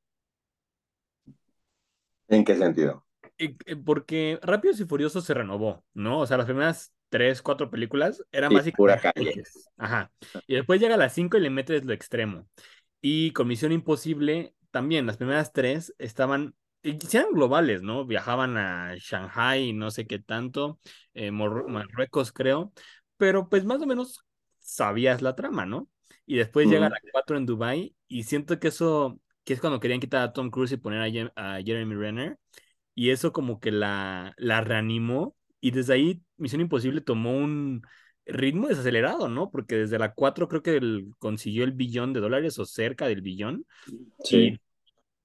¿En 2.27 2.45
qué 2.45 2.55
sentido? 2.55 3.05
Eh, 3.37 3.55
Porque 3.85 4.39
Rápidos 4.41 4.79
y 4.79 4.85
Furiosos 4.85 5.25
se 5.25 5.33
renovó, 5.33 5.85
¿no? 5.93 6.19
O 6.19 6.27
sea, 6.27 6.37
las 6.37 6.45
primeras 6.45 6.93
3, 7.09 7.41
4 7.41 7.69
películas 7.69 8.23
eran 8.31 8.51
Sí, 8.51 8.53
básicamente 8.53 8.75
pura 8.75 8.99
calle. 8.99 9.43
Ajá. 9.77 10.11
Y 10.47 10.55
después 10.55 10.79
llega 10.81 10.97
la 10.97 11.09
5 11.09 11.37
y 11.37 11.41
le 11.41 11.49
metes 11.49 11.85
lo 11.85 11.93
extremo. 11.93 12.47
Y 13.01 13.31
con 13.33 13.47
Misión 13.47 13.71
Imposible 13.71 14.55
también, 14.71 15.05
las 15.07 15.17
primeras 15.17 15.53
tres 15.53 15.93
estaban, 15.99 16.55
sí 16.83 17.17
eran 17.17 17.33
globales, 17.33 17.81
¿no? 17.81 18.05
Viajaban 18.05 18.57
a 18.57 18.95
Shanghai 18.97 19.73
no 19.73 19.91
sé 19.91 20.07
qué 20.07 20.19
tanto, 20.19 20.79
eh, 21.13 21.31
Marruecos 21.31 22.31
creo, 22.31 22.73
pero 23.17 23.49
pues 23.49 23.65
más 23.65 23.81
o 23.81 23.85
menos 23.87 24.25
sabías 24.59 25.21
la 25.21 25.35
trama, 25.35 25.65
¿no? 25.65 25.89
Y 26.25 26.37
después 26.37 26.69
llega 26.69 26.87
Ujú. 26.87 26.89
la 26.89 26.99
4 27.11 27.37
en 27.37 27.45
Dubai 27.45 27.95
y 28.07 28.23
siento 28.23 28.59
que 28.59 28.67
eso 28.69 29.19
que 29.43 29.53
es 29.53 29.61
cuando 29.61 29.79
querían 29.79 29.99
quitar 29.99 30.21
a 30.21 30.33
Tom 30.33 30.51
Cruise 30.51 30.71
y 30.73 30.77
poner 30.77 31.01
a, 31.01 31.07
Jem- 31.09 31.31
a 31.35 31.59
Jeremy 31.63 31.95
Renner, 31.95 32.37
y 32.95 33.11
eso 33.11 33.31
como 33.33 33.59
que 33.59 33.71
la, 33.71 34.33
la 34.37 34.61
reanimó, 34.61 35.35
y 35.61 35.71
desde 35.71 35.93
ahí 35.93 36.23
Misión 36.37 36.61
Imposible 36.61 37.01
tomó 37.01 37.37
un 37.37 37.81
ritmo 38.29 38.67
desacelerado, 38.67 39.27
¿no? 39.29 39.49
Porque 39.51 39.75
desde 39.75 39.99
la 39.99 40.13
4 40.13 40.47
creo 40.47 40.61
que 40.63 40.77
el- 40.77 41.13
consiguió 41.19 41.63
el 41.63 41.71
billón 41.73 42.13
de 42.13 42.19
dólares 42.19 42.57
o 42.59 42.65
cerca 42.65 43.07
del 43.07 43.21
billón, 43.21 43.65
Sí. 44.23 44.37
y 44.37 44.59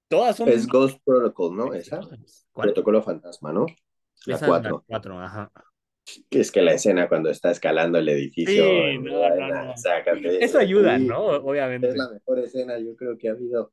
todas 0.09 0.37
son 0.37 0.49
Es 0.49 0.67
Ghost 0.67 0.99
Protocol, 1.05 1.57
¿no? 1.57 1.75
Esa. 1.75 2.01
¿Cuál? 2.53 2.69
Protocolo 2.69 3.03
Fantasma, 3.03 3.53
¿no? 3.53 3.67
La 4.27 4.37
Esa 4.37 4.47
es 4.47 4.51
la 4.51 4.59
4. 4.61 4.85
4, 4.87 5.21
ajá. 5.21 5.51
Que 6.29 6.41
es 6.41 6.53
que 6.53 6.61
la 6.61 6.75
escena 6.75 7.09
cuando 7.09 7.31
está 7.31 7.51
escalando 7.51 7.99
el 7.99 8.09
edificio. 8.11 8.63
Sí, 8.63 8.99
no, 8.99 9.19
la 9.21 9.49
no, 9.49 9.65
no. 9.67 9.77
sácate, 9.77 10.45
Eso 10.45 10.59
ayuda, 10.59 10.99
¿no? 10.99 11.25
Obviamente. 11.27 11.89
Es 11.89 11.97
la 11.97 12.11
mejor 12.11 12.39
escena, 12.41 12.79
yo 12.79 12.95
creo 12.95 13.17
que 13.17 13.29
ha 13.29 13.33
habido 13.33 13.73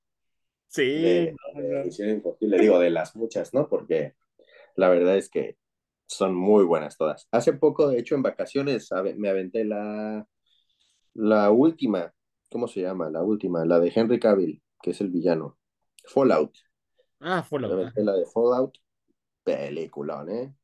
Sí, 0.67 0.84
de, 0.84 1.02
de 1.10 1.36
no. 1.56 1.84
Misión 1.84 2.10
Imposible. 2.10 2.58
Digo, 2.58 2.80
de 2.80 2.89
las 2.89 3.15
muchas, 3.17 3.54
¿no? 3.54 3.67
Porque 3.67 4.13
la 4.78 4.88
verdad 4.88 5.17
es 5.17 5.30
que 5.30 5.58
son 6.17 6.36
muy 6.36 6.63
buenas 6.65 6.97
todas. 6.97 7.28
Hace 7.32 7.54
poco, 7.54 7.89
de 7.89 8.00
hecho, 8.00 8.15
en 8.15 8.24
vacaciones 8.24 8.89
me 9.17 9.30
aventé 9.30 9.63
la, 9.65 10.26
la 11.15 11.52
última. 11.52 12.13
¿Cómo 12.50 12.67
se 12.67 12.82
llama? 12.82 13.10
La 13.10 13.24
última, 13.24 13.65
la 13.65 13.80
de 13.80 13.91
Henry 13.95 14.19
Cavill, 14.19 14.62
que 14.82 14.91
es 14.91 15.02
el 15.02 15.10
villano. 15.10 15.58
Fallout. 16.06 16.54
Ah, 17.21 17.38
Me 17.38 17.43
Fallout. 17.43 17.71
aventé 17.71 18.02
ajá. 18.02 18.04
la 18.04 18.13
de 18.13 18.26
Fallout. 18.26 18.78
Peliculón, 19.43 20.30
¿eh? 20.30 20.56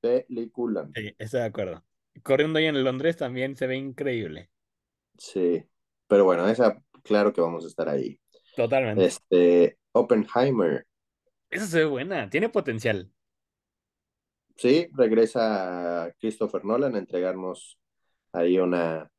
Peliculón. 0.00 0.92
Sí, 0.94 1.14
estoy 1.18 1.40
de 1.40 1.46
acuerdo. 1.46 1.84
Corriendo 2.22 2.58
ahí 2.60 2.66
en 2.66 2.84
Londres 2.84 3.16
también 3.16 3.56
se 3.56 3.66
ve 3.66 3.76
increíble. 3.76 4.50
Sí. 5.18 5.64
Pero 6.06 6.24
bueno, 6.24 6.48
esa, 6.48 6.82
claro 7.04 7.32
que 7.32 7.40
vamos 7.40 7.64
a 7.64 7.68
estar 7.68 7.88
ahí. 7.88 8.20
Totalmente. 8.56 9.04
Este, 9.04 9.78
Oppenheimer. 9.92 10.86
Esa 11.50 11.66
se 11.66 11.78
ve 11.78 11.84
buena, 11.84 12.28
tiene 12.30 12.48
potencial. 12.48 13.12
Sí, 14.62 14.88
regresa 14.92 16.12
Christopher 16.20 16.64
Nolan 16.64 16.94
a 16.94 16.98
entregarnos 16.98 17.78
ahí 18.32 18.58
una, 18.58 19.10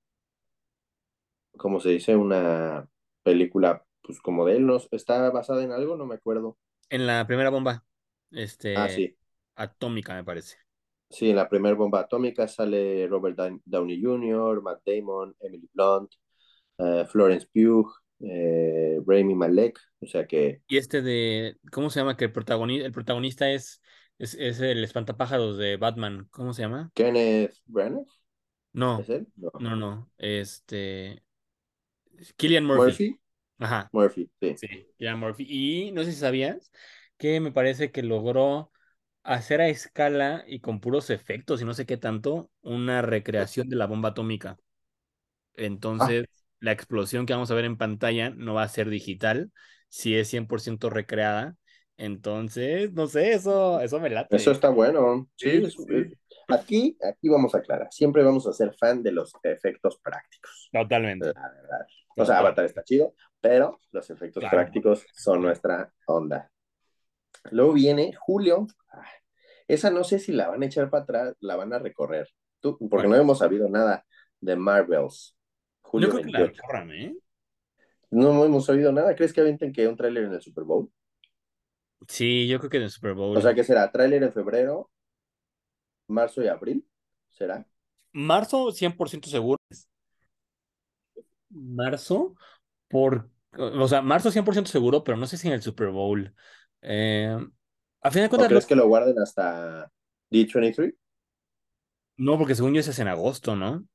¿cómo 1.57 1.79
se 1.79 1.89
dice? 1.89 2.15
Una 2.15 2.87
película, 3.23 3.85
pues 4.01 4.19
como 4.21 4.45
de 4.45 4.57
él, 4.57 4.65
¿no? 4.65 4.77
¿Está 4.91 5.29
basada 5.31 5.63
en 5.63 5.71
algo? 5.71 5.95
No 5.97 6.05
me 6.05 6.15
acuerdo. 6.15 6.57
En 6.89 7.07
la 7.07 7.25
primera 7.27 7.49
bomba, 7.49 7.83
Ah, 8.73 8.87
este, 8.87 8.95
sí. 8.95 9.17
atómica, 9.55 10.13
me 10.15 10.23
parece. 10.23 10.57
Sí, 11.09 11.29
en 11.29 11.35
la 11.35 11.49
primera 11.49 11.75
bomba 11.75 11.99
atómica 12.01 12.47
sale 12.47 13.05
Robert 13.07 13.37
Down- 13.37 13.61
Downey 13.65 14.01
Jr., 14.01 14.61
Matt 14.61 14.81
Damon, 14.85 15.35
Emily 15.41 15.69
Blunt, 15.73 16.11
eh, 16.79 17.05
Florence 17.09 17.47
Pugh, 17.53 17.91
eh, 18.21 18.99
Rami 19.05 19.35
Malek, 19.35 19.79
o 20.01 20.07
sea 20.07 20.25
que 20.27 20.63
Y 20.67 20.77
este 20.77 21.01
de, 21.01 21.57
¿cómo 21.71 21.89
se 21.89 21.99
llama? 21.99 22.15
Que 22.15 22.25
el 22.25 22.31
protagonista, 22.31 22.85
el 22.85 22.91
protagonista 22.93 23.51
es, 23.51 23.81
es, 24.21 24.35
es 24.35 24.59
el 24.61 24.83
espantapájaros 24.83 25.57
de 25.57 25.77
Batman. 25.77 26.27
¿Cómo 26.31 26.53
se 26.53 26.61
llama? 26.63 26.91
Kenneth 26.95 27.57
Branagh, 27.67 28.07
No, 28.73 29.03
¿es 29.03 29.09
él? 29.09 29.27
No. 29.37 29.51
no, 29.57 29.75
no. 29.75 30.11
Este, 30.17 31.23
Killian 32.37 32.65
Murphy. 32.65 33.05
Murphy, 33.05 33.19
Ajá, 33.59 33.93
Murphy, 33.93 34.29
sí. 34.41 34.55
sí, 34.55 34.67
Killian 34.97 35.19
Murphy. 35.19 35.45
Y 35.49 35.91
no 35.93 36.03
sé 36.03 36.13
si 36.13 36.19
sabías 36.19 36.71
que 37.17 37.39
me 37.41 37.51
parece 37.51 37.91
que 37.91 38.03
logró 38.03 38.71
hacer 39.23 39.61
a 39.61 39.69
escala 39.69 40.43
y 40.47 40.61
con 40.61 40.81
puros 40.81 41.09
efectos 41.11 41.61
y 41.61 41.65
no 41.65 41.73
sé 41.75 41.85
qué 41.87 41.97
tanto, 41.97 42.51
una 42.61 43.01
recreación 43.03 43.69
de 43.69 43.75
la 43.77 43.87
bomba 43.87 44.09
atómica. 44.11 44.57
Ah, 45.97 46.13
Entonces, 46.13 46.27
la 46.59 46.71
explosión 46.71 47.25
que 47.25 47.33
vamos 47.33 47.51
a 47.51 47.55
ver 47.55 47.65
en 47.65 47.77
pantalla 47.77 48.29
no 48.31 48.53
va 48.55 48.63
a 48.63 48.69
ser 48.69 48.89
digital, 48.89 49.51
si 49.89 50.15
es 50.15 50.29
100% 50.29 50.89
recreada. 50.89 51.55
Entonces, 51.97 52.91
no 52.93 53.07
sé, 53.07 53.33
eso, 53.33 53.79
eso 53.79 53.99
me 53.99 54.07
eso 54.07 54.15
late. 54.15 54.35
está 54.51 54.69
bueno. 54.69 55.29
Sí, 55.35 55.69
sí. 55.69 55.77
aquí, 56.47 56.97
aquí 57.07 57.29
vamos 57.29 57.53
a 57.53 57.59
aclarar. 57.59 57.87
Siempre 57.91 58.23
vamos 58.23 58.47
a 58.47 58.53
ser 58.53 58.73
fan 58.75 59.03
de 59.03 59.11
los 59.11 59.33
efectos 59.43 59.99
prácticos. 60.01 60.69
Totalmente. 60.71 61.27
La 61.33 61.51
verdad. 61.53 61.87
O 62.17 62.25
sea. 62.25 62.39
Avatar 62.39 62.65
está 62.65 62.83
chido, 62.83 63.13
pero 63.39 63.79
los 63.91 64.09
efectos 64.09 64.41
Claro. 64.41 64.57
prácticos 64.57 65.05
son 65.13 65.41
nuestra 65.41 65.93
onda. 66.07 66.51
Luego 67.51 67.73
viene 67.73 68.13
Julio. 68.13 68.67
Esa 69.67 69.89
no 69.89 70.03
sé 70.03 70.19
si 70.19 70.31
la 70.31 70.49
van 70.49 70.63
a 70.63 70.65
echar 70.65 70.89
para 70.89 71.03
atrás, 71.03 71.35
la 71.39 71.55
van 71.55 71.71
a 71.73 71.79
recorrer. 71.79 72.27
Tú, 72.59 72.77
porque 72.77 73.07
Bueno, 73.07 73.09
no 73.15 73.21
hemos 73.21 73.39
sabido 73.39 73.69
nada 73.69 74.05
de 74.39 74.55
Marvels. 74.55 75.37
Julio 75.81 76.09
creo 76.09 76.23
que 76.23 76.29
la 76.31 76.39
28. 76.39 76.61
recorran, 76.61 76.91
¿eh? 76.91 77.15
No 78.09 78.43
hemos 78.43 78.67
oído 78.69 78.91
nada. 78.91 79.15
¿Crees 79.15 79.31
que 79.31 79.41
avienten 79.41 79.71
que 79.71 79.87
un 79.87 79.95
tráiler 79.95 80.25
en 80.25 80.33
el 80.33 80.41
Super 80.41 80.65
Bowl? 80.65 80.91
Sí, 82.07 82.47
yo 82.47 82.59
creo 82.59 82.69
que 82.69 82.77
en 82.77 82.83
el 82.83 82.91
Super 82.91 83.13
O 83.37 83.39
Bowl. 83.39 83.41
sea, 83.41 83.53
que 83.55 83.65
será 83.65 83.91
tráiler 83.91 84.23
en 84.23 84.31
febrero, 84.37 84.89
marzo 86.07 86.43
y 86.43 86.47
abril. 86.47 86.87
¿Será? 87.29 87.65
Marzo, 88.13 88.71
100% 88.71 89.29
seguro. 89.29 89.57
Marzo, 91.49 92.35
por, 92.89 93.29
o 93.57 93.87
sea, 93.87 94.01
marzo 94.01 94.31
100% 94.31 94.71
seguro, 94.71 95.03
pero 95.03 95.17
no 95.17 95.27
sé 95.27 95.37
si 95.37 95.47
en 95.47 95.55
el 95.55 95.61
Super 95.63 95.89
Bowl. 95.89 96.35
Eh, 96.81 97.37
a 98.01 98.11
fin 98.11 98.23
de 98.23 98.29
¿O 98.35 98.45
cuentas, 98.45 98.49
crees 98.49 98.65
lo- 98.65 98.67
que 98.67 98.75
lo 98.75 98.87
guarden 98.87 99.17
hasta 99.19 99.89
D23? 100.29 100.93
no, 102.17 102.37
porque 102.37 102.55
según 102.55 102.73
yo 102.73 102.79
ese 102.81 102.91
es 102.91 102.99
en 102.99 103.07
agosto, 103.07 103.55
¿no? 103.55 103.85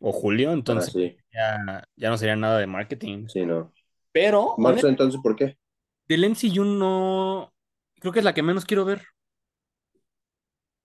O 0.00 0.12
julio, 0.12 0.52
Ah, 0.66 0.86
entonces 0.86 0.92
sí, 0.92 1.18
ya, 1.32 1.84
ya 1.96 2.10
no 2.10 2.18
sería 2.18 2.36
nada 2.36 2.58
de 2.60 2.66
marketing. 2.68 3.28
sí, 3.28 3.44
no. 3.46 3.72
Pero, 4.12 4.56
Marzo, 4.58 4.88
entonces, 4.88 5.20
¿por 5.22 5.36
qué? 5.36 5.58
Del 6.08 6.24
MCU 6.24 6.64
no, 6.64 7.52
creo 8.00 8.12
que 8.12 8.20
es 8.20 8.24
la 8.24 8.34
que 8.34 8.42
menos 8.42 8.64
quiero 8.64 8.84
ver. 8.84 9.02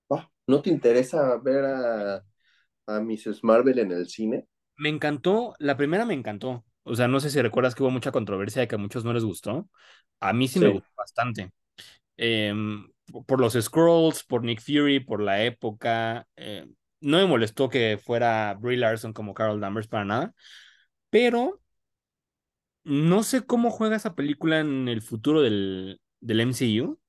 Ah, 0.09 0.29
¿no 0.47 0.61
te 0.61 0.69
interesa 0.69 1.37
ver 1.37 1.65
a, 1.65 2.23
a 2.87 2.99
Mrs. 3.01 3.43
Marvel 3.43 3.79
en 3.79 3.91
el 3.91 4.07
cine? 4.09 4.47
Me 4.77 4.89
encantó, 4.89 5.53
la 5.59 5.77
primera 5.77 6.05
me 6.05 6.13
encantó. 6.13 6.65
O 6.83 6.95
sea, 6.95 7.07
no 7.07 7.19
sé 7.19 7.29
si 7.29 7.41
recuerdas 7.41 7.75
que 7.75 7.83
hubo 7.83 7.91
mucha 7.91 8.11
controversia 8.11 8.61
de 8.61 8.67
que 8.67 8.75
a 8.75 8.77
muchos 8.77 9.05
no 9.05 9.13
les 9.13 9.23
gustó. 9.23 9.69
A 10.19 10.33
mí 10.33 10.47
sí 10.47 10.59
me 10.59 10.69
gustó 10.69 10.89
bastante. 10.97 11.51
Em, 12.17 12.87
por 13.27 13.39
los 13.41 13.53
Scrolls, 13.53 14.23
por 14.25 14.43
Nick 14.43 14.61
Fury, 14.61 15.01
por 15.01 15.21
la 15.21 15.43
época. 15.43 16.27
eh, 16.37 16.67
no 17.01 17.17
me 17.17 17.25
molestó 17.27 17.69
que 17.69 17.99
fuera 18.03 18.55
Brie 18.59 18.77
Larson 18.77 19.13
como 19.13 19.33
Carol 19.35 19.59
Danvers 19.61 19.87
para 19.87 20.05
nada. 20.05 20.33
Pero 21.09 21.61
no 22.83 23.23
sé 23.23 23.45
cómo 23.45 23.71
juega 23.71 23.95
esa 23.95 24.15
película 24.15 24.59
en 24.59 24.87
el 24.87 25.01
futuro 25.01 25.41
del, 25.41 26.01
del 26.21 26.39
MCU. 26.41 26.99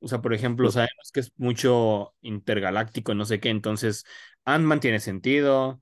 O 0.00 0.08
sea, 0.08 0.20
por 0.22 0.34
ejemplo, 0.34 0.70
sabemos 0.70 1.10
que 1.12 1.20
es 1.20 1.32
mucho 1.38 2.14
intergaláctico, 2.22 3.14
no 3.14 3.24
sé 3.24 3.40
qué, 3.40 3.48
entonces 3.50 4.04
Ant-Man 4.44 4.80
tiene 4.80 5.00
sentido, 5.00 5.80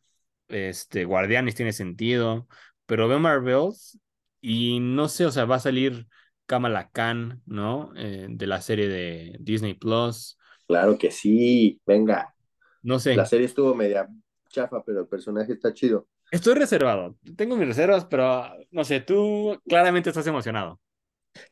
este, 0.49 1.05
Guardianes 1.05 1.55
tiene 1.57 1.73
sentido, 1.73 2.49
pero 2.87 3.09
veo 3.09 3.19
Marvels 3.19 3.99
y 4.41 4.81
no 4.81 5.09
sé, 5.09 5.27
o 5.27 5.31
sea, 5.33 5.45
va 5.47 5.57
a 5.57 5.61
salir 5.61 6.07
Kamala 6.47 6.91
Khan, 6.93 7.43
¿no? 7.47 7.93
Eh, 7.97 8.27
de 8.31 8.47
la 8.47 8.61
serie 8.63 8.89
de 8.89 9.37
Disney 9.41 9.75
Plus, 9.75 10.39
claro 10.67 10.99
que 10.99 11.11
sí. 11.11 11.81
Venga, 11.87 12.35
no 12.83 12.99
la 13.13 13.25
sé, 13.25 13.27
serie 13.27 13.47
estuvo 13.47 13.75
media 13.75 14.09
chafa, 14.51 14.85
pero 14.85 15.01
el 15.03 15.09
personaje 15.09 15.53
está 15.55 15.73
chido. 15.75 16.09
Estoy 16.35 16.55
reservado, 16.55 17.16
tengo 17.37 17.57
mis 17.57 17.68
reservas, 17.68 18.05
pero 18.07 18.44
no 18.70 18.85
sé, 18.85 19.01
tú 19.01 19.61
claramente 19.68 20.11
estás 20.11 20.27
emocionado. 20.27 20.81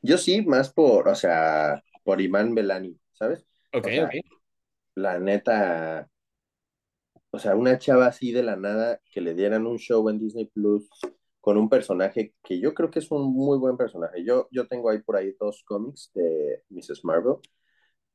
Yo 0.03 0.18
sí, 0.18 0.42
más 0.42 0.73
por, 0.73 1.09
o 1.09 1.14
sea, 1.14 1.83
por 2.05 2.21
Iman 2.21 2.55
Belani, 2.55 2.99
¿sabes? 3.12 3.47
Ok, 3.73 3.87
O 3.87 3.90
sea, 3.90 4.05
ok. 4.05 4.33
la 4.97 5.18
neta, 5.21 6.09
o 7.31 7.38
sea, 7.38 7.57
una 7.57 7.79
chava 7.79 8.07
así 8.07 8.33
de 8.33 8.42
la 8.42 8.57
nada 8.57 9.01
que 9.11 9.21
le 9.21 9.35
dieran 9.35 9.66
un 9.66 9.79
show 9.79 10.09
en 10.09 10.18
Disney 10.18 10.47
Plus 10.47 10.88
con 11.40 11.57
un 11.57 11.68
personaje 11.68 12.35
que 12.42 12.61
yo 12.61 12.75
creo 12.75 12.90
que 12.90 12.99
es 13.01 13.11
un 13.11 13.33
muy 13.35 13.59
buen 13.59 13.77
personaje. 13.77 14.25
Yo, 14.25 14.49
yo 14.51 14.66
tengo 14.68 14.90
ahí 14.90 15.01
por 15.03 15.16
ahí 15.16 15.35
dos 15.40 15.62
cómics 15.66 16.11
de 16.14 16.62
Mrs. 16.71 17.05
Marvel 17.05 17.37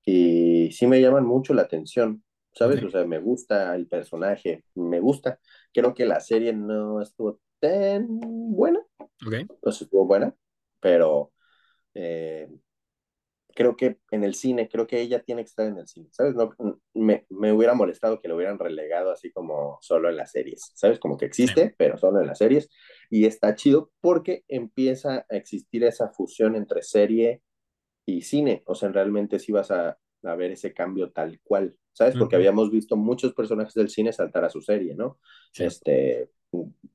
y 0.06 0.72
sí 0.74 0.88
me 0.88 1.02
llaman 1.02 1.26
mucho 1.26 1.54
la 1.54 1.64
atención, 1.64 2.24
¿sabes? 2.54 2.84
O 2.84 2.90
sea, 2.92 3.06
me 3.06 3.20
gusta 3.20 3.76
el 3.76 3.88
personaje, 3.88 4.66
me 4.76 5.00
gusta. 5.02 5.40
Creo 5.74 5.94
que 5.94 6.06
la 6.06 6.20
serie 6.20 6.54
no 6.54 7.02
estuvo 7.02 7.40
tan 7.60 8.08
buena, 8.20 8.80
pues 9.62 9.82
estuvo 9.82 10.06
buena, 10.06 10.36
pero 10.80 11.34
eh, 11.96 12.50
creo 13.56 13.76
que 13.76 13.98
en 14.12 14.24
el 14.24 14.36
cine, 14.36 14.70
creo 14.70 14.86
que 14.86 15.02
ella 15.02 15.24
tiene 15.24 15.42
que 15.44 15.48
estar 15.50 15.68
en 15.68 15.78
el 15.78 15.88
cine, 15.88 16.10
¿sabes? 16.12 16.36
No, 16.36 16.52
me, 16.94 17.26
me 17.30 17.52
hubiera 17.52 17.74
molestado 17.74 18.22
que 18.22 18.28
lo 18.28 18.36
hubieran 18.36 18.60
relegado 18.60 19.12
así 19.12 19.32
como 19.32 19.80
solo 19.82 20.10
en 20.10 20.18
las 20.18 20.32
series, 20.32 20.72
¿sabes? 20.76 21.00
Como 21.00 21.18
que 21.18 21.26
Sí. 21.32 21.48
existe, 21.48 21.74
pero 21.78 21.98
solo 21.98 22.22
en 22.22 22.28
las 22.28 22.38
series. 22.38 22.70
Y 23.10 23.26
está 23.26 23.56
chido 23.56 23.92
porque 24.00 24.44
empieza 24.48 25.26
a 25.30 25.36
existir 25.36 25.84
esa 25.84 26.10
fusión 26.10 26.56
entre 26.56 26.84
serie 26.84 27.42
y 28.06 28.22
cine. 28.24 28.64
O 28.68 28.76
sea, 28.76 28.90
realmente 28.90 29.40
sí 29.40 29.52
vas 29.52 29.72
a, 29.72 29.98
a 30.24 30.36
ver 30.36 30.52
ese 30.52 30.74
cambio 30.74 31.12
tal 31.12 31.40
cual, 31.44 31.78
¿sabes? 31.98 32.16
Porque 32.16 32.36
Ujú, 32.36 32.42
habíamos 32.42 32.72
visto 32.72 32.96
muchos 32.96 33.34
personajes 33.34 33.74
del 33.74 33.90
cine 33.90 34.14
saltar 34.14 34.46
a 34.46 34.50
su 34.50 34.62
serie, 34.62 34.96
¿no? 34.96 35.20
Sí. 35.52 35.64
Este, 35.64 36.30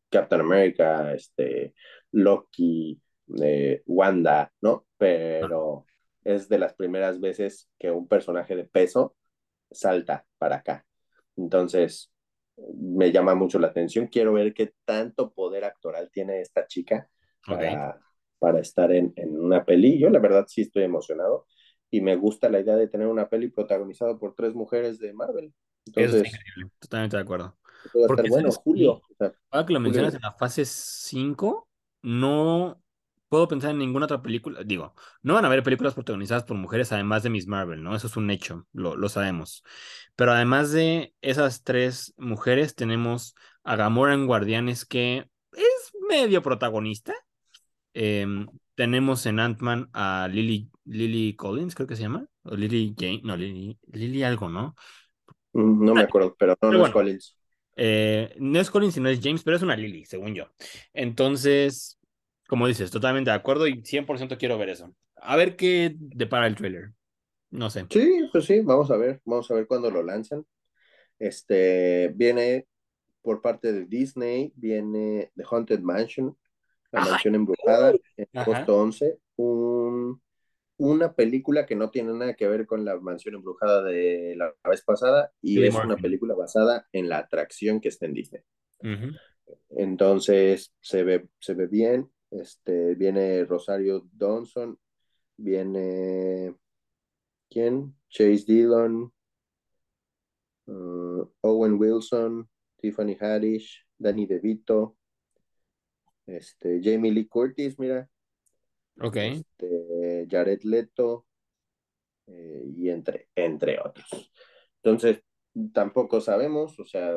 Captain 0.08 0.40
America, 0.40 1.12
este, 1.12 1.74
Loki, 2.12 3.00
eh, 3.42 3.82
Wanda, 3.86 4.52
¿no? 4.60 4.86
Pero 4.96 5.86
es 6.22 6.48
de 6.48 6.58
las 6.58 6.74
primeras 6.74 7.20
veces 7.20 7.68
que 7.78 7.90
un 7.90 8.06
personaje 8.06 8.54
de 8.54 8.64
peso 8.64 9.16
salta 9.70 10.24
para 10.38 10.56
acá. 10.56 10.86
Entonces, 11.36 12.12
me 12.76 13.10
llama 13.10 13.34
mucho 13.34 13.58
la 13.58 13.68
atención. 13.68 14.06
Quiero 14.06 14.34
ver 14.34 14.54
qué 14.54 14.72
tanto 14.84 15.32
poder 15.32 15.64
actoral 15.64 16.10
tiene 16.12 16.40
esta 16.40 16.66
chica 16.68 17.08
para, 17.44 17.88
okay. 17.88 18.00
para 18.38 18.60
estar 18.60 18.92
en, 18.92 19.12
en, 19.16 19.36
una 19.36 19.64
peli. 19.64 19.98
Yo 19.98 20.10
la 20.10 20.20
verdad 20.20 20.44
sí 20.46 20.62
estoy 20.62 20.84
emocionado 20.84 21.46
y 21.92 22.00
me 22.00 22.16
gusta 22.16 22.48
la 22.48 22.58
idea 22.58 22.74
de 22.74 22.88
tener 22.88 23.06
una 23.06 23.28
peli 23.28 23.48
protagonizada 23.48 24.18
por 24.18 24.34
tres 24.34 24.54
mujeres 24.54 24.98
de 24.98 25.12
Marvel. 25.12 25.52
Entonces, 25.84 26.22
es 26.22 26.34
increíble, 26.34 26.72
totalmente 26.78 27.16
de 27.16 27.22
acuerdo. 27.22 27.58
Estar 27.84 28.28
bueno, 28.30 28.50
Julio. 28.50 28.92
O 28.94 29.14
sea, 29.18 29.32
ahora 29.50 29.66
que 29.66 29.72
lo 29.74 29.80
mencionas 29.80 30.14
en 30.14 30.22
la 30.22 30.32
fase 30.32 30.64
5, 30.64 31.68
no 32.00 32.82
puedo 33.28 33.46
pensar 33.46 33.72
en 33.72 33.78
ninguna 33.78 34.06
otra 34.06 34.22
película. 34.22 34.62
Digo, 34.64 34.94
no 35.20 35.34
van 35.34 35.44
a 35.44 35.48
haber 35.48 35.62
películas 35.62 35.92
protagonizadas 35.92 36.44
por 36.44 36.56
mujeres 36.56 36.92
además 36.92 37.24
de 37.24 37.30
Miss 37.30 37.46
Marvel, 37.46 37.82
¿no? 37.82 37.94
Eso 37.94 38.06
es 38.06 38.16
un 38.16 38.30
hecho, 38.30 38.66
lo, 38.72 38.96
lo 38.96 39.10
sabemos. 39.10 39.62
Pero 40.16 40.32
además 40.32 40.72
de 40.72 41.14
esas 41.20 41.62
tres 41.62 42.14
mujeres, 42.16 42.74
tenemos 42.74 43.34
a 43.64 43.76
Gamora 43.76 44.14
en 44.14 44.26
Guardianes, 44.26 44.86
que 44.86 45.28
es 45.52 45.92
medio 46.08 46.40
protagonista. 46.40 47.12
Eh, 47.92 48.26
tenemos 48.74 49.26
en 49.26 49.40
Ant-Man 49.40 49.90
a 49.92 50.28
Lily, 50.32 50.71
Lily 50.84 51.34
Collins, 51.36 51.74
creo 51.74 51.86
que 51.86 51.96
se 51.96 52.02
llama. 52.02 52.26
O 52.44 52.54
Lily 52.56 52.94
Jane, 52.98 53.20
no, 53.24 53.36
Lily, 53.36 53.78
Lily 53.92 54.22
algo, 54.24 54.48
¿no? 54.48 54.74
Mm, 55.52 55.84
No 55.84 55.94
me 55.94 56.02
acuerdo, 56.04 56.34
pero 56.38 56.56
no, 56.62 56.68
Pero 56.68 56.78
no 56.78 56.80
bueno. 56.80 56.88
es 56.88 56.92
Collins. 56.92 57.36
Eh, 57.76 58.34
no 58.38 58.60
es 58.60 58.70
Collins, 58.70 58.94
sino 58.94 59.08
es 59.08 59.20
James, 59.22 59.42
pero 59.44 59.56
es 59.56 59.62
una 59.62 59.76
Lily, 59.76 60.04
según 60.04 60.34
yo. 60.34 60.48
Entonces, 60.92 61.98
como 62.48 62.66
dices, 62.66 62.90
totalmente 62.90 63.30
de 63.30 63.36
acuerdo 63.36 63.66
y 63.66 63.82
100% 63.84 64.38
quiero 64.38 64.58
ver 64.58 64.70
eso. 64.70 64.94
A 65.16 65.36
ver 65.36 65.56
qué 65.56 65.94
depara 65.98 66.46
el 66.46 66.56
trailer. 66.56 66.92
No 67.50 67.70
sé. 67.70 67.86
Sí, 67.88 68.28
pues 68.32 68.46
sí, 68.46 68.60
vamos 68.60 68.90
a 68.90 68.96
ver, 68.96 69.20
vamos 69.24 69.50
a 69.50 69.54
ver 69.54 69.66
cuándo 69.66 69.90
lo 69.90 70.02
lanzan. 70.02 70.46
Este 71.18 72.08
viene 72.16 72.68
por 73.22 73.42
parte 73.42 73.72
de 73.72 73.86
Disney, 73.86 74.52
viene 74.56 75.32
The 75.36 75.44
Haunted 75.50 75.80
Mansion, 75.80 76.36
la 76.92 77.00
Ajá. 77.00 77.10
mansión 77.10 77.34
embrujada, 77.36 77.92
en 78.16 78.28
agosto 78.36 78.76
11, 78.78 79.18
un, 79.36 80.22
una 80.76 81.14
película 81.14 81.66
que 81.66 81.76
no 81.76 81.90
tiene 81.90 82.12
nada 82.12 82.34
que 82.34 82.48
ver 82.48 82.66
con 82.66 82.84
la 82.84 82.98
mansión 82.98 83.34
embrujada 83.34 83.82
de 83.82 84.34
la 84.36 84.52
vez 84.68 84.82
pasada 84.82 85.32
y 85.40 85.62
es 85.62 85.74
una 85.74 85.96
película 85.96 86.34
basada 86.34 86.88
en 86.92 87.08
la 87.08 87.18
atracción 87.18 87.80
que 87.80 87.88
está 87.88 88.06
en 88.06 88.14
Disney. 88.14 88.42
Entonces 89.70 90.74
se 90.80 91.04
ve, 91.04 91.28
se 91.38 91.54
ve 91.54 91.66
bien. 91.66 92.10
Este, 92.30 92.94
viene 92.94 93.44
Rosario 93.44 94.08
Dawson, 94.12 94.78
viene 95.36 96.54
¿quién? 97.52 97.94
Chase 98.08 98.44
Dillon, 98.46 99.12
uh, 100.66 101.30
Owen 101.42 101.74
Wilson, 101.74 102.48
Tiffany 102.78 103.16
Haddish, 103.20 103.86
Danny 103.98 104.26
DeVito, 104.26 104.96
este, 106.26 106.80
Jamie 106.82 107.12
Lee 107.12 107.26
Curtis, 107.26 107.78
mira, 107.78 108.08
Ok. 109.00 109.16
este, 109.16 109.66
Jared 110.28 110.62
Leto, 110.62 111.26
eh, 112.26 112.64
y 112.76 112.88
entre, 112.88 113.28
entre 113.34 113.78
otros. 113.80 114.32
Entonces, 114.76 115.22
tampoco 115.72 116.20
sabemos, 116.20 116.78
o 116.78 116.84
sea, 116.84 117.14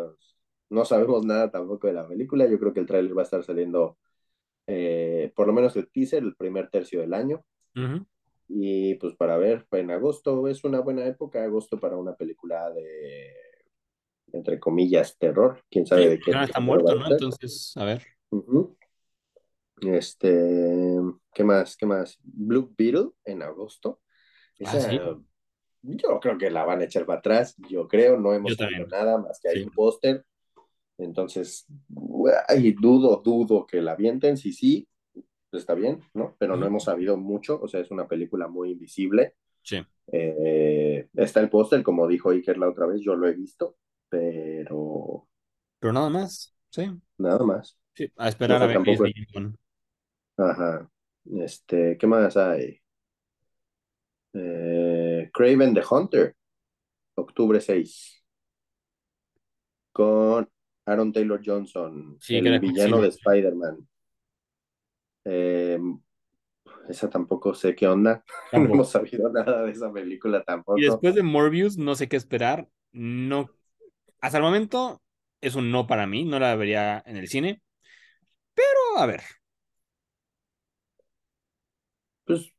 no 0.69 0.85
sabemos 0.85 1.25
nada 1.25 1.51
tampoco 1.51 1.87
de 1.87 1.93
la 1.93 2.07
película. 2.07 2.47
Yo 2.47 2.59
creo 2.59 2.73
que 2.73 2.79
el 2.79 2.85
tráiler 2.85 3.17
va 3.17 3.21
a 3.21 3.25
estar 3.25 3.43
saliendo, 3.43 3.97
eh, 4.67 5.31
por 5.35 5.47
lo 5.47 5.53
menos 5.53 5.75
el 5.75 5.89
teaser, 5.89 6.23
el 6.23 6.35
primer 6.35 6.69
tercio 6.69 7.01
del 7.01 7.13
año. 7.13 7.43
Y 8.47 8.95
pues 8.95 9.15
para 9.15 9.37
ver, 9.37 9.65
en 9.71 9.89
agosto 9.89 10.47
es 10.47 10.63
una 10.63 10.79
buena 10.79 11.05
época, 11.05 11.43
agosto 11.43 11.79
para 11.79 11.97
una 11.97 12.15
película 12.15 12.69
de, 12.71 13.33
entre 14.33 14.59
comillas, 14.59 15.17
terror. 15.17 15.63
Quién 15.69 15.85
sabe 15.85 16.03
Sí, 16.03 16.07
de 16.09 16.19
qué 16.19 16.31
ya 16.31 16.43
está 16.43 16.59
muerto, 16.59 16.93
¿no? 16.95 17.07
Entonces, 17.09 17.73
a 17.75 17.85
ver. 17.85 18.03
Ujú. 18.29 18.74
Este, 19.81 20.95
¿qué 21.33 21.43
más? 21.43 21.75
¿Qué 21.77 21.85
más? 21.85 22.17
Blue 22.23 22.73
Beetle 22.77 23.09
en 23.25 23.41
agosto. 23.43 24.01
Ah, 24.65 24.79
sí. 24.79 24.99
Yo 25.81 26.19
creo 26.19 26.37
que 26.37 26.49
la 26.49 26.63
van 26.65 26.81
a 26.81 26.85
echar 26.85 27.05
para 27.05 27.19
atrás. 27.19 27.55
Yo 27.69 27.87
creo, 27.87 28.19
no 28.19 28.33
hemos 28.33 28.55
sabido 28.55 28.87
también. 28.87 29.05
nada 29.05 29.17
más 29.19 29.39
que 29.39 29.49
hay 29.49 29.55
Sí. 29.57 29.63
un 29.63 29.71
póster. 29.71 30.25
Entonces, 30.97 31.67
ay, 32.47 32.71
dudo, 32.71 33.21
dudo 33.23 33.65
que 33.67 33.81
la 33.81 33.91
avienten. 33.91 34.37
Si 34.37 34.53
sí, 34.53 34.87
está 35.51 35.73
bien, 35.75 35.99
¿no? 36.13 36.35
Pero 36.39 36.55
no 36.57 36.65
hemos 36.65 36.85
sabido 36.85 37.17
mucho. 37.17 37.59
O 37.61 37.67
sea, 37.67 37.81
es 37.81 37.91
una 37.91 38.07
película 38.07 38.47
muy 38.47 38.71
invisible. 38.71 39.35
Sí. 39.61 39.85
Eh, 40.11 41.09
está 41.15 41.39
el 41.41 41.49
póster, 41.49 41.83
como 41.83 42.07
dijo 42.07 42.29
Iker 42.29 42.57
la 42.57 42.69
otra 42.69 42.85
vez, 42.85 43.01
yo 43.01 43.15
lo 43.15 43.27
he 43.27 43.33
visto, 43.33 43.77
pero 44.09 45.27
Pero 45.79 45.93
nada 45.93 46.09
más. 46.09 46.55
Sí. 46.69 46.89
nada 47.17 47.43
más. 47.45 47.77
Sí. 47.93 48.11
A 48.17 48.29
esperar 48.29 48.61
a 48.63 48.67
ver 48.67 48.77
qué 48.83 48.95
tampoco. 48.95 49.09
Gunn. 49.33 49.57
Ajá. 50.37 50.89
Este, 51.25 51.97
¿qué 51.97 52.07
más 52.07 52.37
hay? 52.37 52.79
Eh, 54.33 55.29
Craven 55.33 55.73
the 55.73 55.81
Hunter, 55.89 56.35
octubre 57.15 57.61
6, 57.61 58.23
con 59.91 60.49
Aaron 60.85 61.11
Taylor 61.13 61.41
Johnson, 61.43 62.17
Sí, 62.19 62.35
el 62.37 62.59
villano 62.59 63.01
de. 63.01 63.07
Spider-Man. 63.09 63.87
Eh, 65.25 65.79
esa 66.89 67.09
tampoco 67.09 67.53
sé 67.53 67.75
qué 67.75 67.87
onda. 67.87 68.23
No 68.53 68.59
hemos 68.65 68.91
sabido 68.91 69.29
nada 69.29 69.63
de 69.63 69.71
esa 69.71 69.91
película 69.91 70.39
Y 70.39 70.43
tampoco. 70.45 70.79
después 70.79 71.15
de 71.15 71.23
Morbius, 71.23 71.77
no 71.77 71.95
sé 71.95 72.07
qué 72.07 72.15
esperar. 72.17 72.67
No. 72.91 73.49
Hasta 74.21 74.37
el 74.37 74.43
momento 74.43 75.01
es 75.41 75.55
un 75.55 75.71
no 75.71 75.87
para 75.87 76.07
mí. 76.07 76.25
No 76.25 76.39
la 76.39 76.55
vería 76.55 77.03
en 77.05 77.17
el 77.17 77.27
cine. 77.27 77.61
Pero 78.53 78.99
a 78.99 79.05
ver. 79.05 79.21
Pues 82.25 82.51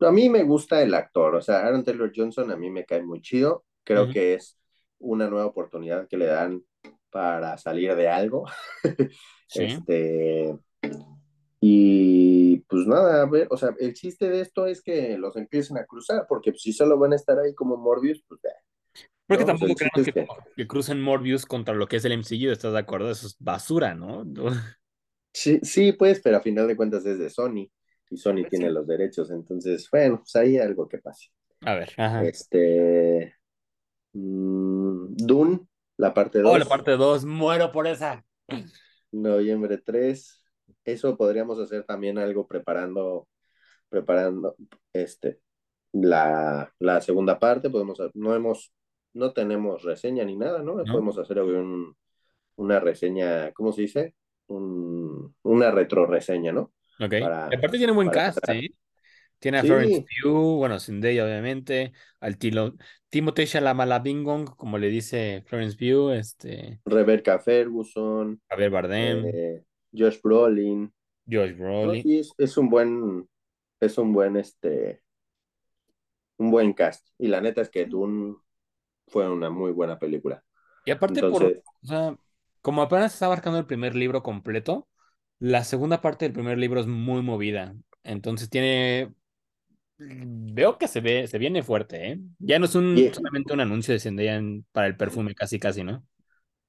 a 0.00 0.10
mí 0.10 0.28
me 0.28 0.42
gusta 0.42 0.82
el 0.82 0.94
actor, 0.94 1.34
o 1.34 1.40
sea, 1.40 1.66
Aaron 1.66 1.84
Taylor 1.84 2.12
Johnson 2.14 2.50
a 2.50 2.56
mí 2.56 2.70
me 2.70 2.84
cae 2.84 3.02
muy 3.02 3.20
chido. 3.20 3.64
Creo 3.84 4.10
que 4.10 4.34
es 4.34 4.58
una 4.98 5.28
nueva 5.28 5.46
oportunidad 5.46 6.08
que 6.08 6.16
le 6.16 6.26
dan 6.26 6.62
para 7.10 7.56
salir 7.58 7.94
de 7.94 8.08
algo. 8.08 8.46
Sí. 9.48 9.62
Este, 9.62 10.58
y 11.60 12.56
pues 12.68 12.84
nada, 12.88 13.22
a 13.22 13.26
ver, 13.26 13.46
o 13.48 13.56
sea, 13.56 13.74
el 13.78 13.94
chiste 13.94 14.28
de 14.28 14.40
esto 14.40 14.66
es 14.66 14.82
que 14.82 15.16
los 15.16 15.36
empiecen 15.36 15.78
a 15.78 15.86
cruzar, 15.86 16.26
porque 16.28 16.52
si 16.54 16.72
solo 16.72 16.98
van 16.98 17.12
a 17.12 17.16
estar 17.16 17.38
ahí 17.38 17.54
como 17.54 17.76
Morbius, 17.76 18.24
pues 18.26 18.40
ya, 18.42 18.50
Porque 19.28 19.44
¿no? 19.44 19.52
O 19.52 19.56
sea, 19.56 19.68
tampoco 19.68 19.90
que, 19.94 20.12
que 20.12 20.26
que 20.56 20.66
crucen 20.66 21.00
Morbius 21.00 21.46
contra 21.46 21.76
lo 21.76 21.86
que 21.86 21.96
es 21.96 22.04
el 22.04 22.10
MCU, 22.12 22.50
¿estás 22.50 22.72
de 22.72 22.78
acuerdo? 22.80 23.08
Eso 23.08 23.28
es 23.28 23.36
basura, 23.38 23.94
¿no? 23.94 24.24
sí, 25.32 25.60
sí, 25.62 25.92
pues, 25.92 26.20
pero 26.24 26.38
a 26.38 26.42
final 26.42 26.66
de 26.66 26.76
cuentas 26.76 27.06
es 27.06 27.20
de 27.20 27.30
Sony 27.30 27.70
y 28.10 28.16
Sony 28.16 28.42
Pues 28.42 28.50
tiene 28.50 28.68
sí. 28.68 28.72
los 28.72 28.86
derechos, 28.86 29.30
entonces, 29.30 29.88
bueno, 29.90 30.18
pues 30.18 30.36
ahí 30.36 30.56
hay 30.56 30.66
algo 30.66 30.88
que 30.88 30.98
pase. 30.98 31.28
A 31.62 31.74
ver, 31.74 31.92
ajá. 31.96 32.22
Este, 32.24 33.34
mm, 34.12 35.14
Dune, 35.16 35.60
la 35.98 36.14
parte 36.14 36.40
Oh, 36.42 36.58
la 36.58 36.64
2. 36.64 36.68
parte 36.68 36.92
2, 36.96 37.24
muero 37.24 37.72
por 37.72 37.86
esa. 37.86 38.24
noviembre 39.12 39.78
3. 39.78 40.42
Eso 40.84 41.16
podríamos 41.16 41.58
hacer 41.58 41.84
también 41.84 42.18
algo 42.18 42.46
preparando, 42.46 43.28
preparando 43.88 44.56
este, 44.92 45.40
la, 45.92 46.72
la 46.78 47.00
segunda 47.00 47.38
parte. 47.38 47.70
Podemos, 47.70 47.98
no 48.14 48.34
hemos, 48.34 48.72
no 49.14 49.32
tenemos 49.32 49.82
reseña 49.82 50.24
ni 50.24 50.36
nada, 50.36 50.62
¿no? 50.62 50.76
¿No? 50.84 50.84
Podemos 50.84 51.18
hacer 51.18 51.40
un, 51.42 51.96
una 52.56 52.80
reseña, 52.80 53.52
¿cómo 53.52 53.72
se 53.72 53.82
dice? 53.82 54.14
Un, 54.48 55.34
una 55.42 55.70
retro 55.70 56.06
reseña, 56.06 56.52
¿no? 56.52 56.72
Ok. 57.00 57.14
Para, 57.20 57.46
aparte 57.46 57.78
tiene 57.78 57.92
buen 57.92 58.08
para 58.08 58.32
cast. 58.32 58.38
¿sí? 58.50 58.74
Tiene 59.38 59.58
a 59.58 59.62
Florence 59.62 60.04
Pugh, 60.22 60.56
bueno, 60.56 60.80
Zendaya 60.80 61.24
obviamente, 61.24 61.92
al 62.20 62.38
tilo, 62.38 62.74
Timothée 63.10 63.46
Chalamet-Bingong, 63.46 64.56
como 64.56 64.78
le 64.78 64.88
dice 64.88 65.42
Florence 65.46 65.76
Pugh, 65.76 66.12
este, 66.12 66.80
Rebecca 66.86 67.38
Ferguson, 67.38 68.40
Javier 68.48 68.70
Bardem, 68.70 69.24
eh, 69.26 69.62
Josh 69.92 70.20
Brolin. 70.22 70.92
Josh 71.30 71.54
Brolin. 71.54 72.18
es, 72.18 72.32
es 72.38 72.56
un 72.56 72.70
buen, 72.70 73.28
es 73.78 73.98
un 73.98 74.12
buen, 74.12 74.36
este, 74.36 75.02
un 76.38 76.50
buen 76.50 76.72
cast. 76.72 77.06
Y 77.18 77.28
la 77.28 77.40
neta 77.40 77.60
es 77.60 77.68
que 77.68 77.84
Dune 77.84 78.36
fue 79.06 79.30
una 79.30 79.50
muy 79.50 79.72
buena 79.72 79.98
película. 79.98 80.42
Y 80.86 80.92
aparte 80.92 81.20
por, 81.20 81.44
o 81.44 81.86
sea, 81.86 82.16
como 82.62 82.80
apenas 82.80 83.12
está 83.12 83.26
abarcando 83.26 83.58
el 83.58 83.66
primer 83.66 83.94
libro 83.94 84.22
completo, 84.22 84.88
la 85.38 85.64
segunda 85.64 86.00
parte 86.00 86.24
del 86.24 86.32
primer 86.32 86.58
libro 86.58 86.80
es 86.80 86.86
muy 86.86 87.22
movida. 87.22 87.74
Entonces 88.04 88.50
tiene, 88.50 89.14
veo 89.98 90.78
que 90.78 90.88
se 90.88 91.00
ve, 91.00 91.26
se 91.28 91.38
viene 91.38 91.62
fuerte, 91.62 92.12
¿eh? 92.12 92.20
Ya 92.38 92.58
no 92.58 92.66
es 92.66 92.74
un, 92.74 93.10
solamente 93.12 93.52
un 93.54 93.60
anuncio 93.60 93.94
de 93.94 94.00
Zendaya 94.00 94.36
en- 94.36 94.66
para 94.72 94.86
el 94.88 94.96
perfume, 94.96 95.34
casi, 95.34 95.58
casi, 95.60 95.84
¿no? 95.84 96.06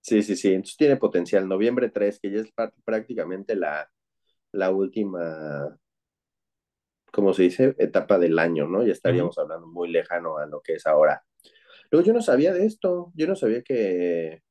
sí, 0.01 0.24
sí, 0.24 0.36
sí. 0.36 0.49
Entonces 0.49 0.78
tiene 0.78 0.97
potencial. 0.97 1.47
Noviembre 1.47 1.89
3, 1.89 2.20
que 2.20 2.32
ya 2.32 2.41
es 2.41 2.51
prácticamente 2.86 3.55
la, 3.55 3.89
la 4.53 4.72
última, 4.72 5.78
como 7.11 7.34
se 7.34 7.43
dice, 7.43 7.76
etapa 7.80 8.20
del 8.20 8.38
año, 8.39 8.68
¿no? 8.68 8.86
Ya 8.86 8.91
estaríamos 8.93 9.38
hablando 9.38 9.68
muy 9.68 9.89
lejano 9.89 10.38
a 10.38 10.45
lo 10.45 10.61
que 10.61 10.74
es 10.76 10.86
ahora. 10.86 11.24
Luego 11.91 12.07
yo 12.07 12.13
no 12.13 12.22
sabía 12.22 12.53
de 12.53 12.65
esto, 12.65 13.11
yo 13.15 13.28
no 13.28 13.36
sabía 13.36 13.63
que, 13.63 14.43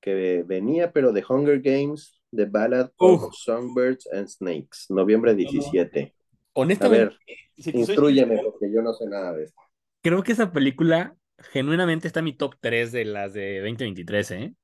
que 0.00 0.44
venía, 0.46 0.92
pero 0.92 1.12
de 1.12 1.24
Hunger 1.28 1.60
Games, 1.62 2.13
The 2.34 2.46
Ballad 2.46 2.90
of 2.98 3.34
Songbirds 3.34 4.08
and 4.12 4.28
Snakes, 4.28 4.86
noviembre 4.88 5.34
17. 5.34 6.14
Honestamente, 6.54 7.02
a 7.02 7.06
ver, 7.06 7.18
si 7.56 7.70
instruyeme 7.70 8.40
porque 8.42 8.72
yo 8.72 8.82
no 8.82 8.92
sé 8.92 9.06
nada 9.06 9.32
de 9.32 9.44
esto. 9.44 9.60
Creo 10.02 10.22
que 10.22 10.32
esa 10.32 10.52
película 10.52 11.16
genuinamente 11.52 12.06
está 12.06 12.20
en 12.20 12.26
mi 12.26 12.32
top 12.32 12.56
3 12.60 12.92
de 12.92 13.04
las 13.04 13.32
de 13.32 13.60
2023, 13.60 14.30
¿eh? 14.32 14.54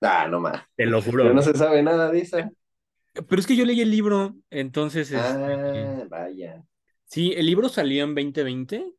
Ah, 0.00 0.26
no 0.28 0.40
más. 0.40 0.62
Te 0.76 0.86
lo 0.86 1.00
juro. 1.02 1.24
Pero 1.24 1.34
no 1.34 1.42
se 1.42 1.54
sabe 1.54 1.82
nada 1.82 2.10
de 2.10 2.20
esa. 2.20 2.50
Pero 3.12 3.40
es 3.40 3.46
que 3.46 3.56
yo 3.56 3.64
leí 3.64 3.80
el 3.80 3.90
libro, 3.90 4.34
entonces. 4.50 5.12
Ah, 5.14 5.52
este, 5.52 6.08
vaya. 6.08 6.64
Sí, 7.04 7.32
el 7.36 7.46
libro 7.46 7.68
salió 7.68 8.04
en 8.04 8.14
2020, 8.14 8.94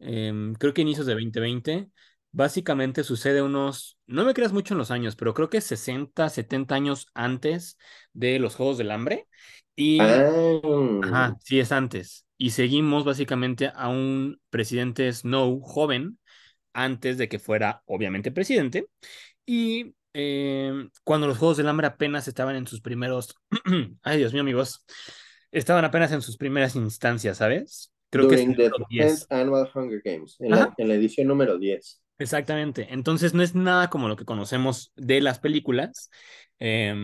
em, 0.00 0.54
creo 0.54 0.74
que 0.74 0.82
inicios 0.82 1.06
de 1.06 1.14
2020. 1.14 1.88
Básicamente 2.32 3.04
sucede 3.04 3.42
unos, 3.42 3.98
no 4.06 4.24
me 4.24 4.32
creas 4.32 4.52
mucho 4.52 4.74
en 4.74 4.78
los 4.78 4.90
años, 4.90 5.16
pero 5.16 5.34
creo 5.34 5.50
que 5.50 5.60
60, 5.60 6.28
70 6.28 6.74
años 6.74 7.06
antes 7.14 7.78
de 8.12 8.38
los 8.38 8.54
Juegos 8.56 8.78
del 8.78 8.90
Hambre. 8.90 9.28
Y, 9.76 10.00
ah. 10.00 10.60
ajá, 11.02 11.36
sí 11.44 11.60
es 11.60 11.72
antes. 11.72 12.26
Y 12.38 12.50
seguimos 12.50 13.04
básicamente 13.04 13.70
a 13.74 13.88
un 13.88 14.40
presidente 14.50 15.12
Snow 15.12 15.60
joven 15.60 16.18
antes 16.72 17.18
de 17.18 17.28
que 17.28 17.38
fuera 17.38 17.82
obviamente 17.86 18.32
presidente. 18.32 18.86
Y 19.44 19.94
eh, 20.14 20.88
cuando 21.04 21.26
los 21.26 21.38
Juegos 21.38 21.56
del 21.56 21.68
Hambre 21.68 21.86
apenas 21.86 22.28
estaban 22.28 22.56
en 22.56 22.66
sus 22.66 22.80
primeros, 22.80 23.34
ay 24.02 24.18
Dios 24.18 24.32
mío 24.32 24.42
amigos, 24.42 24.84
estaban 25.50 25.84
apenas 25.84 26.12
en 26.12 26.22
sus 26.22 26.36
primeras 26.36 26.76
instancias, 26.76 27.38
¿sabes? 27.38 27.92
Creo 28.10 28.28
que 28.28 28.34
es 28.34 28.56
the 28.56 28.70
10 28.90 29.26
Annual 29.30 29.70
Hunger 29.74 30.02
Games, 30.04 30.36
en 30.40 30.50
la, 30.50 30.74
en 30.76 30.88
la, 30.88 30.94
edición 30.94 31.28
número 31.28 31.58
10. 31.58 32.01
Exactamente, 32.22 32.88
entonces 32.90 33.34
no 33.34 33.42
es 33.42 33.54
nada 33.54 33.90
como 33.90 34.08
lo 34.08 34.16
que 34.16 34.24
conocemos 34.24 34.92
de 34.96 35.20
las 35.20 35.38
películas. 35.38 36.10
Eh, 36.58 36.94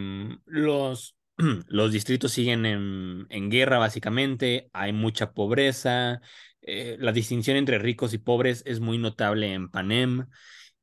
los, 0.46 1.16
los 1.68 1.92
distritos 1.92 2.32
siguen 2.32 2.66
en, 2.66 3.26
en, 3.30 3.50
guerra 3.50 3.78
básicamente, 3.78 4.70
hay 4.72 4.92
mucha 4.92 5.32
pobreza, 5.32 6.20
eh, 6.62 6.96
la 7.00 7.12
distinción 7.12 7.56
entre 7.56 7.78
ricos 7.78 8.12
y 8.14 8.18
pobres 8.18 8.62
es 8.66 8.80
muy 8.80 8.98
notable 8.98 9.52
en 9.54 9.70
Panem 9.70 10.26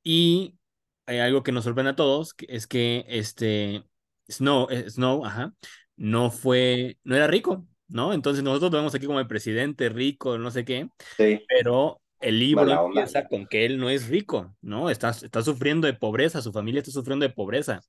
y 0.03 0.55
hay 1.05 1.19
algo 1.19 1.43
que 1.43 1.51
nos 1.51 1.63
sorprende 1.63 1.91
a 1.91 1.95
todos, 1.95 2.33
que 2.33 2.47
es 2.49 2.67
que 2.67 3.05
este 3.07 3.83
Snow, 4.27 4.67
eh, 4.71 4.89
Snow, 4.89 5.25
ajá, 5.25 5.53
no 5.95 6.31
fue, 6.31 6.97
no 7.03 7.15
era 7.15 7.27
rico, 7.27 7.67
¿no? 7.87 8.13
Entonces 8.13 8.43
nosotros 8.43 8.71
lo 8.71 8.77
vemos 8.79 8.95
aquí 8.95 9.05
como 9.05 9.19
el 9.19 9.27
presidente 9.27 9.89
rico, 9.89 10.37
no 10.37 10.51
sé 10.51 10.65
qué, 10.65 10.89
sí. 11.17 11.43
pero 11.47 12.01
el 12.25 12.39
libro 12.39 12.87
empieza 12.87 13.27
con 13.27 13.45
que 13.45 13.65
él 13.65 13.77
no 13.77 13.89
es 13.89 14.07
rico, 14.07 14.55
¿no? 14.61 14.89
Está, 14.89 15.11
está 15.11 15.43
sufriendo 15.43 15.85
de 15.85 15.93
pobreza, 15.93 16.41
su 16.41 16.51
familia 16.51 16.79
está 16.79 16.91
sufriendo 16.91 17.25
de 17.25 17.33
pobreza. 17.33 17.81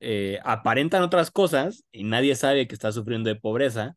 Eh, 0.00 0.38
aparentan 0.44 1.02
otras 1.02 1.30
cosas 1.30 1.84
y 1.92 2.04
nadie 2.04 2.34
sabe 2.34 2.66
que 2.66 2.74
está 2.74 2.92
sufriendo 2.92 3.28
de 3.28 3.36
pobreza, 3.36 3.96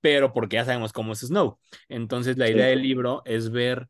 pero 0.00 0.32
porque 0.32 0.56
ya 0.56 0.64
sabemos 0.64 0.92
cómo 0.92 1.12
es 1.12 1.20
Snow. 1.20 1.58
Entonces 1.88 2.38
la 2.38 2.48
idea 2.48 2.66
del 2.66 2.82
libro 2.82 3.22
es 3.26 3.50
ver 3.50 3.88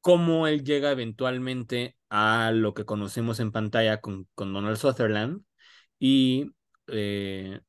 cómo 0.00 0.46
él 0.46 0.64
llega 0.64 0.92
eventualmente 0.92 1.96
a 2.08 2.52
lo 2.54 2.72
que 2.74 2.84
conocemos 2.84 3.40
en 3.40 3.52
pantalla 3.52 4.00
con, 4.00 4.28
con 4.34 4.52
Donald 4.52 4.76
Sutherland. 4.76 5.42
Y 5.98 6.52
eh, 6.86 7.60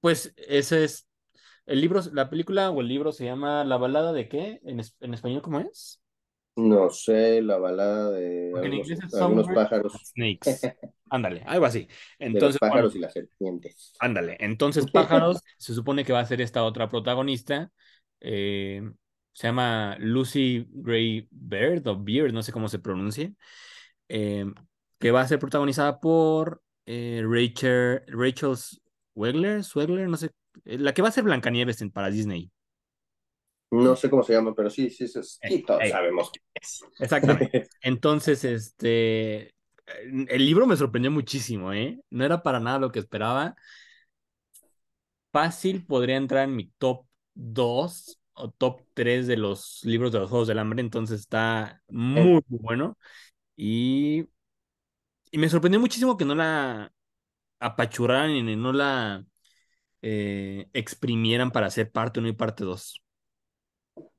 pues 0.00 0.32
ese 0.36 0.84
es 0.84 1.07
el 1.68 1.80
libro, 1.80 2.00
la 2.12 2.28
película 2.30 2.70
o 2.70 2.80
el 2.80 2.88
libro 2.88 3.12
se 3.12 3.24
llama 3.24 3.64
La 3.64 3.76
balada 3.76 4.12
de 4.12 4.28
qué? 4.28 4.60
¿En, 4.64 4.80
en 5.00 5.14
español 5.14 5.42
cómo 5.42 5.60
es? 5.60 6.02
No 6.58 6.90
sé, 6.90 7.40
la 7.40 7.56
balada 7.56 8.10
de 8.10 8.52
algunos, 9.16 9.46
pájaros. 9.46 9.92
Snakes. 10.06 10.76
Ándale, 11.08 11.44
algo 11.46 11.66
así. 11.66 11.86
Entonces, 12.18 12.60
los 12.60 12.68
pájaros 12.70 12.96
y 12.96 12.98
las 12.98 13.12
serpientes. 13.12 13.92
Ándale, 14.00 14.36
entonces 14.40 14.84
pájaros 14.92 15.40
se 15.56 15.72
supone 15.72 16.04
que 16.04 16.12
va 16.12 16.18
a 16.18 16.26
ser 16.26 16.40
esta 16.40 16.64
otra 16.64 16.88
protagonista. 16.88 17.70
Eh, 18.20 18.82
se 19.32 19.46
llama 19.46 19.96
Lucy 20.00 20.66
Gray 20.68 21.28
Bird 21.30 21.86
o 21.86 21.96
Beard, 21.96 22.32
no 22.32 22.42
sé 22.42 22.50
cómo 22.50 22.68
se 22.68 22.80
pronuncie, 22.80 23.34
eh, 24.08 24.44
que 24.98 25.12
va 25.12 25.20
a 25.20 25.28
ser 25.28 25.38
protagonizada 25.38 26.00
por 26.00 26.60
eh, 26.86 27.22
Rachel, 27.24 28.02
Rachel 28.08 28.56
Swegler, 29.14 29.62
Swegler, 29.62 30.08
no 30.08 30.16
sé, 30.16 30.30
la 30.64 30.92
que 30.94 31.02
va 31.02 31.08
a 31.08 31.12
ser 31.12 31.24
Blancanieves 31.24 31.80
en, 31.82 31.90
para 31.90 32.10
Disney. 32.10 32.50
No 33.70 33.96
sé 33.96 34.08
cómo 34.08 34.22
se 34.22 34.32
llama, 34.32 34.54
pero 34.54 34.70
sí, 34.70 34.88
sí, 34.88 35.06
sí, 35.06 35.62
todos 35.62 35.88
sabemos 35.90 36.30
qué 36.32 36.40
es. 36.54 36.84
Exactamente. 36.98 37.68
Entonces, 37.82 38.42
este, 38.44 39.54
el 40.04 40.44
libro 40.44 40.66
me 40.66 40.76
sorprendió 40.76 41.10
muchísimo, 41.10 41.72
¿eh? 41.72 42.00
No 42.10 42.24
era 42.24 42.42
para 42.42 42.60
nada 42.60 42.78
lo 42.78 42.90
que 42.90 42.98
esperaba. 42.98 43.56
Fácil 45.32 45.84
podría 45.84 46.16
entrar 46.16 46.44
en 46.44 46.56
mi 46.56 46.68
top 46.78 47.06
2 47.34 48.18
o 48.32 48.50
top 48.50 48.82
3 48.94 49.26
de 49.26 49.36
los 49.36 49.80
libros 49.84 50.12
de 50.12 50.20
los 50.20 50.30
Juegos 50.30 50.48
del 50.48 50.58
Hambre, 50.58 50.80
entonces 50.80 51.20
está 51.20 51.82
muy, 51.88 52.42
bueno. 52.48 52.96
Y, 53.56 54.26
y 55.30 55.38
me 55.38 55.48
sorprendió 55.48 55.80
muchísimo 55.80 56.16
que 56.16 56.24
no 56.24 56.34
la 56.34 56.92
apachurraran 57.60 58.30
y 58.30 58.56
no 58.56 58.72
la 58.72 59.24
eh, 60.02 60.68
exprimieran 60.72 61.50
para 61.50 61.66
hacer 61.66 61.90
parte 61.90 62.20
1 62.20 62.28
y 62.28 62.32
parte 62.32 62.64
2. 62.64 63.02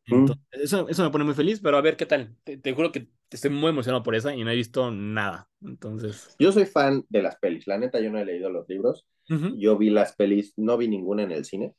Mm. 0.07 0.31
eso, 0.51 0.89
eso 0.89 1.03
me 1.03 1.11
pone 1.11 1.23
muy 1.23 1.35
feliz, 1.35 1.59
pero 1.61 1.77
a 1.77 1.81
ver 1.81 1.95
qué 1.95 2.05
tal. 2.05 2.35
Te, 2.43 2.73
juro 2.73 2.91
que 2.91 3.09
estoy 3.29 3.51
muy 3.51 3.69
emocionado 3.69 4.03
por 4.03 4.15
esa 4.15 4.35
y 4.35 4.43
no 4.43 4.51
he 4.51 4.55
visto 4.55 4.91
nada. 4.91 5.49
Entonces. 5.61 6.35
Yo 6.39 6.51
soy 6.51 6.65
fan 6.65 7.05
de 7.09 7.21
las 7.21 7.37
pelis. 7.37 7.67
La 7.67 7.77
neta, 7.77 7.99
yo 7.99 8.11
no 8.11 8.19
he 8.19 8.25
leído 8.25 8.49
los 8.49 8.67
libros. 8.67 9.05
Yo 9.57 9.77
vi 9.77 9.91
las 9.91 10.15
pelis, 10.15 10.53
no 10.57 10.75
vi 10.75 10.87
ninguna 10.87 11.21
en 11.21 11.31
el 11.31 11.45
cine. 11.45 11.75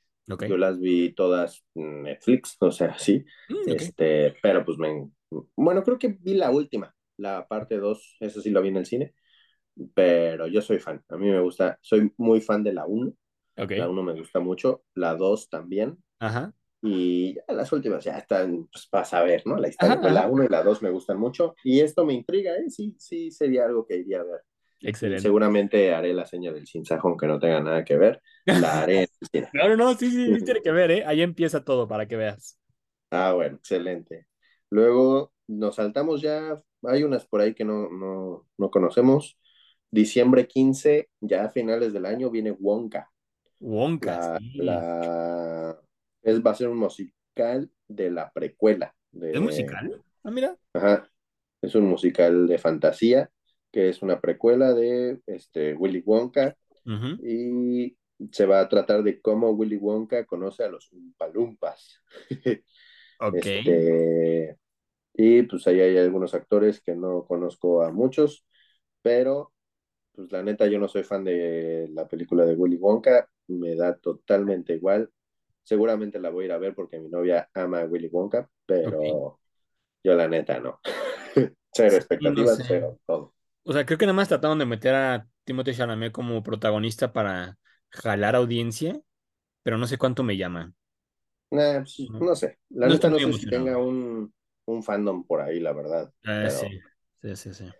Yo 0.49 0.57
las 0.57 0.79
vi 0.79 1.13
todas 1.13 1.65
en 1.75 2.05
Netflix, 2.05 2.57
o 2.61 2.71
sea, 2.71 2.97
sí. 2.99 3.25
Mm, 3.49 3.71
este, 3.71 4.37
pero 4.43 4.65
pues 4.65 4.79
me. 4.79 5.11
Bueno, 5.57 5.83
creo 5.83 5.99
que 5.99 6.17
vi 6.21 6.35
la 6.35 6.51
última, 6.51 6.95
la 7.17 7.47
parte 7.47 7.79
2, 7.79 8.17
eso 8.21 8.41
sí 8.41 8.51
lo 8.51 8.63
vi 8.63 8.69
en 8.69 8.77
el 8.77 8.87
cine. 8.87 9.15
Pero 9.95 10.47
yo 10.47 10.61
soy 10.61 10.79
fan, 10.79 11.03
a 11.09 11.17
mí 11.17 11.29
me 11.29 11.41
gusta, 11.41 11.79
soy 11.81 12.13
muy 12.17 12.41
fan 12.41 12.63
de 12.63 12.73
la 12.73 12.87
1. 12.87 13.13
La 13.69 13.89
1 13.89 14.03
me 14.03 14.15
gusta 14.15 14.41
mucho, 14.41 14.85
la 14.95 15.15
2 15.15 15.49
también. 15.49 15.99
Ajá. 16.19 16.53
Y 16.83 17.37
las 17.49 17.71
últimas 17.73 18.03
ya 18.05 18.17
están, 18.17 18.67
pues 18.73 18.87
para 18.87 19.05
saber, 19.05 19.43
¿no? 19.47 19.57
La 19.57 19.69
historia, 19.69 19.97
la 20.11 20.27
1 20.29 20.45
y 20.45 20.49
la 20.49 20.63
2 20.63 20.83
me 20.83 20.91
gustan 20.91 21.19
mucho. 21.19 21.55
Y 21.63 21.81
esto 21.81 22.07
me 22.07 22.15
intriga, 22.15 22.55
¿eh? 22.55 22.71
Sí, 22.71 22.95
sí, 22.99 23.31
sería 23.31 23.67
algo 23.67 23.87
que 23.87 23.99
iría 23.99 24.21
a 24.21 24.25
ver. 24.25 24.41
Excelente. 24.83 25.23
Seguramente 25.23 25.93
haré 25.93 26.15
la 26.15 26.25
seña 26.25 26.53
del 26.53 26.67
sinsajo, 26.67 27.17
que 27.17 27.27
no 27.27 27.39
tenga 27.39 27.61
nada 27.61 27.85
que 27.85 27.99
ver. 27.99 28.23
La 28.47 28.81
haré. 28.81 29.09
no, 29.53 29.69
no, 29.69 29.77
no, 29.77 29.95
sí, 29.95 30.11
sí, 30.11 30.35
sí, 30.35 30.45
tiene 30.45 30.63
que 30.63 30.73
ver, 30.73 30.91
¿eh? 30.91 31.05
Ahí 31.07 31.21
empieza 31.21 31.63
todo 31.65 31.87
para 31.87 32.09
que 32.09 32.17
veas. 32.17 32.59
Ah, 33.11 33.33
bueno, 33.35 33.57
excelente. 33.57 34.27
Luego 34.71 35.33
nos 35.49 35.77
saltamos 35.77 36.23
ya, 36.23 36.63
hay 36.85 37.03
unas 37.03 37.27
por 37.27 37.41
ahí 37.41 37.55
que 37.55 37.65
no, 37.65 37.91
no, 37.91 38.47
no 38.57 38.71
conocemos. 38.71 39.37
Diciembre 39.91 40.47
15, 40.47 41.11
ya 41.21 41.45
a 41.45 41.51
finales 41.51 41.93
del 41.93 42.07
año, 42.07 42.31
viene 42.31 42.53
Wonka. 42.53 43.11
Wonka. 43.61 44.39
La, 44.55 45.79
es, 46.23 46.41
va 46.41 46.51
a 46.51 46.55
ser 46.55 46.69
un 46.69 46.79
musical 46.79 47.71
de 47.89 48.11
la 48.11 48.31
precuela. 48.33 48.95
De, 49.13 49.33
¿Es 49.33 49.41
musical? 49.41 50.03
Ah, 50.25 50.31
mira. 50.31 50.57
Ajá. 50.75 51.09
Es 51.63 51.75
un 51.75 51.85
musical 51.85 52.47
de 52.47 52.59
fantasía 52.59 53.31
que 53.71 53.89
es 53.89 54.03
una 54.03 54.21
precuela 54.21 54.75
de 54.75 55.21
este, 55.27 55.75
Willy 55.75 56.03
Wonka 56.05 56.57
y 57.23 57.97
se 58.33 58.47
va 58.47 58.61
a 58.61 58.69
tratar 58.69 59.03
de 59.03 59.21
cómo 59.21 59.51
Willy 59.51 59.77
Wonka 59.77 60.25
conoce 60.25 60.65
a 60.65 60.69
los 60.69 60.91
Umpalumpas. 60.93 62.01
ok. 63.21 63.35
Este, 63.35 64.57
y 65.15 65.43
pues 65.43 65.67
ahí 65.67 65.81
hay 65.81 65.99
algunos 65.99 66.35
actores 66.35 66.81
que 66.81 66.97
no 66.97 67.25
conozco 67.25 67.83
a 67.83 67.93
muchos, 67.93 68.45
pero 69.03 69.53
pues 70.13 70.33
la 70.33 70.43
neta 70.43 70.67
yo 70.67 70.79
no 70.79 70.89
soy 70.89 71.05
fan 71.05 71.25
de 71.25 71.89
la 71.93 72.09
película 72.09 72.45
de 72.45 72.55
Willy 72.55 72.77
Wonka, 72.77 73.29
me 73.51 73.75
da 73.75 73.97
totalmente 73.97 74.75
igual. 74.75 75.11
Seguramente 75.63 76.19
la 76.19 76.31
voy 76.31 76.45
a 76.45 76.47
ir 76.47 76.53
a 76.53 76.59
ver 76.59 76.75
porque 76.75 76.99
mi 76.99 77.09
novia 77.09 77.49
ama 77.55 77.81
a 77.81 77.85
Willy 77.85 78.09
Wonka, 78.09 78.49
pero 78.67 79.39
yo 80.03 80.15
la 80.15 80.29
neta 80.29 80.59
no. 80.61 80.81
cero 81.73 81.97
expectativas, 81.97 82.63
cero 82.67 82.99
todo. 83.07 83.35
O 83.63 83.73
sea, 83.73 83.85
creo 83.85 83.99
que 83.99 84.07
nada 84.07 84.17
más 84.17 84.29
trataron 84.29 84.59
de 84.59 84.67
meter 84.67 84.95
a 84.95 85.27
Timothée 85.45 85.75
Chalamet 85.75 86.13
como 86.13 86.43
protagonista 86.43 87.13
para 87.13 87.59
jalar 87.91 88.35
audiencia, 88.35 89.01
pero 89.63 89.79
no 89.79 89.87
sé 89.87 89.99
cuánto 89.99 90.23
me 90.23 90.37
llama. 90.37 90.73
Pues, 91.51 91.99
no. 92.11 92.35
sé. 92.35 92.59
La 92.71 92.87
no 92.87 92.95
neta 92.95 93.11
no 93.11 93.19
sé 93.19 93.33
si 93.33 93.47
tenga 93.49 93.77
un, 93.77 94.33
un, 94.67 94.83
fandom 94.83 95.25
por 95.25 95.41
ahí, 95.41 95.61
la 95.61 95.73
verdad. 95.73 96.13
Ah, 96.25 96.49
sí. 96.49 96.67
sí, 97.21 97.37
sí, 97.37 97.55
sí. 97.55 97.71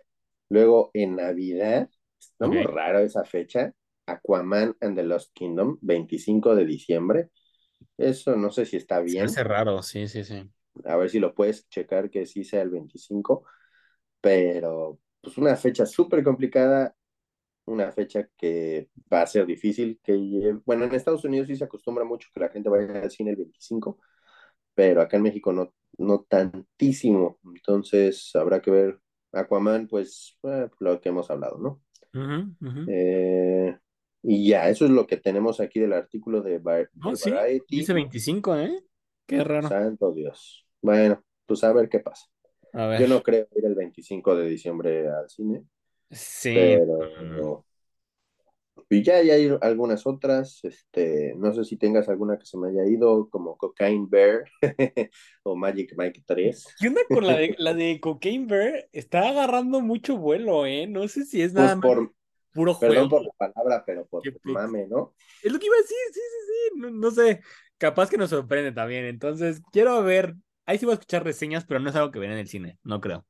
Luego, 0.49 0.91
en 0.93 1.15
Navidad, 1.15 1.89
está 2.19 2.47
muy 2.47 2.63
raro 2.63 2.99
esa 2.99 3.23
fecha. 3.23 3.73
Aquaman 4.11 4.75
and 4.81 4.95
the 4.95 5.03
Lost 5.03 5.31
Kingdom, 5.33 5.77
25 5.81 6.55
de 6.55 6.65
diciembre. 6.65 7.29
Eso 7.97 8.35
no 8.35 8.51
sé 8.51 8.65
si 8.65 8.77
está 8.77 8.99
bien. 8.99 9.25
hace 9.25 9.43
raro, 9.43 9.81
sí, 9.81 10.07
sí, 10.07 10.23
sí. 10.23 10.49
A 10.85 10.95
ver 10.95 11.09
si 11.09 11.19
lo 11.19 11.33
puedes 11.33 11.67
checar 11.69 12.09
que 12.09 12.25
sí 12.25 12.43
sea 12.43 12.61
el 12.61 12.69
25. 12.69 13.45
Pero, 14.21 14.99
pues 15.21 15.37
una 15.37 15.55
fecha 15.55 15.85
súper 15.85 16.23
complicada, 16.23 16.95
una 17.65 17.91
fecha 17.91 18.27
que 18.37 18.89
va 19.11 19.21
a 19.23 19.27
ser 19.27 19.45
difícil. 19.45 19.99
que 20.03 20.55
Bueno, 20.65 20.85
en 20.85 20.93
Estados 20.95 21.25
Unidos 21.25 21.47
sí 21.47 21.55
se 21.55 21.63
acostumbra 21.65 22.03
mucho 22.05 22.29
que 22.33 22.39
la 22.39 22.49
gente 22.49 22.69
vaya 22.69 23.01
al 23.01 23.11
cine 23.11 23.31
el 23.31 23.37
25, 23.37 23.99
pero 24.75 25.01
acá 25.01 25.17
en 25.17 25.23
México 25.23 25.53
no, 25.53 25.73
no 25.97 26.25
tantísimo. 26.27 27.39
Entonces 27.45 28.31
habrá 28.35 28.61
que 28.61 28.71
ver 28.71 28.99
Aquaman, 29.31 29.87
pues 29.87 30.37
eh, 30.43 30.69
lo 30.79 30.99
que 31.01 31.09
hemos 31.09 31.29
hablado, 31.31 31.57
¿no? 31.57 31.81
Ujú, 32.13 32.55
ujú. 32.61 32.81
Eh, 32.91 33.77
y 34.23 34.49
ya, 34.49 34.69
eso 34.69 34.85
es 34.85 34.91
lo 34.91 35.07
que 35.07 35.17
tenemos 35.17 35.59
aquí 35.59 35.79
del 35.79 35.93
artículo 35.93 36.41
de, 36.41 36.59
No, 36.95 37.11
de 37.11 37.15
sí, 37.15 37.31
Variety. 37.31 37.77
dice 37.77 37.93
25, 37.93 38.55
¿eh? 38.57 38.83
Qué 39.25 39.43
raro. 39.43 39.67
Santo 39.67 40.11
Dios. 40.13 40.65
Bueno, 40.81 41.23
pues 41.45 41.63
a 41.63 41.73
ver 41.73 41.89
qué 41.89 41.99
pasa. 41.99 42.27
A 42.73 42.97
Yo 42.99 43.07
no 43.07 43.21
creo 43.21 43.47
ir 43.55 43.65
el 43.65 43.75
25 43.75 44.35
de 44.35 44.47
diciembre 44.49 45.09
al 45.09 45.29
cine, 45.29 45.63
Sí. 46.09 46.53
pero 46.53 47.65
y 48.89 49.03
ya, 49.03 49.21
ya 49.23 49.35
hay 49.35 49.49
algunas 49.61 50.05
otras. 50.05 50.59
Este, 50.63 51.33
no 51.37 51.53
sé 51.53 51.63
si 51.63 51.77
tengas 51.77 52.09
alguna 52.09 52.37
que 52.37 52.45
se 52.45 52.57
me 52.57 52.69
haya 52.69 52.85
ido, 52.85 53.29
como 53.29 53.55
Cocaine 53.57 54.07
Bear 54.09 54.43
o 55.43 55.55
Magic 55.55 55.93
Mike 55.97 56.23
3. 56.25 56.65
¿Qué 56.79 56.87
onda 56.89 57.01
con 57.07 57.25
la 57.25 57.37
de, 57.37 57.55
la 57.57 57.73
de 57.73 57.99
Cocaine 58.01 58.47
Bear? 58.47 58.89
Está 58.91 59.29
agarrando 59.29 59.79
mucho 59.79 60.17
vuelo, 60.17 60.65
¿eh? 60.65 60.87
No 60.87 61.07
sé 61.07 61.23
si 61.25 61.41
es 61.41 61.53
nada 61.53 61.67
Pues 61.67 61.77
más 61.77 61.85
por, 61.85 62.13
puro 62.53 62.77
perdón 62.79 63.09
juego. 63.09 63.09
por 63.09 63.25
la 63.25 63.31
palabra, 63.53 63.83
pero 63.85 64.05
por 64.07 64.21
que- 64.23 64.35
mame, 64.43 64.87
¿no? 64.87 65.13
Es 65.43 65.51
lo 65.51 65.59
que 65.59 65.65
iba 65.67 65.75
a 65.75 65.81
decir, 65.81 65.97
sí, 66.13 66.19
sí, 66.19 66.53
sí. 66.73 66.79
No, 66.79 66.89
no 66.91 67.11
sé. 67.11 67.41
Capaz 67.77 68.09
que 68.09 68.17
nos 68.17 68.29
sorprende 68.29 68.71
también. 68.71 69.05
Entonces, 69.05 69.61
quiero 69.71 70.03
ver. 70.03 70.35
Ahí 70.65 70.77
sí 70.77 70.85
voy 70.85 70.93
a 70.93 70.95
escuchar 70.95 71.23
reseñas, 71.23 71.65
pero 71.65 71.79
no 71.79 71.89
es 71.89 71.95
algo 71.95 72.11
que 72.11 72.19
ven 72.19 72.31
en 72.31 72.37
el 72.37 72.47
cine. 72.47 72.77
No 72.83 73.01
creo. 73.01 73.25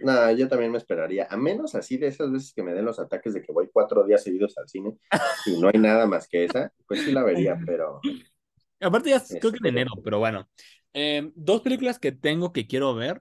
No, 0.00 0.30
yo 0.30 0.46
también 0.46 0.70
me 0.70 0.78
esperaría, 0.78 1.26
a 1.28 1.36
menos 1.36 1.74
así 1.74 1.96
de 1.98 2.06
esas 2.06 2.30
veces 2.30 2.52
que 2.54 2.62
me 2.62 2.72
den 2.72 2.84
los 2.84 3.00
ataques 3.00 3.34
de 3.34 3.42
que 3.42 3.50
voy 3.52 3.68
cuatro 3.72 4.04
días 4.04 4.22
seguidos 4.22 4.56
al 4.56 4.68
cine 4.68 4.96
y 5.46 5.60
no 5.60 5.68
hay 5.74 5.80
nada 5.80 6.06
más 6.06 6.28
que 6.28 6.44
esa, 6.44 6.72
pues 6.86 7.02
sí 7.02 7.10
la 7.10 7.24
vería, 7.24 7.58
pero 7.66 8.00
Aparte, 8.80 9.10
ya 9.10 9.18
creo 9.20 9.40
que 9.40 9.48
en 9.48 9.54
Este- 9.56 9.68
enero, 9.70 9.90
pero 10.04 10.20
bueno. 10.20 10.48
Eh, 10.94 11.32
dos 11.34 11.62
películas 11.62 11.98
que 11.98 12.12
tengo 12.12 12.52
que 12.52 12.68
quiero 12.68 12.94
ver 12.94 13.20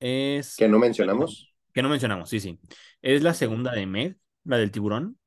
es. 0.00 0.56
que 0.56 0.66
no 0.66 0.78
mencionamos. 0.78 1.52
Que 1.74 1.82
no 1.82 1.90
mencionamos, 1.90 2.30
sí, 2.30 2.40
sí. 2.40 2.58
Es 3.02 3.22
la 3.22 3.34
segunda 3.34 3.72
de 3.72 3.84
Meg, 3.86 4.16
la 4.48 4.58
del 4.58 4.70
tiburón. 4.72 5.18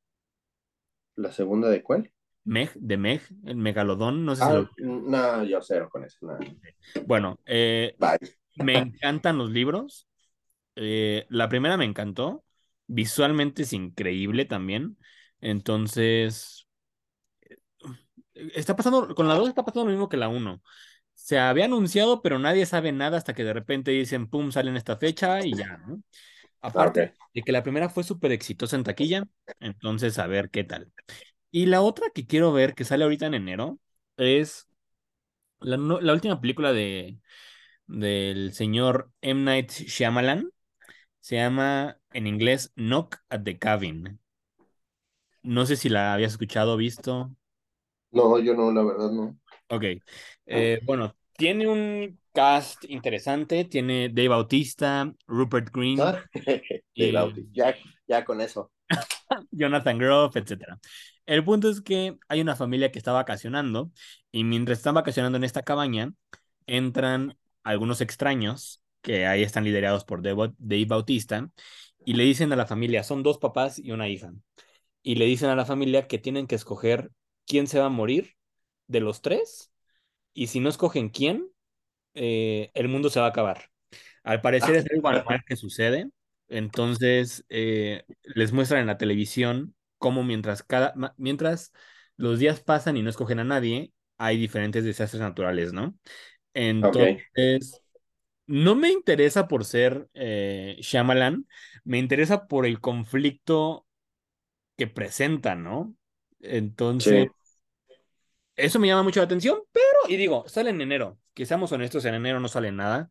¿La 1.16 1.32
segunda 1.32 1.70
de 1.70 1.84
cuál? 1.84 2.12
Meg, 2.44 2.72
de 2.76 2.98
Meg, 2.98 3.22
el 3.46 3.56
megalodón. 3.58 4.26
No 4.26 4.36
sé 4.36 4.42
si 4.44 4.48
Ah, 4.50 4.54
lo. 4.54 4.70
no, 4.78 5.44
yo 5.44 5.62
cero 5.62 5.90
con 5.92 6.04
eso. 6.04 6.18
no. 6.26 6.38
Bueno, 7.06 7.40
eh, 7.46 7.96
me 8.56 8.78
encantan 8.78 9.38
los 9.38 9.52
libros. 9.52 10.08
Eh, 10.76 11.26
la 11.30 11.50
primera 11.50 11.78
me 11.78 11.86
encantó. 11.86 12.44
Visualmente 12.88 13.64
es 13.64 13.74
increíble 13.74 14.46
también. 14.46 14.98
Entonces, 15.40 16.68
eh, 18.34 18.52
está 18.56 18.76
pasando, 18.76 19.14
con 19.16 19.28
la 19.28 19.36
2 19.36 19.50
está 19.50 19.64
pasando 19.64 19.86
lo 19.86 19.92
mismo 19.92 20.10
que 20.10 20.18
la 20.18 20.30
1. 20.30 20.62
Se 21.14 21.40
había 21.40 21.66
anunciado, 21.66 22.22
pero 22.22 22.40
nadie 22.40 22.66
sabe 22.66 22.92
nada 22.92 23.18
hasta 23.18 23.34
que 23.34 23.44
de 23.44 23.54
repente 23.54 23.92
dicen, 23.92 24.28
pum, 24.30 24.52
sale 24.52 24.72
en 24.72 24.78
esta 24.78 24.98
fecha 24.98 25.46
y 25.46 25.56
ya, 25.56 25.78
¿no? 25.88 26.02
Aparte 26.62 27.00
Ok. 27.00 27.32
de 27.34 27.42
que 27.44 27.52
la 27.52 27.64
primera 27.64 27.90
fue 27.90 28.04
súper 28.04 28.32
exitosa 28.32 28.76
en 28.76 28.84
taquilla, 28.84 29.28
entonces 29.60 30.20
a 30.20 30.28
ver 30.28 30.50
qué 30.50 30.64
tal. 30.64 30.92
Y 31.52 31.68
la 31.68 31.82
otra 31.82 32.08
que 32.14 32.28
quiero 32.28 32.54
ver, 32.54 32.76
que 32.76 32.86
sale 32.86 33.04
ahorita 33.06 33.28
en 33.28 33.36
enero, 33.36 33.80
es 34.18 34.68
la, 35.60 35.78
no- 35.78 36.02
la 36.02 36.14
última 36.14 36.42
película 36.42 36.74
de, 36.74 37.20
del 37.88 38.54
señor 38.54 39.12
M. 39.22 39.44
Night 39.44 39.72
Shyamalan. 39.72 40.52
Se 41.22 41.36
llama 41.38 42.00
en 42.14 42.28
inglés 42.28 42.72
Knock 42.76 43.18
at 43.30 43.44
the 43.44 43.60
Cabin. 43.60 44.20
No 45.44 45.66
sé 45.68 45.76
si 45.76 45.88
la 45.90 46.14
habías 46.16 46.32
escuchado 46.32 46.74
o 46.74 46.78
visto. 46.78 47.32
No, 48.12 48.40
yo 48.40 48.54
no, 48.56 48.72
la 48.72 48.84
verdad 48.84 49.12
no. 49.12 49.38
Ok. 49.70 49.84
Eh, 50.46 50.80
bueno, 50.86 51.16
tiene 51.38 51.68
un 51.68 52.20
cast 52.34 52.84
interesante. 52.86 53.66
Tiene 53.66 54.10
Dave 54.10 54.30
Bautista, 54.30 55.12
Rupert 55.28 55.70
Green, 55.74 56.00
Ah, 56.02 56.24
Y- 56.94 57.06
de 57.06 57.12
Bauti. 57.12 57.48
Ya, 57.54 57.76
ya 58.08 58.26
con 58.26 58.42
eso. 58.42 58.72
Jonathan 59.52 59.98
Groff, 59.98 60.36
etc. 60.36 60.80
El 61.26 61.44
punto 61.44 61.70
es 61.70 61.82
que 61.82 62.18
hay 62.28 62.42
una 62.42 62.56
familia 62.56 62.92
que 62.92 63.00
está 63.00 63.12
vacacionando 63.12 63.92
y 64.32 64.44
mientras 64.44 64.80
están 64.80 64.96
vacacionando 64.96 65.38
en 65.38 65.44
esta 65.44 65.62
cabaña, 65.64 66.14
entran 66.68 67.38
algunos 67.64 68.02
extraños 68.02 68.82
que 69.02 69.26
ahí 69.26 69.44
están 69.44 69.64
liderados 69.64 70.04
por 70.06 70.22
Dave 70.22 70.86
Bautista 70.86 71.50
y 72.06 72.14
le 72.14 72.24
dicen 72.24 72.52
a 72.54 72.56
la 72.56 72.66
familia, 72.66 73.04
son 73.04 73.24
dos 73.24 73.38
papás 73.38 73.80
y 73.80 73.92
una 73.92 74.08
hija, 74.10 74.32
y 75.04 75.16
le 75.16 75.26
dicen 75.26 75.50
a 75.50 75.56
la 75.56 75.66
familia 75.66 76.08
que 76.08 76.18
tienen 76.20 76.48
que 76.48 76.56
escoger 76.56 77.12
quién 77.48 77.68
se 77.68 77.80
va 77.80 77.88
a 77.88 77.90
morir 77.90 78.36
de 78.88 79.00
los 79.02 79.22
tres 79.22 79.72
y 80.34 80.48
si 80.48 80.60
no 80.62 80.70
escogen 80.70 81.10
quién, 81.10 81.51
eh, 82.14 82.72
el 82.74 82.88
mundo 82.88 83.10
se 83.10 83.20
va 83.20 83.28
a 83.28 83.30
acabar. 83.30 83.66
Al 84.24 84.42
parecer 84.42 84.76
es 84.76 84.86
algo 84.92 85.12
normal 85.12 85.42
que 85.48 85.56
sucede. 85.56 86.10
Entonces, 86.50 87.46
eh, 87.50 88.04
les 88.24 88.52
muestran 88.54 88.82
en 88.82 88.88
la 88.88 88.98
televisión 88.98 89.76
cómo 89.98 90.24
mientras, 90.24 90.64
cada, 90.64 90.94
mientras 91.18 91.74
los 92.18 92.40
días 92.40 92.62
pasan 92.62 92.98
y 92.98 93.04
no 93.04 93.10
escogen 93.10 93.40
a 93.40 93.44
nadie, 93.44 93.94
hay 94.18 94.38
diferentes 94.38 94.84
desastres 94.84 95.22
naturales, 95.22 95.74
¿no? 95.74 95.96
Entonces, 96.54 97.84
no 98.48 98.76
me 98.76 98.92
interesa 98.92 99.48
por 99.48 99.66
ser 99.66 100.10
eh, 100.14 100.78
Shyamalan, 100.82 101.48
me 101.84 101.98
interesa 102.00 102.48
por 102.48 102.66
el 102.66 102.80
conflicto 102.82 103.88
que 104.78 104.88
presenta, 104.88 105.56
¿no? 105.56 105.96
Entonces, 106.42 107.28
Sí. 107.28 107.32
eso 108.56 108.80
me 108.80 108.88
llama 108.88 109.04
mucho 109.04 109.20
la 109.20 109.26
atención, 109.26 109.60
pero, 109.72 109.86
y 110.10 110.18
digo, 110.18 110.48
sale 110.48 110.70
en 110.72 110.82
enero, 110.82 111.20
que 111.34 111.46
seamos 111.46 111.72
honestos, 111.72 112.06
en 112.06 112.16
enero 112.16 112.40
no 112.40 112.48
sale 112.48 112.72
nada. 112.72 113.10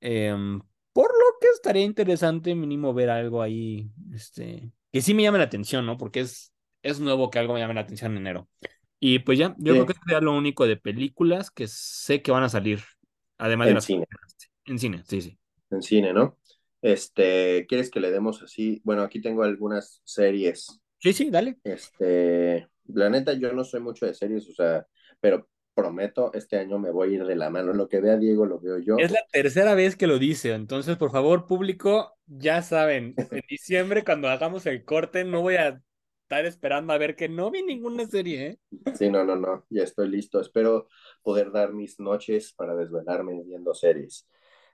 Em, 0.00 0.60
por 0.92 1.08
lo 1.10 1.24
que 1.40 1.48
estaría 1.54 1.84
interesante 1.84 2.54
mínimo 2.54 2.94
ver 2.94 3.10
algo 3.10 3.42
ahí, 3.42 3.90
este, 4.14 4.72
que 4.92 5.02
sí 5.02 5.14
me 5.14 5.22
llame 5.24 5.38
la 5.38 5.44
atención, 5.44 5.86
¿no? 5.86 5.96
Porque 5.98 6.20
es, 6.20 6.52
es 6.82 7.00
nuevo 7.00 7.30
que 7.30 7.38
algo 7.38 7.54
me 7.54 7.60
llame 7.60 7.74
la 7.74 7.82
atención 7.82 8.12
en 8.12 8.18
enero. 8.18 8.48
Y 9.00 9.20
pues 9.20 9.38
ya, 9.38 9.54
yo 9.58 9.74
Sí. 9.74 9.76
creo 9.76 9.86
que 9.86 9.94
sería 9.94 10.20
lo 10.20 10.34
único 10.36 10.66
de 10.66 10.76
películas 10.76 11.50
que 11.50 11.68
sé 11.68 12.22
que 12.22 12.32
van 12.32 12.44
a 12.44 12.48
salir, 12.48 12.80
además 13.38 13.68
de 13.68 13.72
En 13.72 13.74
las 13.74 13.86
cine. 13.86 14.06
en 14.66 14.78
cine, 14.78 15.02
sí, 15.08 15.22
sí. 15.22 15.38
En 15.70 15.82
cine, 15.82 16.12
¿no? 16.12 16.38
Este, 16.82 17.66
¿quieres 17.68 17.90
que 17.90 18.00
le 18.00 18.10
demos 18.10 18.42
así? 18.42 18.80
Bueno, 18.84 19.02
aquí 19.02 19.20
tengo 19.20 19.42
algunas 19.42 20.00
series. 20.04 20.80
Sí, 20.98 21.12
sí, 21.12 21.30
dale. 21.30 21.58
Este, 21.64 22.68
la 22.86 23.10
neta, 23.10 23.32
yo 23.34 23.52
no 23.52 23.64
soy 23.64 23.80
mucho 23.80 24.06
de 24.06 24.14
series, 24.14 24.48
o 24.48 24.52
sea, 24.54 24.86
pero 25.20 25.48
prometo, 25.76 26.32
este 26.32 26.58
año 26.58 26.78
me 26.78 26.90
voy 26.90 27.10
a 27.10 27.14
ir 27.16 27.26
de 27.26 27.36
la 27.36 27.50
mano. 27.50 27.74
Lo 27.74 27.86
que 27.88 28.00
vea 28.00 28.16
Diego 28.16 28.46
lo 28.46 28.58
veo 28.58 28.78
yo. 28.78 28.96
Es 28.98 29.12
la 29.12 29.20
tercera 29.30 29.74
vez 29.74 29.94
que 29.94 30.06
lo 30.06 30.18
dice, 30.18 30.54
entonces 30.54 30.96
por 30.96 31.12
favor, 31.12 31.46
público, 31.46 32.16
ya 32.26 32.62
saben, 32.62 33.14
en 33.16 33.42
diciembre 33.48 34.02
cuando 34.02 34.28
hagamos 34.28 34.66
el 34.66 34.84
corte 34.84 35.24
no 35.24 35.42
voy 35.42 35.56
a 35.56 35.80
estar 36.22 36.44
esperando 36.46 36.92
a 36.92 36.98
ver 36.98 37.14
que 37.14 37.28
no 37.28 37.52
vi 37.52 37.62
ninguna 37.62 38.06
serie, 38.06 38.46
¿eh? 38.46 38.58
Sí, 38.94 39.10
no, 39.10 39.22
no, 39.22 39.36
no, 39.36 39.64
ya 39.70 39.84
estoy 39.84 40.08
listo. 40.08 40.40
Espero 40.40 40.88
poder 41.22 41.52
dar 41.52 41.72
mis 41.72 42.00
noches 42.00 42.52
para 42.54 42.74
desvelarme 42.74 43.40
viendo 43.44 43.74
series. 43.74 44.26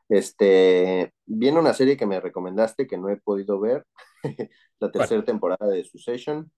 Este, 0.08 1.12
viene 1.26 1.58
una 1.58 1.74
serie 1.74 1.96
que 1.96 2.06
me 2.06 2.20
recomendaste 2.20 2.86
que 2.86 2.96
no 2.96 3.10
he 3.10 3.16
podido 3.16 3.60
ver, 3.60 3.84
la 4.80 4.90
tercera 4.90 5.24
temporada 5.24 5.66
de 5.66 5.84
Succession. 5.84 6.50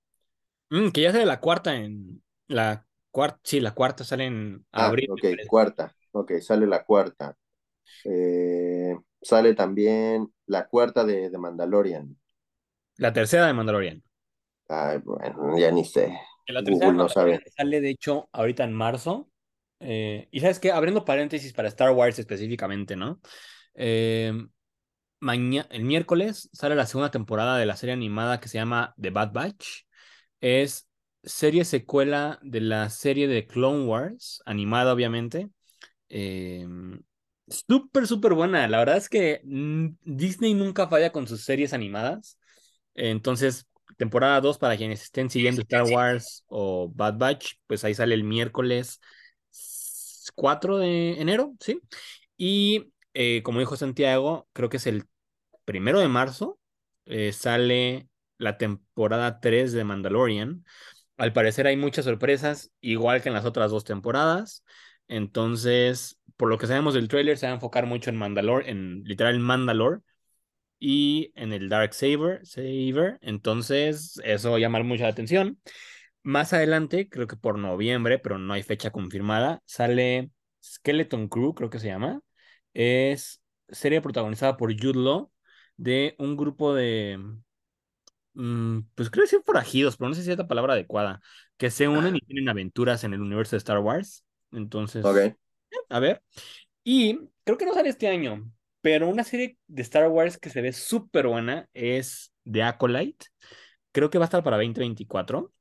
Mm, 0.70 0.90
que 0.90 1.00
ya 1.00 1.12
sale 1.12 1.26
la 1.26 1.40
cuarta 1.40 1.74
en 1.74 2.22
la 2.46 2.86
cuarta, 3.14 3.40
sí, 3.44 3.60
la 3.60 3.74
cuarta 3.74 4.04
sale 4.04 4.26
en 4.26 4.66
Ah, 4.76 4.88
abril. 4.88 5.08
ok, 5.08 5.24
cuarta, 5.46 5.94
ok, 6.12 6.32
sale 6.40 6.66
la 6.66 6.84
cuarta. 6.84 7.36
Eh, 8.04 8.96
sale 9.22 9.54
también 9.54 10.32
la 10.46 10.68
cuarta 10.68 11.04
de, 11.04 11.30
de 11.30 11.38
Mandalorian. 11.38 12.16
La 12.96 13.12
tercera 13.12 13.46
de 13.46 13.52
Mandalorian. 13.54 14.02
Ay, 14.68 14.98
bueno, 14.98 15.58
ya 15.58 15.70
ni 15.70 15.84
sé. 15.86 16.12
Que 16.46 16.52
La 16.52 16.62
tercera 16.64 16.90
Google 16.90 16.98
no 16.98 17.08
sabe. 17.08 17.40
Sale, 17.56 17.80
de 17.80 17.90
hecho, 17.90 18.28
ahorita 18.32 18.64
en 18.64 18.72
marzo. 18.72 19.30
Eh, 19.80 20.28
y 20.30 20.40
sabes 20.40 20.60
qué, 20.60 20.72
abriendo 20.72 21.04
paréntesis 21.04 21.52
para 21.52 21.68
Star 21.68 21.90
Wars 21.92 22.18
específicamente, 22.18 22.96
¿no? 22.96 23.20
Eh, 23.74 24.32
maña- 25.20 25.66
el 25.70 25.84
miércoles 25.84 26.50
sale 26.52 26.74
la 26.76 26.86
segunda 26.86 27.10
temporada 27.10 27.58
de 27.58 27.66
la 27.66 27.76
serie 27.76 27.94
animada 27.94 28.40
que 28.40 28.48
se 28.48 28.58
llama 28.58 28.94
The 29.00 29.10
Bad 29.10 29.32
Batch. 29.32 29.68
Es 30.40 30.88
serie 31.24 31.64
secuela 31.64 32.38
de 32.42 32.60
la 32.60 32.90
serie 32.90 33.28
de 33.28 33.46
Clone 33.46 33.84
Wars, 33.84 34.42
animada 34.46 34.92
obviamente. 34.92 35.50
Eh, 36.08 36.66
súper, 37.48 38.06
súper 38.06 38.34
buena. 38.34 38.66
La 38.68 38.78
verdad 38.78 38.96
es 38.96 39.08
que 39.08 39.40
mm, 39.44 39.96
Disney 40.02 40.54
nunca 40.54 40.88
falla 40.88 41.12
con 41.12 41.26
sus 41.26 41.44
series 41.44 41.72
animadas. 41.72 42.38
Entonces, 42.94 43.66
temporada 43.96 44.40
2 44.40 44.58
para 44.58 44.76
quienes 44.76 45.02
estén 45.02 45.30
siguiendo 45.30 45.62
Star 45.62 45.84
Wars 45.84 46.44
o 46.46 46.90
Bad 46.94 47.18
Batch, 47.18 47.54
pues 47.66 47.84
ahí 47.84 47.94
sale 47.94 48.14
el 48.14 48.24
miércoles 48.24 49.00
4 50.34 50.78
de 50.78 51.20
enero, 51.20 51.54
¿sí? 51.60 51.80
Y 52.36 52.92
eh, 53.14 53.42
como 53.42 53.60
dijo 53.60 53.76
Santiago, 53.76 54.48
creo 54.52 54.68
que 54.68 54.78
es 54.78 54.86
el 54.86 55.04
primero 55.64 56.00
de 56.00 56.08
marzo, 56.08 56.58
eh, 57.06 57.32
sale 57.32 58.08
la 58.38 58.58
temporada 58.58 59.40
3 59.40 59.72
de 59.72 59.84
Mandalorian. 59.84 60.64
Al 61.16 61.32
parecer 61.32 61.66
hay 61.66 61.76
muchas 61.76 62.04
sorpresas, 62.04 62.72
igual 62.80 63.22
que 63.22 63.28
en 63.28 63.34
las 63.34 63.44
otras 63.44 63.70
dos 63.70 63.84
temporadas. 63.84 64.64
Entonces, 65.08 66.18
por 66.36 66.48
lo 66.48 66.58
que 66.58 66.66
sabemos 66.66 66.94
del 66.94 67.08
tráiler, 67.08 67.38
se 67.38 67.46
va 67.46 67.52
a 67.52 67.54
enfocar 67.56 67.86
mucho 67.86 68.10
en 68.10 68.16
Mandalore, 68.16 68.70
en 68.70 69.04
literal 69.04 69.38
Mandalore 69.38 70.00
y 70.78 71.32
en 71.36 71.52
el 71.52 71.68
Dark 71.68 71.94
Saber. 71.94 72.42
Entonces, 73.22 74.20
eso 74.24 74.50
va 74.50 74.56
a 74.56 74.60
llamar 74.60 74.84
mucho 74.84 75.04
la 75.04 75.10
atención. 75.10 75.60
Más 76.22 76.52
adelante, 76.52 77.08
creo 77.08 77.26
que 77.26 77.36
por 77.36 77.58
noviembre, 77.58 78.18
pero 78.18 78.38
no 78.38 78.54
hay 78.54 78.62
fecha 78.62 78.90
confirmada, 78.90 79.62
sale 79.66 80.30
Skeleton 80.62 81.28
Crew, 81.28 81.54
creo 81.54 81.70
que 81.70 81.78
se 81.80 81.88
llama. 81.88 82.20
Es 82.74 83.42
serie 83.68 84.00
protagonizada 84.00 84.56
por 84.56 84.72
Jude 84.72 84.98
Law 85.00 85.30
de 85.76 86.14
un 86.18 86.36
grupo 86.36 86.74
de, 86.74 87.18
pues 88.94 89.10
creo 89.10 89.26
que 89.26 89.40
forajidos, 89.40 89.96
pero 89.96 90.08
no 90.08 90.14
sé 90.14 90.22
si 90.22 90.30
es 90.30 90.38
la 90.38 90.48
palabra 90.48 90.74
adecuada, 90.74 91.20
que 91.56 91.70
se 91.70 91.88
unen 91.88 92.16
y 92.16 92.20
tienen 92.20 92.48
aventuras 92.48 93.04
en 93.04 93.14
el 93.14 93.20
universo 93.20 93.56
de 93.56 93.58
Star 93.58 93.78
Wars. 93.78 94.24
Entonces, 94.52 95.04
Ok. 95.04 95.36
a 95.88 96.00
ver. 96.00 96.22
Y 96.84 97.18
creo 97.44 97.58
que 97.58 97.66
no 97.66 97.74
sale 97.74 97.88
este 97.88 98.08
año, 98.08 98.50
pero 98.80 99.08
una 99.08 99.24
serie 99.24 99.58
de 99.66 99.82
Star 99.82 100.08
Wars 100.08 100.38
que 100.38 100.50
se 100.50 100.60
ve 100.62 100.72
súper 100.72 101.26
buena 101.26 101.68
es 101.74 102.32
The 102.50 102.62
Acolyte. 102.62 103.26
Creo 103.92 104.10
que 104.10 104.18
va 104.18 104.24
a 104.24 104.26
estar 104.26 104.42
para 104.42 104.56
2024, 104.56 105.52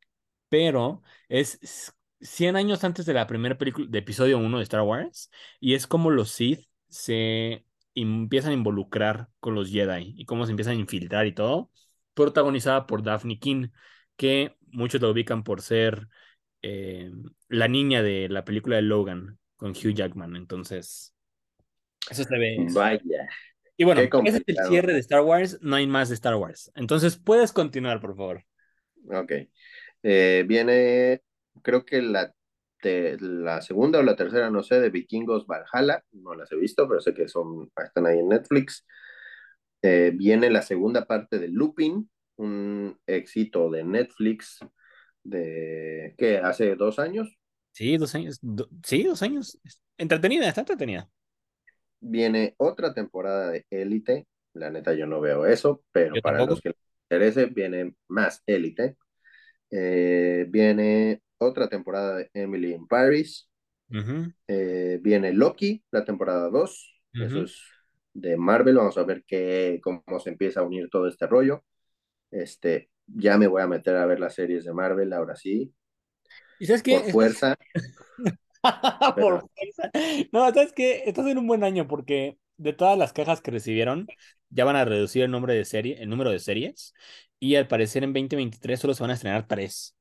pero 0.49 1.03
es 1.29 1.93
100 2.21 2.55
años 2.55 2.83
antes 2.83 3.05
de 3.05 3.13
la 3.13 3.27
primera 3.27 3.57
película 3.57 3.87
de 3.89 3.99
episodio 3.99 4.37
1 4.37 4.57
de 4.57 4.63
Star 4.63 4.81
Wars 4.81 5.29
y 5.59 5.73
es 5.75 5.87
como 5.87 6.09
los 6.09 6.31
Sith 6.31 6.65
se 6.89 7.65
empiezan 7.95 8.51
a 8.51 8.55
involucrar 8.55 9.29
con 9.39 9.55
los 9.55 9.69
Jedi 9.69 10.13
y 10.17 10.25
cómo 10.25 10.45
se 10.45 10.51
empiezan 10.51 10.77
a 10.77 10.79
infiltrar 10.79 11.27
y 11.27 11.33
todo, 11.33 11.71
protagonizada 12.13 12.85
por 12.87 13.03
Daphne 13.03 13.39
King, 13.39 13.69
que 14.15 14.55
muchos 14.71 15.01
la 15.01 15.09
ubican 15.09 15.43
por 15.43 15.61
ser 15.61 16.07
eh, 16.61 17.11
la 17.47 17.67
niña 17.67 18.01
de 18.03 18.29
la 18.29 18.45
película 18.45 18.77
de 18.77 18.83
Logan 18.83 19.39
con 19.55 19.71
Hugh 19.71 19.93
Jackman. 19.93 20.35
Entonces, 20.35 21.13
eso 22.09 22.23
se 22.23 22.37
ve. 22.37 22.57
Vaya. 22.73 23.29
Y 23.75 23.85
bueno, 23.85 24.01
ese 24.01 24.37
es 24.37 24.43
el 24.45 24.57
cierre 24.67 24.93
de 24.93 24.99
Star 24.99 25.21
Wars, 25.21 25.57
no 25.61 25.75
hay 25.75 25.87
más 25.87 26.09
de 26.09 26.15
Star 26.15 26.35
Wars. 26.35 26.71
Entonces, 26.75 27.17
puedes 27.17 27.51
continuar, 27.51 27.99
por 27.99 28.15
favor. 28.15 28.43
Ok. 29.09 29.31
Eh, 30.03 30.43
viene, 30.47 31.21
creo 31.61 31.85
que 31.85 32.01
la, 32.01 32.33
te- 32.81 33.17
la 33.19 33.61
segunda 33.61 33.99
o 33.99 34.03
la 34.03 34.15
tercera, 34.15 34.49
no 34.49 34.63
sé, 34.63 34.79
de 34.79 34.89
Vikingos 34.89 35.47
Valhalla. 35.47 36.03
No 36.11 36.35
las 36.35 36.51
he 36.51 36.55
visto, 36.55 36.87
pero 36.87 37.01
sé 37.01 37.13
que 37.13 37.27
son, 37.27 37.71
están 37.83 38.05
ahí 38.05 38.19
en 38.19 38.29
Netflix. 38.29 38.85
Eh, 39.83 40.11
viene 40.15 40.49
la 40.49 40.63
segunda 40.63 41.05
parte 41.05 41.39
de 41.39 41.49
Lupin, 41.49 42.09
un 42.37 42.97
éxito 43.05 43.69
de 43.69 43.83
Netflix 43.83 44.59
de, 45.23 46.15
¿qué? 46.17 46.37
Hace 46.39 46.75
dos 46.75 46.99
años. 46.99 47.37
Sí, 47.71 47.97
dos 47.97 48.13
años. 48.15 48.39
do- 48.41 48.69
sí, 48.83 49.03
dos 49.03 49.21
años. 49.23 49.59
Entretenida, 49.97 50.47
está 50.47 50.61
entretenida. 50.61 51.09
Viene 51.99 52.53
otra 52.57 52.93
temporada 52.93 53.51
de 53.51 53.65
Élite. 53.69 54.27
La 54.53 54.69
neta, 54.69 54.93
yo 54.93 55.07
no 55.07 55.19
veo 55.21 55.45
eso, 55.45 55.83
pero 55.91 56.15
Yo 56.15 56.21
para 56.21 56.37
tampoco. 56.37 56.51
los 56.55 56.61
que 56.61 56.69
les 56.69 56.77
interese, 57.33 57.45
viene 57.47 57.95
más 58.07 58.43
Élite. 58.45 58.97
Eh, 59.71 60.45
viene 60.49 61.21
otra 61.39 61.69
temporada 61.69 62.17
de 62.17 62.29
Emily 62.33 62.73
in 62.73 62.87
Paris. 62.87 63.49
Eh, 64.47 64.99
viene 65.01 65.33
Loki, 65.33 65.83
la 65.91 66.03
temporada 66.05 66.49
2. 66.49 67.01
Eso 67.13 67.43
es 67.43 67.61
de 68.13 68.37
Marvel. 68.37 68.75
Vamos 68.75 68.97
a 68.97 69.03
ver 69.03 69.23
qué, 69.25 69.79
cómo 69.83 70.03
se 70.19 70.29
empieza 70.29 70.61
a 70.61 70.63
unir 70.63 70.89
todo 70.89 71.07
este 71.07 71.27
rollo. 71.27 71.63
Este, 72.31 72.89
ya 73.07 73.37
me 73.37 73.47
voy 73.47 73.61
a 73.61 73.67
meter 73.67 73.95
a 73.95 74.05
ver 74.05 74.19
las 74.19 74.35
series 74.35 74.65
de 74.65 74.73
Marvel, 74.73 75.13
ahora 75.13 75.35
sí, 75.35 75.73
¿Y 76.59 76.65
sabes 76.65 76.83
qué? 76.83 76.99
por 76.99 77.11
fuerza. 77.11 77.57
Por 79.17 79.49
fuerza. 79.49 79.91
No, 80.31 80.45
¿sabes 80.53 80.71
qué? 80.71 81.03
Estás 81.05 81.27
en 81.27 81.37
un 81.37 81.47
buen 81.47 81.65
año 81.65 81.85
porque 81.85 82.37
de 82.55 82.71
todas 82.71 82.97
las 82.97 83.11
cajas 83.11 83.41
que 83.41 83.51
recibieron, 83.51 84.07
ya 84.49 84.63
van 84.63 84.77
a 84.77 84.85
reducir 84.85 85.23
el 85.23 85.31
nombre 85.31 85.53
de 85.53 85.65
serie, 85.65 86.01
el 86.01 86.09
número 86.09 86.31
de 86.31 86.39
series. 86.39 86.93
Y 87.39 87.55
al 87.55 87.67
parecer 87.67 88.05
en 88.05 88.13
2023 88.13 88.79
solo 88.79 88.93
se 88.93 89.03
van 89.03 89.11
a 89.11 89.15
estrenar 89.15 89.47
tres. 89.47 89.97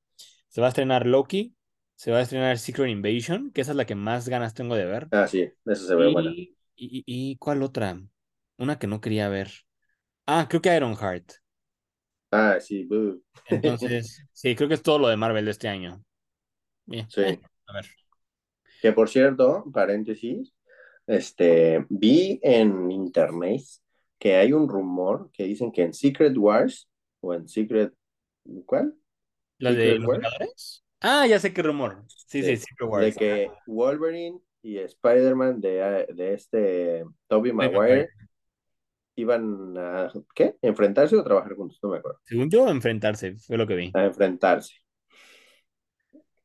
Se 0.49 0.61
va 0.61 0.69
a 0.69 0.71
estrenar 0.71 1.07
Loki, 1.07 1.57
se 1.97 2.13
va 2.13 2.19
a 2.19 2.23
estrenar 2.23 2.57
Secret 2.59 2.89
Invasion, 2.89 3.51
que 3.51 3.63
esa 3.63 3.73
es 3.73 3.77
la 3.77 3.85
que 3.85 3.97
más 3.97 4.29
ganas 4.29 4.55
tengo 4.55 4.77
de 4.77 4.85
ver. 4.85 5.09
Ah, 5.11 5.27
sí, 5.27 5.51
eso 5.65 5.87
se 5.87 5.95
ve 5.97 6.11
y, 6.11 6.13
bueno. 6.13 6.31
Y, 6.77 7.03
y- 7.07 7.37
¿cuál 7.37 7.63
otra? 7.63 8.01
Una 8.59 8.79
que 8.79 8.87
no 8.87 9.01
quería 9.01 9.29
ver. 9.29 9.51
Ah, 10.27 10.47
creo 10.49 10.63
que 10.63 10.75
Ironheart. 10.75 11.33
Ah, 12.31 12.59
sí. 12.61 12.89
Entonces, 13.49 14.25
sí, 14.33 14.55
creo 14.55 14.69
que 14.69 14.75
es 14.75 14.83
todo 14.83 14.99
lo 14.99 15.09
de 15.09 15.17
Marvel 15.17 15.45
de 15.45 15.51
este 15.51 15.69
año. 15.69 16.03
Bien. 16.87 17.09
Sí. 17.11 17.21
eh, 17.23 17.41
a 17.67 17.75
ver. 17.75 17.87
Que 18.81 18.93
por 18.93 19.09
cierto, 19.09 19.65
paréntesis, 19.73 20.53
este, 21.07 21.85
vi 21.89 22.41
en 22.43 22.91
internet 22.91 23.63
que 24.19 24.37
hay 24.37 24.53
un 24.53 24.69
rumor 24.69 25.31
que 25.33 25.45
dicen 25.45 25.73
que 25.73 25.83
en 25.83 25.95
Secret 25.95 26.37
Wars 26.37 26.89
o 27.21 27.35
en 27.35 27.49
Secret, 27.49 27.93
¿cuál? 28.67 28.95
¿La 29.59 29.73
de 29.73 29.97
los 29.97 30.09
Wars? 30.09 30.85
Ah, 31.01 31.27
ya 31.27 31.39
sé 31.39 31.53
qué 31.53 31.63
rumor. 31.63 32.05
Sí, 32.09 32.41
sí, 32.41 32.43
de, 32.43 32.57
Secret 32.57 32.79
de 32.81 32.87
Wars. 32.87 33.17
que 33.17 33.51
Wolverine 33.67 34.41
y 34.63 34.79
Spider-Man 34.79 35.61
de, 35.61 36.07
de 36.15 36.35
este 36.35 37.05
Tobey 37.29 37.53
Maguire. 37.53 38.09
Iban 39.15 39.77
a, 39.77 40.11
¿qué? 40.35 40.57
¿Enfrentarse 40.63 41.17
o 41.17 41.25
trabajar 41.25 41.55
juntos? 41.55 41.79
No 41.83 41.91
me 41.91 41.99
acuerdo. 41.99 42.21
Según 42.25 42.49
yo, 42.49 42.69
enfrentarse, 42.69 43.37
fue 43.37 43.59
lo 43.59 43.67
que 43.67 43.75
vi. 43.75 43.91
A 43.95 44.05
enfrentarse. 44.05 44.75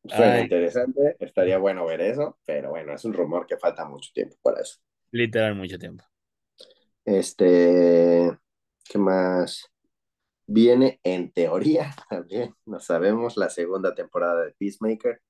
Suena 0.06 0.36
Ay. 0.36 0.44
interesante, 0.44 1.16
estaría 1.20 1.58
bueno 1.58 1.86
ver 1.86 2.02
eso, 2.02 2.40
pero 2.46 2.70
bueno, 2.70 2.94
es 2.94 3.04
un 3.06 3.14
rumor 3.14 3.46
que 3.46 3.58
falta 3.58 3.86
mucho 3.86 4.10
tiempo 4.14 4.36
para 4.42 4.62
eso. 4.62 4.80
Literal, 5.12 5.56
mucho 5.56 5.78
tiempo. 5.78 6.04
Este, 7.06 8.38
¿qué 8.84 8.98
más? 8.98 9.66
Viene 10.46 11.00
en 11.04 11.32
teoría 11.32 11.94
también, 12.10 12.54
no 12.66 12.80
sabemos, 12.80 13.38
la 13.38 13.50
segunda 13.50 13.94
temporada 13.96 14.46
de 14.46 14.54
Peacemaker, 14.54 15.22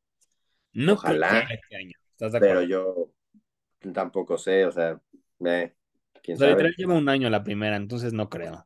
No 0.74 0.94
Ojalá, 0.94 1.42
este 1.42 1.76
año. 1.76 1.94
¿Estás 2.18 2.32
de 2.34 2.38
pero 2.38 2.40
acuerdo? 2.40 2.64
yo 2.64 3.12
tampoco 3.94 4.38
sé, 4.38 4.66
o 4.66 4.72
sea, 4.72 5.02
eh, 5.46 5.76
quién 6.24 6.38
sabe. 6.40 6.74
lleva 6.78 6.96
un 6.96 7.10
año 7.10 7.30
la 7.30 7.44
primera, 7.44 7.76
entonces 7.76 8.14
no 8.14 8.30
creo. 8.30 8.66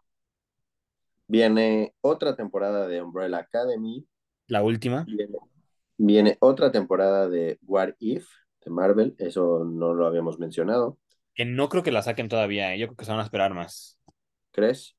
Viene 1.28 1.96
otra 2.02 2.36
temporada 2.36 2.88
de 2.88 3.02
Umbrella 3.02 3.38
Academy, 3.40 4.08
La 4.48 4.62
última. 4.62 5.08
viene, 5.08 5.38
viene 5.98 6.38
otra 6.42 6.72
temporada 6.72 7.30
de 7.30 7.60
What 7.64 7.96
If 8.00 8.28
de 8.66 8.72
Marvel, 8.72 9.16
eso 9.20 9.66
no 9.66 9.94
lo 9.94 10.06
habíamos 10.08 10.40
mencionado, 10.40 11.00
Que 11.36 11.44
no 11.46 11.68
creo 11.70 11.84
que 11.84 11.92
la 11.92 12.02
saquen 12.04 12.30
todavía, 12.30 12.74
¿eh? 12.74 12.80
Yo 12.80 12.88
creo 12.88 12.98
que 12.98 13.06
se 13.06 13.12
van 13.12 13.20
a 13.22 13.24
esperar 13.24 13.54
más. 13.54 14.00
¿crees? 14.52 14.96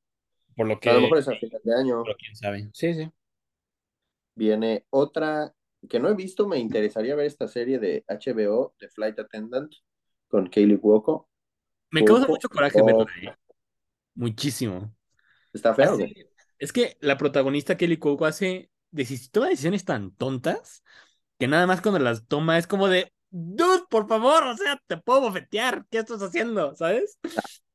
Por 0.55 0.67
lo 0.67 0.79
A 0.85 0.93
lo 0.93 1.01
que, 1.01 1.01
mejor 1.01 1.17
es 1.19 1.27
a 1.27 1.35
final 1.37 1.61
de 1.63 1.75
año. 1.75 2.03
pero 2.03 2.15
quién 2.17 2.35
sabe. 2.35 2.69
Sí, 2.73 2.93
sí. 2.93 3.11
Viene 4.35 4.85
otra 4.91 5.53
que 5.89 5.99
no 5.99 6.09
he 6.09 6.15
visto, 6.15 6.47
me 6.47 6.59
interesaría 6.59 7.15
ver 7.15 7.25
esta 7.27 7.47
serie 7.47 7.79
de 7.79 8.03
HBO, 8.07 8.75
de 8.79 8.89
Flight 8.89 9.19
Attendant, 9.19 9.73
con 10.27 10.47
Kaylee 10.49 10.79
Cuoco. 10.79 11.29
Me 11.91 12.03
causa 12.03 12.27
mucho 12.27 12.49
coraje 12.49 12.81
Oh, 12.81 12.81
verla, 12.81 13.05
¿eh? 13.21 13.35
Muchísimo. 14.15 14.95
¿Está 15.53 15.73
feo? 15.73 15.95
Hace- 15.95 16.27
es 16.59 16.73
que 16.73 16.97
la 17.01 17.17
protagonista 17.17 17.77
Kelly 17.77 17.97
Cuoco 17.97 18.25
hace 18.25 18.71
toma 19.31 19.49
decisiones 19.49 19.85
tan 19.85 20.11
tontas 20.15 20.83
que 21.39 21.47
nada 21.47 21.67
más 21.67 21.81
cuando 21.81 21.99
las 21.99 22.27
toma 22.27 22.57
es 22.59 22.67
como 22.67 22.89
de, 22.89 23.11
dude, 23.31 23.83
por 23.89 24.07
favor, 24.07 24.43
o 24.45 24.57
sea, 24.57 24.81
te 24.87 24.97
puedo 24.97 25.21
bofetear, 25.21 25.85
¿qué 25.91 25.99
estás 25.99 26.21
haciendo? 26.23 26.75
¿Sabes? 26.75 27.19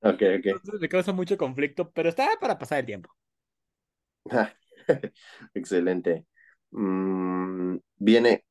Ok, 0.03 0.23
ok. 0.39 0.47
Entonces 0.51 0.81
me 0.81 0.89
causa 0.91 1.13
mucho 1.13 1.39
conflicto, 1.39 1.91
pero 1.93 2.09
está 2.11 2.29
para 2.41 2.59
pasar 2.59 2.81
el 2.81 2.87
tiempo. 2.87 3.11
Ah, 4.31 4.53
Excelente. 5.55 6.27
Mm, 6.71 7.79
viene 7.97 8.45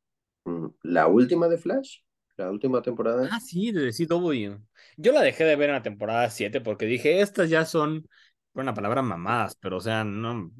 mm, 0.45 0.67
la 0.83 1.07
última 1.07 1.47
de 1.47 1.57
Flash, 1.57 1.99
la 2.37 2.51
última 2.51 2.81
temporada. 2.81 3.29
Ah, 3.31 3.39
sí, 3.39 3.71
de 3.71 3.91
CW. 3.91 4.57
Yo 4.97 5.11
la 5.11 5.21
dejé 5.21 5.43
de 5.43 5.55
ver 5.55 5.69
en 5.69 5.75
la 5.75 5.81
temporada 5.83 6.29
7 6.29 6.61
porque 6.61 6.85
dije, 6.85 7.21
estas 7.21 7.49
ya 7.49 7.65
son, 7.65 8.07
por 8.53 8.63
una 8.63 8.73
palabra, 8.73 9.01
mamadas, 9.01 9.55
pero 9.59 9.77
o 9.77 9.81
sea, 9.81 10.03
no. 10.03 10.51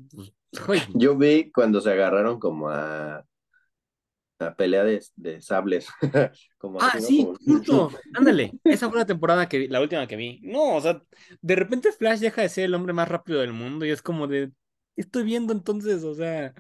pues. 0.66 0.88
Yo 0.96 1.16
vi 1.18 1.52
cuando 1.52 1.82
se 1.82 1.92
agarraron 1.92 2.40
como 2.40 2.70
a, 2.70 3.26
a 4.40 4.56
pelea 4.56 4.84
de, 4.84 5.04
de 5.16 5.42
sables. 5.42 5.88
Como 6.58 6.80
Ah, 6.80 6.94
así, 6.94 7.02
¿no? 7.02 7.08
sí, 7.40 7.64
Como- 7.66 7.90
justo, 7.90 7.92
ándale. 8.14 8.54
Esa 8.64 8.90
fue 8.90 9.00
la 9.00 9.06
temporada 9.06 9.50
que 9.50 9.58
vi, 9.58 9.68
la 9.68 9.82
última 9.82 10.08
que 10.08 10.16
vi. 10.16 10.40
No, 10.44 10.76
o 10.76 10.82
sea, 10.82 11.02
de 11.42 11.56
repente 11.56 11.92
Flash 11.92 12.20
deja 12.20 12.42
de 12.44 12.50
ser 12.50 12.66
el 12.66 12.76
hombre 12.76 12.94
más 12.94 13.08
rápido 13.08 13.40
del 13.40 13.54
mundo 13.54 13.86
y 13.86 13.90
es 13.92 14.02
como 14.02 14.28
de, 14.28 14.52
estoy 14.96 15.24
viendo 15.24 15.54
entonces, 15.54 16.04
o 16.04 16.14
sea, 16.14 16.54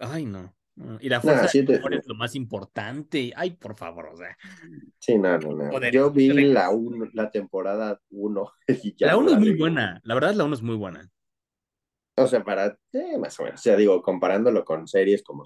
ay 0.00 0.26
no. 0.26 0.54
Y 1.00 1.08
la 1.10 1.20
fuerza 1.20 1.46
sí, 1.48 1.58
del 1.58 1.66
te- 1.66 1.76
amor 1.76 1.94
es 1.94 2.06
lo 2.06 2.14
más 2.14 2.34
importante. 2.34 3.32
Ay, 3.36 3.50
por 3.50 3.76
favor, 3.76 4.06
o 4.06 4.16
sea. 4.16 4.36
sí, 4.98 5.18
no, 5.18 5.36
no, 5.38 5.52
no. 5.52 5.90
Yo 5.90 6.10
vi 6.10 6.28
la, 6.32 6.70
uno- 6.70 7.06
la 7.12 7.30
temporada 7.30 8.00
1 8.10 8.52
y 8.82 8.94
ya 8.96 9.08
La 9.08 9.12
no 9.12 9.18
1 9.20 9.30
es 9.32 9.38
muy 9.38 9.56
buena. 9.58 10.00
La 10.04 10.14
verdad, 10.14 10.32
la 10.34 10.44
1 10.44 10.54
es 10.54 10.62
muy 10.62 10.76
buena. 10.76 11.10
O 12.16 12.26
sea, 12.26 12.42
para, 12.42 12.78
eh, 12.92 13.18
más 13.18 13.38
o 13.40 13.44
menos. 13.44 13.60
O 13.60 13.62
sea, 13.62 13.76
digo, 13.76 14.00
comparándolo 14.02 14.64
con 14.64 14.86
series 14.88 15.22
como 15.22 15.44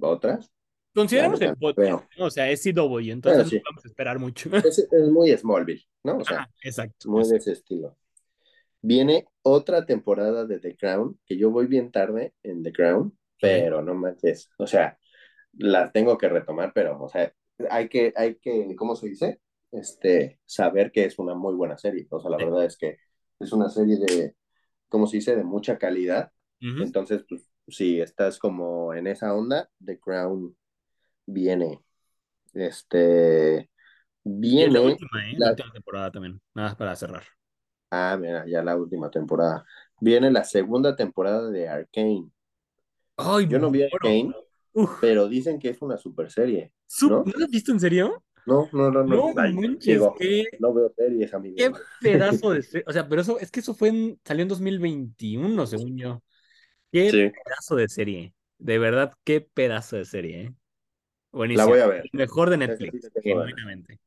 otras, 0.00 0.52
Consideramos 0.94 1.38
el 1.42 1.54
podcast. 1.56 2.04
O 2.18 2.30
sea, 2.30 2.50
es 2.50 2.62
CW, 2.62 3.10
entonces 3.12 3.44
Bueno, 3.44 3.50
sí. 3.50 3.56
no 3.56 3.62
vamos 3.70 3.84
a 3.84 3.88
esperar 3.88 4.18
mucho. 4.18 4.50
es, 4.66 4.78
es 4.78 5.08
muy 5.10 5.30
Smallville, 5.36 5.84
¿no? 6.04 6.16
O 6.18 6.24
sea, 6.24 6.48
exacto. 6.62 7.10
muy 7.10 7.28
de 7.28 7.36
ese 7.36 7.52
estilo. 7.52 7.98
Viene 8.80 9.26
otra 9.42 9.84
temporada 9.84 10.46
de 10.46 10.58
The 10.58 10.74
Crown, 10.76 11.18
que 11.26 11.36
yo 11.36 11.50
voy 11.50 11.66
bien 11.66 11.90
tarde 11.92 12.32
en 12.42 12.62
The 12.62 12.72
Crown, 12.72 13.18
pero 13.40 13.82
no 13.82 13.94
manches, 13.94 14.50
o 14.58 14.66
sea, 14.66 14.98
la 15.54 15.92
tengo 15.92 16.18
que 16.18 16.28
retomar, 16.28 16.72
pero, 16.74 17.02
o 17.02 17.08
sea, 17.08 17.32
hay 17.70 17.88
que, 17.88 18.12
hay 18.16 18.36
que, 18.36 18.74
¿cómo 18.76 18.96
se 18.96 19.08
dice? 19.08 19.40
Este, 19.72 20.40
saber 20.46 20.92
que 20.92 21.04
es 21.04 21.18
una 21.18 21.34
muy 21.34 21.54
buena 21.54 21.78
serie, 21.78 22.06
o 22.10 22.20
sea, 22.20 22.30
la 22.30 22.38
Sí. 22.38 22.44
verdad 22.44 22.64
es 22.64 22.76
que 22.78 22.98
es 23.40 23.52
una 23.52 23.68
serie 23.70 23.98
de, 23.98 24.36
¿cómo 24.88 25.06
se 25.06 25.18
dice? 25.18 25.36
De 25.36 25.44
mucha 25.44 25.78
calidad, 25.78 26.32
entonces, 26.78 27.24
pues, 27.28 27.48
si 27.68 28.00
estás 28.00 28.38
como 28.38 28.94
en 28.94 29.06
esa 29.08 29.34
onda, 29.34 29.70
The 29.84 29.98
Crown 30.00 30.56
viene, 31.26 31.82
este, 32.54 33.70
es 34.58 34.70
la 34.70 34.80
viene, 34.80 34.80
última, 34.82 35.24
¿eh? 35.30 35.38
La 35.40 35.46
la- 35.46 35.50
última 35.50 35.72
temporada 35.72 36.10
también. 36.10 36.40
Nada 36.54 36.68
más 36.70 36.76
para 36.76 36.96
cerrar. 36.96 37.22
ah, 37.90 38.16
mira, 38.20 38.44
ya 38.46 38.62
la 38.62 38.76
última 38.76 39.10
temporada, 39.10 39.64
viene 40.00 40.30
la 40.30 40.44
segunda 40.44 40.96
temporada 40.96 41.50
de 41.50 41.68
Arcane. 41.68 42.30
Ay, 43.16 43.46
Yo 43.48 43.58
no 43.58 43.70
vi. 43.70 43.82
Arcane, 43.82 44.34
Uf. 44.72 44.90
pero 45.00 45.28
dicen 45.28 45.58
que 45.58 45.70
es 45.70 45.82
una 45.82 45.96
super 45.98 46.30
serie. 46.30 46.72
¿no? 47.04 47.24
¿No 47.24 47.32
lo 47.36 47.44
has 47.44 47.50
visto 47.50 47.72
en 47.72 47.80
serio? 47.80 48.22
No, 48.46 48.68
no, 48.72 48.90
no, 48.90 49.02
no. 49.04 49.16
No 49.16 49.32
Ay, 49.36 49.52
manches, 49.54 49.82
digo, 49.82 50.14
qué, 50.18 50.44
no 50.58 50.72
veo 50.74 50.90
series, 50.96 51.34
amigo. 51.34 51.56
qué 51.56 51.72
pedazo 52.00 52.50
de 52.52 52.62
serie. 52.62 52.84
O 52.88 52.92
sea, 52.92 53.08
pero 53.08 53.20
eso, 53.22 53.38
es 53.38 53.50
que 53.50 53.60
eso 53.60 53.74
fue 53.74 53.88
en, 53.88 54.20
salió 54.24 54.42
en 54.42 54.48
2021, 54.48 55.66
según 55.66 55.96
yo. 55.98 56.22
Qué 56.92 57.12
Sí, 57.12 57.32
pedazo 57.44 57.76
de 57.76 57.88
serie. 57.88 58.34
De 58.58 58.78
verdad, 58.78 59.14
qué 59.24 59.40
pedazo 59.42 59.96
de 59.96 60.04
serie, 60.06 60.42
¿eh? 60.44 60.54
la 61.52 61.64
Buenísimo. 61.64 61.66
voy 61.66 61.80
a 61.80 61.86
ver. 61.86 62.10
El 62.12 62.18
mejor 62.20 62.50
de 62.50 62.58
Netflix, 62.58 63.12
sí 63.22 63.22
genuinamente. 63.22 64.00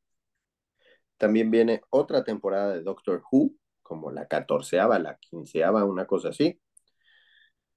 También 1.18 1.52
viene 1.52 1.82
otra 1.90 2.24
temporada 2.24 2.74
de 2.74 2.82
Doctor 2.82 3.24
Who, 3.32 3.52
como 3.84 4.12
la 4.12 4.28
catorceava, 4.28 5.00
la 5.00 5.18
quinceava, 5.18 5.86
una 5.86 6.06
cosa 6.08 6.30
así. 6.30 6.60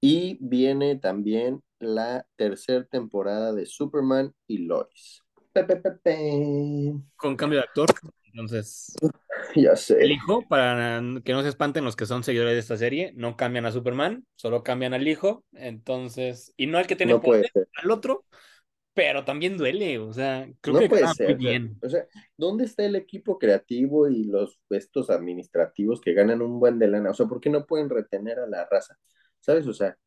Y 0.03 0.37
viene 0.41 0.97
también 0.97 1.63
la 1.79 2.27
tercera 2.35 2.83
temporada 2.85 3.53
de 3.53 3.65
Superman 3.65 4.33
y 4.47 4.59
Lois. 4.59 5.23
Pe, 5.53 5.63
pe, 5.63 5.77
pe, 5.77 5.91
pe. 6.03 6.93
Con 7.15 7.35
cambio 7.35 7.59
de 7.59 7.65
actor. 7.65 7.89
Entonces, 8.25 9.01
Ya 9.55 9.75
el 9.99 10.11
sé. 10.11 10.11
hijo, 10.11 10.47
para 10.47 11.01
que 11.25 11.33
no 11.33 11.41
se 11.43 11.49
espanten 11.49 11.85
los 11.85 11.95
que 11.95 12.05
son 12.05 12.23
seguidores 12.23 12.53
de 12.55 12.59
esta 12.59 12.77
serie, 12.77 13.13
no 13.15 13.37
cambian 13.37 13.65
a 13.65 13.71
Superman, 13.71 14.25
solo 14.35 14.63
cambian 14.63 14.93
al 14.93 15.07
hijo. 15.07 15.45
Entonces, 15.53 16.53
y 16.57 16.67
no 16.67 16.77
al 16.77 16.87
que 16.87 16.95
tiene 16.97 17.15
No 17.15 17.21
poder, 17.21 17.51
al 17.75 17.91
otro, 17.91 18.25
pero 18.93 19.25
también 19.25 19.57
duele. 19.57 19.99
O 19.99 20.13
sea, 20.13 20.47
creo 20.61 20.75
No 20.75 20.79
que 20.79 20.89
puede 20.89 21.07
ser. 21.07 21.27
muy 21.27 21.35
bien. 21.35 21.81
O 21.81 21.89
sea, 21.89 22.07
¿dónde 22.37 22.65
está 22.65 22.85
el 22.85 22.95
equipo 22.95 23.37
creativo 23.37 24.07
y 24.07 24.23
los 24.25 24.59
estos 24.69 25.09
administrativos 25.09 26.01
que 26.01 26.13
ganan 26.13 26.41
un 26.41 26.59
buen 26.59 26.79
de 26.79 26.87
lana? 26.87 27.11
O 27.11 27.13
sea, 27.13 27.25
¿por 27.27 27.41
qué 27.41 27.49
no 27.49 27.65
pueden 27.65 27.89
retener 27.89 28.39
a 28.39 28.47
la 28.47 28.65
raza? 28.69 28.97
¿Sabes? 29.43 29.67
O 29.67 29.73
sea, 29.73 29.97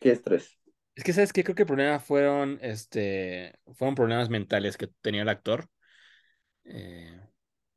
qué 0.00 0.12
estrés. 0.12 0.58
Es 0.94 1.04
que, 1.04 1.12
¿sabes 1.12 1.32
qué? 1.32 1.44
Creo 1.44 1.54
que 1.54 1.62
el 1.62 1.66
problema 1.66 1.98
fueron, 2.00 2.58
este, 2.62 3.58
fueron 3.74 3.94
problemas 3.94 4.30
mentales 4.30 4.76
que 4.78 4.86
tenía 5.02 5.22
el 5.22 5.28
actor. 5.28 5.68
Eh, 6.64 7.20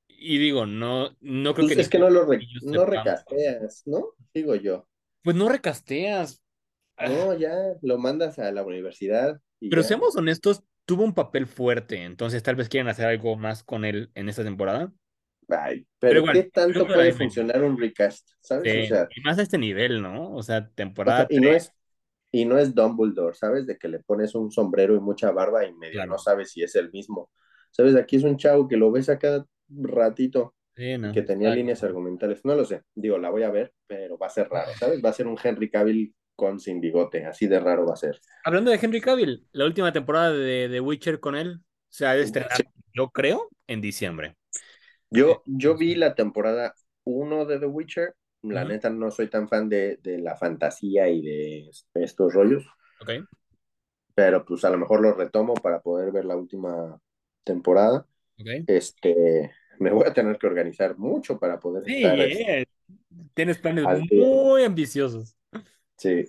y 0.10 0.38
digo, 0.40 0.66
no, 0.68 1.16
no 1.22 1.54
creo 1.54 1.66
Pues 1.66 1.76
que 1.76 1.82
es 1.82 1.90
que 1.90 2.00
no 2.00 2.10
lo 2.10 2.26
re- 2.26 2.48
no 2.62 2.86
recasteas, 2.86 3.84
¿no? 3.86 4.14
Digo 4.34 4.56
yo. 4.56 4.88
Pues 5.24 5.36
no 5.36 5.48
recasteas. 5.50 6.42
No, 7.00 7.34
ya 7.34 7.54
lo 7.82 7.98
mandas 7.98 8.40
a 8.40 8.52
la 8.52 8.64
universidad 8.64 9.42
y 9.60 9.70
Pero 9.70 9.84
ya. 9.84 9.84
seamos 9.84 10.16
honestos, 10.16 10.64
tuvo 10.86 11.04
un 11.04 11.14
papel 11.14 11.46
fuerte, 11.48 12.04
entonces 12.04 12.42
tal 12.44 12.56
vez 12.56 12.70
quieren 12.70 12.88
hacer 12.90 13.06
algo 13.08 13.36
más 13.38 13.64
con 13.64 13.86
él 13.86 14.12
en 14.16 14.30
esta 14.30 14.44
temporada. 14.44 14.92
Ay, 15.50 15.86
Pero 16.00 16.12
pero 16.12 16.20
igual, 16.20 16.34
¿qué 16.34 16.44
tanto 16.44 16.86
puede 16.88 17.12
funcionar 17.14 17.64
un 17.64 17.78
recast? 17.78 18.30
¿Sabes? 18.40 18.72
Sí, 18.72 18.80
O 18.84 18.86
sea, 18.96 19.08
y 19.16 19.22
más 19.22 19.40
a 19.40 19.42
este 19.42 19.58
nivel, 19.58 20.02
¿no? 20.02 20.32
O 20.34 20.44
sea, 20.44 20.58
o 20.60 20.64
sea, 20.64 20.70
temporada 20.76 21.28
y 21.30 21.38
no 21.40 21.50
3, 21.50 21.56
es, 21.56 21.74
y 22.32 22.46
no 22.46 22.58
es 22.58 22.76
Dumbledore, 22.76 23.36
¿sabes? 23.36 23.66
De 23.66 23.78
que 23.78 23.88
le 23.88 24.00
pones 24.00 24.36
un 24.36 24.52
sombrero 24.52 24.96
y 24.96 25.00
mucha 25.00 25.32
barba 25.32 25.66
y 25.66 25.74
medio 25.74 25.94
Claro. 25.94 26.12
no 26.12 26.18
sabes 26.18 26.52
si 26.52 26.64
es 26.64 26.76
el 26.76 26.92
mismo. 26.92 27.30
¿Sabes? 27.72 27.96
Aquí 27.96 28.18
es 28.18 28.24
un 28.24 28.38
chavo 28.38 28.68
que 28.68 28.78
lo 28.78 28.92
ves 28.92 29.10
a 29.10 29.20
cada 29.20 29.46
ratito 29.70 30.56
sí, 30.76 30.98
no, 30.98 31.12
que 31.14 31.22
tenía 31.24 31.50
líneas 31.56 31.84
argumentales. 31.84 32.44
No 32.46 32.56
lo 32.56 32.66
sé, 32.66 32.84
digo, 32.96 33.18
la 33.18 33.30
voy 33.30 33.44
a 33.44 33.52
ver, 33.52 33.74
pero 33.88 34.18
va 34.18 34.28
a 34.28 34.30
ser 34.30 34.50
raro, 34.50 34.72
¿sabes? 34.80 35.02
Va 35.04 35.10
a 35.10 35.14
ser 35.14 35.28
un 35.28 35.38
Henry 35.44 35.70
Cavill 35.70 36.14
con 36.36 36.60
sin 36.60 36.80
bigote, 36.80 37.26
así 37.26 37.48
de 37.48 37.60
raro 37.60 37.86
va 37.86 37.94
a 37.94 37.98
ser. 37.98 38.20
Hablando 38.46 38.72
de 38.72 38.80
Henry 38.82 39.02
Cavill, 39.02 39.48
la 39.52 39.66
última 39.66 39.92
temporada 39.92 40.32
de 40.32 40.70
The 40.70 40.80
Witcher 40.80 41.20
con 41.20 41.36
él 41.36 41.62
se 41.90 42.06
ha 42.06 42.14
de 42.14 42.24
estrenar, 42.24 42.52
Sí. 42.56 42.64
yo 42.94 43.10
creo, 43.10 43.50
en 43.68 43.82
diciembre. 43.82 44.36
Yo, 45.12 45.42
yo 45.46 45.78
vi 45.78 45.96
la 45.96 46.16
temporada 46.16 46.74
1 47.04 47.46
de 47.46 47.60
The 47.60 47.66
Witcher. 47.66 48.16
La 48.42 48.64
neta 48.64 48.90
no 48.90 49.12
soy 49.12 49.30
tan 49.30 49.50
fan 49.50 49.68
de, 49.68 49.98
de 49.98 50.18
la 50.20 50.36
fantasía 50.38 51.10
y 51.10 51.22
de 51.22 51.70
estos 51.96 52.34
rollos, 52.34 52.66
¿Ok? 53.02 53.10
pero 54.16 54.46
pues 54.46 54.64
a 54.66 54.70
lo 54.70 54.78
mejor 54.78 55.02
lo 55.02 55.14
retomo 55.14 55.54
para 55.56 55.80
poder 55.82 56.12
ver 56.12 56.26
la 56.26 56.36
última 56.36 57.00
temporada. 57.44 58.06
¿Ok? 58.40 58.68
Este, 58.68 59.52
me 59.80 59.92
voy 59.92 60.06
a 60.08 60.14
tener 60.14 60.38
que 60.38 60.48
organizar 60.48 60.98
mucho 60.98 61.40
para 61.40 61.60
poder 61.60 61.86
Sí, 61.86 62.04
estar. 62.06 62.20
este, 62.20 62.62
eh, 62.62 62.66
tienes 63.34 63.58
planes 63.60 63.86
muy 64.12 64.64
ambiciosos. 64.64 65.36
sí. 65.98 66.26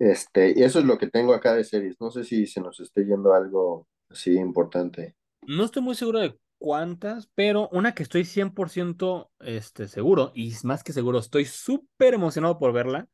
Este, 0.00 0.54
y 0.56 0.62
eso 0.64 0.80
es 0.80 0.84
lo 0.86 0.98
que 0.98 1.08
tengo 1.08 1.34
acá 1.34 1.54
de 1.54 1.64
series. 1.64 2.00
No 2.00 2.10
sé 2.10 2.24
si 2.24 2.46
se 2.46 2.60
nos 2.60 2.80
esté 2.80 3.04
yendo 3.06 3.34
algo 3.34 3.88
así 4.10 4.34
importante. 4.36 5.16
No 5.46 5.64
estoy 5.64 5.82
muy 5.82 5.94
seguro 5.94 6.20
de 6.20 6.36
cuántas, 6.58 7.28
pero 7.34 7.68
una 7.72 7.94
que 7.94 8.02
estoy 8.02 8.24
100% 8.24 9.30
este, 9.40 9.88
seguro, 9.88 10.32
y 10.34 10.54
más 10.64 10.82
que 10.84 10.92
seguro, 10.92 11.18
estoy 11.18 11.44
súper 11.44 12.14
emocionado 12.14 12.58
por 12.58 12.72
verla, 12.72 13.08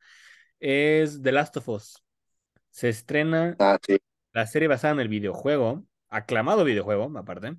es 0.61 1.23
The 1.23 1.33
Last 1.33 1.57
of 1.59 1.69
Us. 1.69 2.03
Se 2.71 2.89
estrena 2.89 3.59
Ah, 3.59 3.79
sí. 3.87 3.99
la 4.33 4.47
serie 4.47 4.69
basada 4.69 4.95
en 4.95 5.01
el 5.01 5.09
videojuego, 5.09 5.85
aclamado 6.09 6.65
videojuego, 6.65 7.13
aparte. 7.19 7.57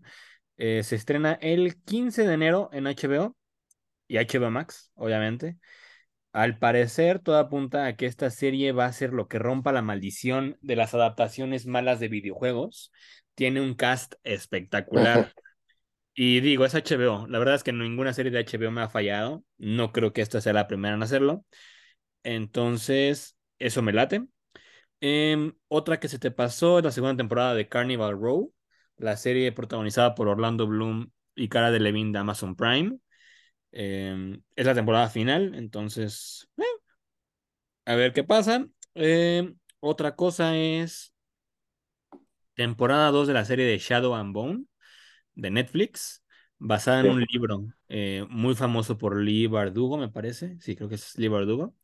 eh, 0.57 0.83
se 0.83 0.95
estrena 0.95 1.33
el 1.41 1.81
15 1.83 2.27
de 2.27 2.33
enero 2.33 2.69
en 2.73 2.87
HBO 2.87 3.37
y 4.07 4.17
HBO 4.17 4.51
Max, 4.51 4.91
obviamente. 4.95 5.57
Al 6.31 6.57
parecer, 6.57 7.19
todo 7.19 7.37
apunta 7.37 7.85
a 7.85 7.95
que 7.95 8.07
esta 8.07 8.29
serie 8.31 8.71
va 8.71 8.85
a 8.85 8.93
ser 8.93 9.13
lo 9.13 9.27
que 9.27 9.37
rompa 9.39 9.71
la 9.71 9.83
maldición 9.83 10.57
de 10.61 10.75
las 10.75 10.93
adaptaciones 10.95 11.67
malas 11.67 11.99
de 11.99 12.07
videojuegos. 12.07 12.91
Tiene 13.35 13.61
un 13.61 13.75
cast 13.75 14.15
espectacular. 14.23 15.33
Y 16.15 16.41
digo, 16.41 16.65
es 16.65 16.75
HBO. 16.75 17.27
La 17.27 17.39
verdad 17.39 17.55
es 17.55 17.63
que 17.63 17.73
ninguna 17.73 18.13
serie 18.13 18.31
de 18.31 18.39
HBO 18.39 18.71
me 18.71 18.81
ha 18.81 18.89
fallado. 18.89 19.43
No 19.57 19.91
creo 19.91 20.13
que 20.13 20.21
esta 20.21 20.41
sea 20.41 20.53
la 20.53 20.67
primera 20.67 20.95
en 20.95 21.03
hacerlo. 21.03 21.45
Entonces, 22.23 23.37
eso 23.59 23.81
me 23.81 23.93
late. 23.93 24.25
Em, 25.01 25.53
otra 25.67 25.99
que 25.99 26.07
se 26.07 26.19
te 26.19 26.31
pasó 26.31 26.79
es 26.79 26.85
la 26.85 26.91
segunda 26.91 27.17
temporada 27.17 27.55
de 27.55 27.67
Carnival 27.67 28.19
Row, 28.19 28.53
la 28.97 29.17
serie 29.17 29.51
protagonizada 29.51 30.15
por 30.15 30.27
Orlando 30.29 30.67
Bloom 30.67 31.11
y 31.35 31.49
Cara 31.49 31.71
de 31.71 31.79
Levine 31.79 32.13
de 32.13 32.19
Amazon 32.19 32.55
Prime. 32.55 32.99
Em, 33.71 34.41
es 34.55 34.65
la 34.65 34.75
temporada 34.75 35.09
final, 35.09 35.55
entonces, 35.55 36.49
eh, 36.57 36.63
a 37.85 37.95
ver 37.95 38.13
qué 38.13 38.23
pasa. 38.23 38.65
Em, 38.95 39.55
otra 39.79 40.15
cosa 40.15 40.57
es 40.57 41.13
temporada 42.55 43.11
2 43.11 43.27
de 43.27 43.33
la 43.33 43.45
serie 43.45 43.65
de 43.65 43.77
Shadow 43.77 44.15
and 44.15 44.33
Bone 44.33 44.65
de 45.35 45.51
Netflix, 45.51 46.23
basada 46.59 47.01
en 47.01 47.07
Sí. 47.07 47.09
un 47.09 47.21
libro 47.31 47.65
eh, 47.89 48.25
muy 48.29 48.55
famoso 48.55 48.97
por 48.97 49.17
Lee 49.17 49.47
Bardugo, 49.47 49.97
me 49.97 50.09
parece. 50.09 50.57
Sí, 50.59 50.75
creo 50.75 50.89
que 50.89 50.95
es 50.95 51.17
Lee 51.17 51.27
Bardugo. 51.27 51.75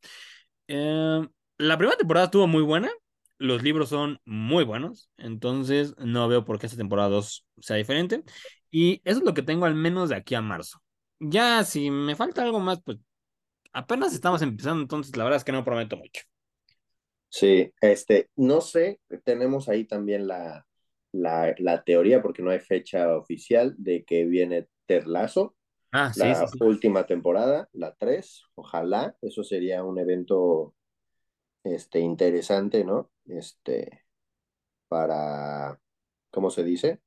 Em, 0.66 1.28
la 1.58 1.76
primera 1.78 1.96
temporada 1.98 2.26
estuvo 2.26 2.46
muy 2.46 2.62
buena. 2.62 2.90
Los 3.38 3.62
libros 3.62 3.88
son 3.88 4.20
muy 4.26 4.64
buenos, 4.64 5.10
entonces 5.16 5.94
no 5.98 6.28
veo 6.28 6.44
por 6.44 6.58
qué 6.58 6.66
esta 6.66 6.78
temporada 6.78 7.08
2 7.08 7.46
sea 7.60 7.76
diferente. 7.76 8.22
Y 8.70 9.00
eso 9.04 9.18
es 9.20 9.24
lo 9.24 9.34
que 9.34 9.42
tengo 9.42 9.64
al 9.66 9.74
menos 9.74 10.10
de 10.10 10.16
aquí 10.16 10.34
a 10.34 10.42
marzo. 10.42 10.82
Ya, 11.20 11.64
si 11.64 11.90
me 11.90 12.16
falta 12.16 12.42
algo 12.42 12.60
más, 12.60 12.82
pues 12.82 12.98
apenas 13.72 14.14
estamos 14.14 14.42
empezando, 14.42 14.82
entonces 14.82 15.16
la 15.16 15.24
verdad 15.24 15.38
es 15.38 15.44
que 15.44 15.52
no 15.52 15.64
prometo 15.64 15.96
mucho. 15.96 16.22
Sí, 17.28 17.72
este, 17.80 18.28
no 18.36 18.60
sé, 18.60 19.00
tenemos 19.24 19.68
ahí 19.68 19.84
también 19.84 20.26
la, 20.26 20.66
la, 21.12 21.54
la 21.58 21.82
teoría, 21.82 22.22
porque 22.22 22.42
no 22.42 22.50
hay 22.50 22.60
fecha 22.60 23.16
oficial, 23.16 23.74
de 23.78 24.04
que 24.04 24.24
viene 24.26 24.68
Ted 24.86 25.04
Lasso, 25.04 25.56
Ah, 25.92 26.12
sí, 26.12 26.20
la 26.20 26.46
sí, 26.46 26.58
sí. 26.58 26.64
última 26.64 27.04
temporada, 27.06 27.68
la 27.72 27.94
3, 27.96 28.44
ojalá, 28.54 29.16
eso 29.22 29.42
sería 29.42 29.82
un 29.82 29.98
evento 29.98 30.74
este, 31.64 31.98
interesante, 31.98 32.84
¿no? 32.84 33.10
Este, 33.26 34.04
para, 34.88 35.80
¿cómo 36.30 36.50
se 36.50 36.64
dice? 36.64 37.00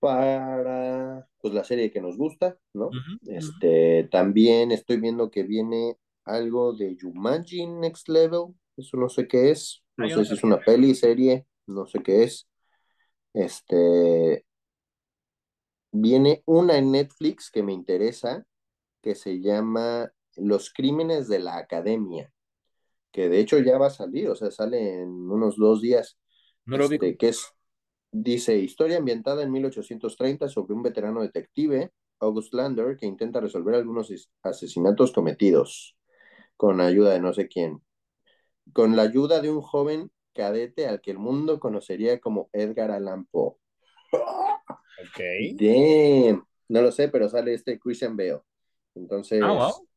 Para, 0.00 1.26
pues 1.40 1.54
la 1.54 1.64
serie 1.64 1.90
que 1.90 2.00
nos 2.00 2.18
gusta, 2.18 2.58
¿no? 2.74 2.90
Este, 3.26 4.08
también 4.10 4.70
estoy 4.70 4.98
viendo 5.00 5.30
que 5.30 5.44
viene 5.44 5.96
algo 6.24 6.74
de 6.74 6.96
Jumanji 7.00 7.66
Next 7.66 8.08
Level, 8.08 8.54
eso 8.76 8.96
no 8.96 9.08
sé 9.08 9.26
qué 9.28 9.50
es, 9.50 9.82
Ah, 9.96 10.02
no 10.02 10.08
sé 10.08 10.24
si 10.24 10.34
es 10.34 10.44
una 10.44 10.58
peli, 10.58 10.94
serie, 10.94 11.46
no 11.66 11.86
sé 11.86 12.02
qué 12.02 12.24
es. 12.24 12.48
Este, 13.32 14.44
viene 15.92 16.42
una 16.46 16.76
en 16.76 16.92
Netflix 16.92 17.50
que 17.50 17.62
me 17.62 17.72
interesa, 17.72 18.46
que 19.00 19.14
se 19.14 19.40
llama 19.40 20.10
Los 20.36 20.72
Crímenes 20.72 21.28
de 21.28 21.38
la 21.38 21.56
Academia, 21.56 22.32
que 23.12 23.28
de 23.28 23.38
hecho 23.38 23.58
ya 23.58 23.78
va 23.78 23.86
a 23.86 23.90
salir, 23.90 24.28
o 24.28 24.34
sea, 24.34 24.50
sale 24.50 25.02
en 25.02 25.08
unos 25.08 25.56
dos 25.56 25.80
días, 25.80 26.18
No 26.66 26.76
lo 26.76 26.84
este, 26.86 27.16
que 27.16 27.28
es, 27.28 27.52
dice, 28.10 28.56
historia 28.56 28.98
ambientada 28.98 29.42
en 29.42 29.52
1830 29.52 30.48
sobre 30.48 30.74
un 30.74 30.82
veterano 30.82 31.22
detective, 31.22 31.92
August 32.18 32.54
Lander, 32.54 32.96
que 32.96 33.06
intenta 33.06 33.40
resolver 33.40 33.74
algunos 33.74 34.12
asesinatos 34.42 35.12
cometidos 35.12 35.96
con 36.56 36.80
ayuda 36.80 37.12
de 37.12 37.20
no 37.20 37.32
sé 37.32 37.48
quién, 37.48 37.82
con 38.72 38.96
la 38.96 39.02
ayuda 39.02 39.40
de 39.40 39.50
un 39.50 39.60
joven 39.60 40.10
cadete 40.34 40.86
al 40.86 41.00
que 41.00 41.12
el 41.12 41.18
mundo 41.18 41.60
conocería 41.60 42.20
como 42.20 42.50
Edgar 42.52 42.90
Allan 42.90 43.26
Poe. 43.26 43.56
Ok. 44.96 45.20
Damn. 45.58 46.46
No 46.68 46.82
lo 46.82 46.92
sé, 46.92 47.08
pero 47.08 47.28
sale 47.28 47.54
este 47.54 47.78
Christian 47.78 48.16
Bale. 48.16 48.34
Ah, 48.34 48.42
Entonces, 48.94 49.40
wow. 49.40 49.88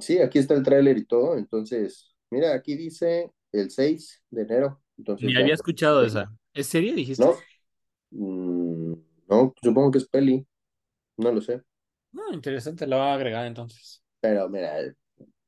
sí, 0.00 0.18
aquí 0.20 0.38
está 0.38 0.54
el 0.54 0.62
tráiler 0.62 0.96
y 0.98 1.04
todo. 1.04 1.36
Entonces, 1.36 2.14
mira, 2.30 2.54
aquí 2.54 2.76
dice 2.76 3.30
el 3.52 3.70
6 3.70 4.22
de 4.30 4.42
enero. 4.42 4.82
Entonces 4.96 5.26
Ni 5.26 5.36
había 5.36 5.54
escuchado 5.54 6.04
esa. 6.04 6.32
¿Es 6.54 6.66
serie, 6.66 6.92
dijiste? 6.94 7.24
¿No? 7.24 7.34
Mm, 8.10 8.94
no, 9.28 9.54
supongo 9.62 9.90
que 9.90 9.98
es 9.98 10.08
peli. 10.08 10.46
No 11.16 11.32
lo 11.32 11.40
sé. 11.40 11.62
No, 12.12 12.32
interesante, 12.32 12.86
la 12.86 12.96
voy 12.96 13.06
a 13.06 13.14
agregar 13.14 13.46
entonces. 13.46 14.02
Pero 14.20 14.48
mira, 14.48 14.74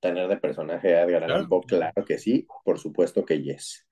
tener 0.00 0.28
de 0.28 0.36
personaje 0.38 0.96
a 0.96 1.02
Edgar 1.02 1.24
Allan 1.24 1.46
Claro, 1.46 1.48
Poe, 1.48 1.66
claro. 1.66 2.04
que 2.04 2.18
sí. 2.18 2.46
Por 2.64 2.78
supuesto 2.78 3.24
que 3.24 3.42
yes. 3.42 3.86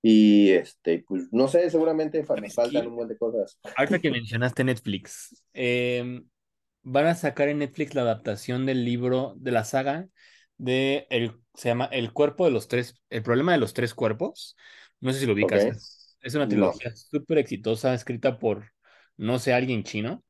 Y 0.00 0.50
este, 0.50 1.04
pues 1.06 1.24
no 1.32 1.48
sé, 1.48 1.68
seguramente 1.70 2.24
¿Sabes 2.24 2.54
faltan 2.54 2.86
un 2.86 2.96
buen 2.96 3.08
de 3.08 3.18
cosas. 3.18 3.58
Ahorita 3.76 3.98
que 3.98 4.10
mencionaste 4.10 4.62
Netflix, 4.62 5.42
em, 5.52 6.28
van 6.82 7.06
a 7.06 7.14
sacar 7.14 7.48
en 7.48 7.58
Netflix 7.58 7.94
la 7.94 8.02
adaptación 8.02 8.64
del 8.64 8.84
libro 8.84 9.34
de 9.36 9.50
la 9.50 9.64
saga 9.64 10.08
de 10.56 11.06
el, 11.10 11.32
se 11.54 11.68
llama 11.68 11.88
El 11.90 12.12
cuerpo 12.12 12.44
de 12.44 12.52
los 12.52 12.68
tres, 12.68 12.94
el 13.10 13.22
problema 13.22 13.52
de 13.52 13.58
los 13.58 13.74
tres 13.74 13.94
cuerpos. 13.94 14.56
No 15.00 15.12
sé 15.12 15.20
si 15.20 15.26
lo 15.26 15.32
ubicas, 15.32 15.64
es, 15.64 16.16
es 16.20 16.34
una 16.34 16.44
no. 16.44 16.50
trilogía 16.50 16.94
súper 16.94 17.38
exitosa 17.38 17.94
escrita 17.94 18.38
por, 18.38 18.72
no 19.16 19.38
sé, 19.38 19.52
alguien 19.52 19.82
chino. 19.84 20.24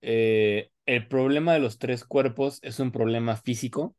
Eh, 0.00 0.70
el 0.86 1.08
problema 1.08 1.54
de 1.54 1.60
los 1.60 1.78
tres 1.78 2.04
cuerpos 2.04 2.58
es 2.62 2.78
un 2.78 2.92
problema 2.92 3.36
físico. 3.36 3.96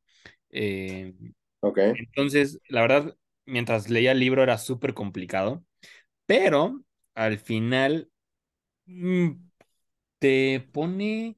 Eh, 0.56 1.14
Ok, 1.62 1.80
entonces, 1.94 2.60
la 2.70 2.82
verdad, 2.82 3.18
mientras 3.46 3.90
leía 3.90 4.12
el 4.14 4.20
libro 4.20 4.44
era 4.44 4.58
súper 4.58 4.94
complicado, 4.94 5.64
pero 6.28 6.84
al 7.16 7.40
final 7.40 8.10
mm, 8.88 9.32
te 10.20 10.62
pone 10.74 11.38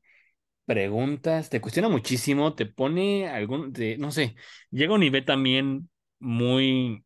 preguntas, 0.65 1.49
te 1.49 1.61
cuestiona 1.61 1.89
muchísimo, 1.89 2.55
te 2.55 2.65
pone 2.67 3.29
algún, 3.29 3.73
te- 3.73 3.97
no 3.97 4.11
sé, 4.11 4.35
llega 4.71 4.91
a 4.93 4.95
un 4.95 5.01
nivel 5.01 5.25
también 5.25 5.89
muy 6.19 7.05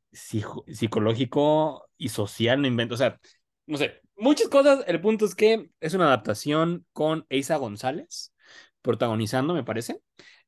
psicológico 0.67 1.87
y 1.97 2.09
social, 2.09 2.61
no 2.61 2.67
invento, 2.67 2.95
o 2.95 2.97
sea, 2.97 3.19
no 3.67 3.77
sé, 3.77 4.01
muchas 4.17 4.47
cosas. 4.49 4.83
El 4.87 5.01
punto 5.01 5.25
es 5.25 5.35
que 5.35 5.69
es 5.79 5.93
una 5.93 6.05
adaptación 6.07 6.85
con 6.93 7.25
Eiza 7.29 7.57
González 7.57 8.33
protagonizando, 8.81 9.53
me 9.53 9.63
parece. 9.63 10.01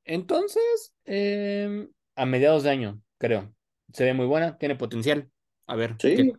Entonces, 0.06 0.94
eh, 1.06 1.88
a 2.16 2.26
mediados 2.26 2.64
de 2.64 2.70
año, 2.70 3.02
creo. 3.18 3.54
Se 3.94 4.06
ve 4.06 4.14
muy 4.14 4.26
buena, 4.26 4.58
tiene 4.58 4.76
potencial. 4.76 5.30
A 5.68 5.76
ver, 5.76 5.96
¿qué? 5.98 6.16
sí, 6.18 6.32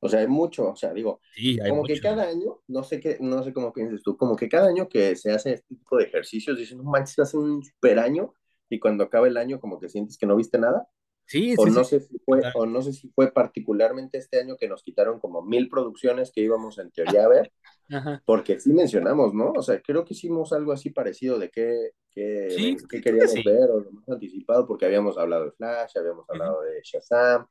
O 0.00 0.08
sea, 0.08 0.20
hay 0.20 0.28
mucho, 0.28 0.70
o 0.70 0.76
sea, 0.76 0.92
digo, 0.92 1.20
Sí, 1.34 1.58
hay 1.60 1.70
como 1.70 1.84
que 1.84 1.98
cada 2.00 2.24
año, 2.28 2.60
no 2.68 2.82
sé 2.84 3.00
qué, 3.00 3.16
no 3.20 3.42
sé 3.42 3.52
cómo 3.52 3.72
piensas 3.72 4.02
tú, 4.02 4.16
como 4.16 4.36
que 4.36 4.48
cada 4.48 4.68
año 4.68 4.88
que 4.88 5.16
se 5.16 5.32
hace 5.32 5.54
este 5.54 5.74
tipo 5.74 5.96
de 5.96 6.04
ejercicios, 6.04 6.58
dices, 6.58 6.76
no 6.76 6.84
manches, 6.84 7.18
hace 7.18 7.36
un 7.36 7.62
super 7.64 7.98
año, 7.98 8.34
y 8.68 8.78
cuando 8.78 9.04
acaba 9.04 9.26
el 9.26 9.36
año 9.36 9.58
como 9.60 9.80
que 9.80 9.88
sientes 9.88 10.18
que 10.18 10.26
no 10.26 10.36
viste 10.36 10.58
nada, 10.58 10.86
Sí, 11.26 11.54
o 11.58 11.64
sí, 11.64 11.70
sí. 11.70 11.76
no 11.76 11.84
sé 11.84 12.00
si 12.00 12.18
fue, 12.24 12.40
o 12.54 12.66
no 12.66 12.82
sé 12.82 12.92
si 12.92 13.08
fue 13.08 13.32
particularmente 13.32 14.18
este 14.18 14.40
año 14.40 14.56
que 14.56 14.68
nos 14.68 14.82
quitaron 14.82 15.18
como 15.18 15.42
mil 15.42 15.68
producciones 15.68 16.30
que 16.30 16.40
íbamos 16.40 16.78
en 16.78 16.90
teoría 16.92 17.24
a 17.24 17.28
ver, 17.28 17.52
Ajá. 17.90 18.22
porque 18.24 18.60
sí 18.60 18.72
mencionamos, 18.72 19.34
¿no? 19.34 19.52
O 19.56 19.62
sea, 19.62 19.80
creo 19.82 20.04
que 20.04 20.14
hicimos 20.14 20.52
algo 20.52 20.72
así 20.72 20.90
parecido 20.90 21.38
de 21.38 21.50
qué, 21.50 21.90
qué, 22.10 22.50
Sí, 22.50 22.76
que 22.88 23.00
queríamos 23.00 23.34
ver, 23.44 23.70
o 23.70 23.80
lo 23.80 23.90
más 23.90 24.08
anticipado, 24.08 24.66
porque 24.68 24.86
habíamos 24.86 25.18
hablado 25.18 25.46
de 25.46 25.52
Flash, 25.52 25.98
habíamos 25.98 26.30
hablado 26.30 26.62
de 26.62 26.80
Shazam, 26.84 27.46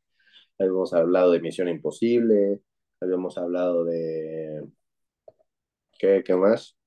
habíamos 0.58 0.94
hablado 0.94 1.32
de 1.32 1.42
Misión 1.42 1.68
Imposible, 1.68 2.62
habíamos 3.02 3.38
hablado 3.38 3.84
de, 3.84 4.64
¿qué, 6.00 6.24
qué 6.26 6.36
más? 6.36 6.78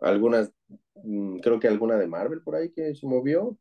Algunas, 0.00 0.52
mm, 0.94 1.38
creo 1.38 1.58
que 1.58 1.68
alguna 1.68 1.96
de 1.96 2.06
Marvel 2.06 2.42
por 2.42 2.54
ahí 2.54 2.70
que 2.70 2.94
se 2.94 3.06
movió, 3.06 3.56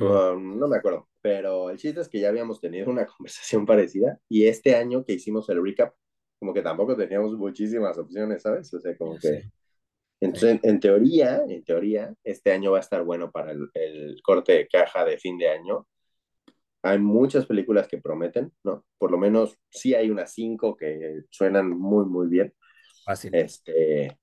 Um, 0.00 0.58
no 0.58 0.68
me 0.68 0.76
acuerdo, 0.76 1.08
pero 1.20 1.70
el 1.70 1.78
chiste 1.78 2.00
es 2.00 2.08
que 2.08 2.20
ya 2.20 2.28
habíamos 2.28 2.60
tenido 2.60 2.90
una 2.90 3.06
conversación 3.16 3.66
parecida 3.66 4.18
y 4.28 4.46
este 4.46 4.76
año 4.76 5.04
que 5.04 5.14
hicimos 5.14 5.48
el 5.48 5.62
recap, 5.62 5.94
como 6.38 6.52
que 6.52 6.62
tampoco 6.62 6.96
teníamos 6.96 7.34
muchísimas 7.34 7.96
opciones, 7.98 8.42
¿sabes? 8.42 8.72
O 8.74 8.80
sea, 8.80 8.96
como 8.96 9.14
sí, 9.20 9.28
que, 9.28 9.50
entonces, 10.20 10.60
en 10.62 10.80
teoría, 10.80 11.42
en 11.46 11.64
teoría, 11.64 12.14
este 12.24 12.52
año 12.52 12.72
va 12.72 12.78
a 12.78 12.80
estar 12.80 13.02
bueno 13.04 13.30
para 13.30 13.52
el, 13.52 13.68
el 13.74 14.22
corte 14.22 14.52
de 14.52 14.68
caja 14.68 15.04
de 15.04 15.18
fin 15.18 15.36
de 15.36 15.48
año. 15.48 15.86
Hay 16.82 16.98
muchas 16.98 17.46
películas 17.46 17.88
que 17.88 17.98
prometen, 17.98 18.52
¿no? 18.62 18.84
Por 18.98 19.10
lo 19.10 19.18
menos 19.18 19.58
sí 19.70 19.94
hay 19.94 20.10
unas 20.10 20.32
cinco 20.32 20.76
que 20.76 21.22
suenan 21.30 21.68
muy, 21.68 22.06
muy 22.06 22.28
bien. 22.28 22.54
Fácil. 23.04 23.34
Este, 23.34 24.18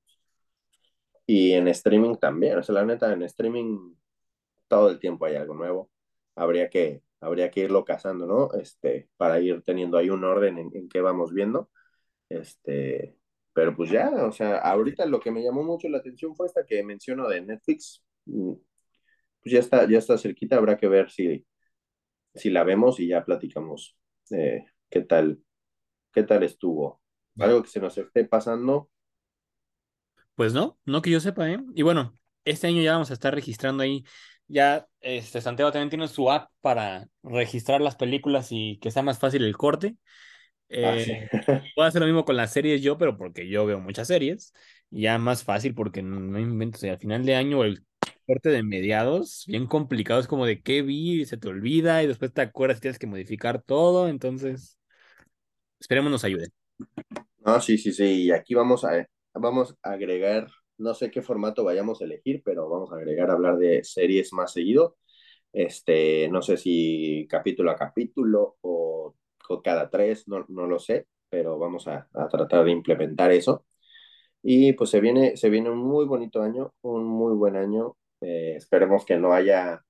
y 1.26 1.53
en 1.53 1.67
streaming 1.67 2.15
también, 2.15 2.57
o 2.57 2.63
sea, 2.63 2.76
la 2.76 2.86
neta, 2.86 3.13
en 3.13 3.22
streaming 3.24 3.93
todo 4.72 4.91
el 4.91 4.99
tiempo 4.99 5.28
hay 5.28 5.36
algo 5.38 5.55
nuevo. 5.55 5.91
Habría 6.36 6.69
que, 6.72 7.03
habría 7.22 7.51
que 7.51 7.61
irlo 7.61 7.86
cazando, 7.86 8.28
¿no? 8.28 8.51
Este, 8.59 9.09
para 9.17 9.41
ir 9.41 9.63
teniendo 9.63 9.99
ahí 9.99 10.11
un 10.11 10.26
orden 10.26 10.59
en, 10.59 10.72
en 10.76 10.89
qué 10.89 11.01
vamos 11.01 11.34
viendo. 11.34 11.72
Este, 12.30 13.17
pero 13.53 13.76
pues 13.76 13.91
ya, 13.91 14.09
o 14.26 14.32
sea, 14.34 14.57
ahorita 14.59 15.05
lo 15.07 15.19
que 15.19 15.32
me 15.32 15.43
llamó 15.43 15.63
mucho 15.63 15.89
la 15.89 15.99
atención 15.99 16.36
fue 16.36 16.47
esta 16.47 16.65
que 16.65 16.84
menciono 16.84 17.28
de 17.30 17.41
Netflix. 17.41 18.03
Mm, 18.26 18.53
Pues 19.43 19.53
ya 19.53 19.59
está, 19.59 19.88
ya 19.89 19.97
está 19.99 20.17
cerquita, 20.17 20.57
habrá 20.57 20.78
que 20.78 20.88
ver 20.88 21.11
si, 21.11 21.45
si 22.36 22.49
la 22.49 22.63
vemos 22.63 22.99
y 22.99 23.07
ya 23.07 23.26
platicamos 23.26 23.97
eh, 24.32 24.65
qué 24.89 25.01
tal, 25.01 25.43
qué 26.13 26.24
tal 26.24 26.43
estuvo. 26.43 27.01
Algo 27.39 27.63
que 27.63 27.69
se 27.69 27.82
nos 27.82 27.97
esté 27.97 28.26
pasando. 28.26 28.89
Pues 30.36 30.53
no, 30.53 30.80
no 30.86 31.01
que 31.01 31.11
yo 31.11 31.19
sepa, 31.19 31.49
¿eh? 31.51 31.59
Y 31.76 31.84
bueno, 31.84 32.17
este 32.45 32.67
año 32.67 32.82
ya 32.82 32.93
vamos 32.93 33.11
a 33.11 33.13
estar 33.13 33.34
registrando 33.36 33.84
ahí. 33.84 34.03
Ya, 34.51 34.85
este, 34.99 35.39
Santiago 35.39 35.71
también 35.71 35.89
tiene 35.89 36.07
su 36.09 36.29
app 36.29 36.49
para 36.59 37.07
registrar 37.23 37.79
las 37.79 37.95
películas 37.95 38.49
y 38.51 38.79
que 38.79 38.91
sea 38.91 39.01
más 39.01 39.17
fácil 39.17 39.45
el 39.45 39.55
corte. 39.55 39.95
Ah, 40.71 40.95
sí. 40.99 41.11
Eh, 41.47 41.71
puedo 41.75 41.87
hacer 41.87 42.01
lo 42.01 42.07
mismo 42.07 42.25
con 42.25 42.35
las 42.35 42.51
series 42.51 42.81
yo, 42.81 42.97
pero 42.97 43.17
porque 43.17 43.47
yo 43.47 43.65
veo 43.65 43.79
muchas 43.79 44.07
series. 44.07 44.53
Ya 44.89 45.17
más 45.17 45.43
fácil 45.43 45.73
porque 45.73 46.01
no, 46.01 46.19
no 46.19 46.39
invento. 46.39 46.77
O 46.77 46.79
sea, 46.79 46.93
al 46.93 46.99
final 46.99 47.25
de 47.25 47.35
año 47.35 47.63
el 47.63 47.85
corte 48.25 48.49
de 48.49 48.63
mediados, 48.63 49.45
bien 49.47 49.67
complicado, 49.67 50.19
es 50.19 50.27
como 50.27 50.45
de 50.45 50.61
qué 50.61 50.81
vi, 50.81 51.21
y 51.21 51.25
se 51.25 51.37
te 51.37 51.47
olvida 51.47 52.03
y 52.03 52.07
después 52.07 52.33
te 52.33 52.41
acuerdas 52.41 52.77
y 52.77 52.81
tienes 52.81 52.99
que 52.99 53.07
modificar 53.07 53.61
todo. 53.61 54.09
Entonces, 54.09 54.77
esperemos 55.79 56.11
nos 56.11 56.23
ayude. 56.23 56.47
No, 57.45 57.59
sí, 57.59 57.77
sí, 57.77 57.91
sí. 57.91 58.23
Y 58.25 58.31
aquí 58.31 58.53
vamos 58.53 58.85
a, 58.85 59.07
vamos 59.33 59.75
a 59.83 59.91
agregar, 59.91 60.47
no 60.82 60.93
sé 60.93 61.11
qué 61.11 61.21
formato 61.21 61.63
vayamos 61.63 62.01
a 62.01 62.05
elegir, 62.05 62.41
pero 62.43 62.69
vamos 62.69 62.91
a 62.91 62.95
agregar 62.97 63.29
a 63.29 63.34
hablar 63.34 63.57
de 63.57 63.84
series 63.84 64.34
más 64.34 64.53
seguido. 64.53 64.97
Este, 65.53 66.29
no 66.29 66.41
sé 66.41 66.57
si 66.57 67.27
capítulo 67.29 67.71
a 67.71 67.75
capítulo 67.75 68.57
o, 68.61 69.15
o 69.49 69.61
cada 69.63 69.89
tres, 69.89 70.27
no, 70.27 70.45
no 70.49 70.67
lo 70.67 70.79
sé, 70.79 71.07
pero 71.29 71.59
vamos 71.59 71.88
a, 71.88 72.09
a 72.13 72.27
tratar 72.29 72.65
de 72.65 72.71
implementar 72.71 73.32
eso. 73.32 73.65
Y 74.43 74.73
pues 74.73 74.89
se 74.89 75.01
viene, 75.01 75.38
se 75.38 75.49
viene 75.49 75.69
un 75.69 75.79
muy 75.79 76.05
bonito 76.05 76.41
año, 76.41 76.73
un 76.82 77.05
muy 77.05 77.36
buen 77.36 77.55
año. 77.55 77.97
Eh, 78.21 78.55
esperemos 78.57 79.05
que 79.05 79.17
no 79.17 79.34
haya 79.34 79.84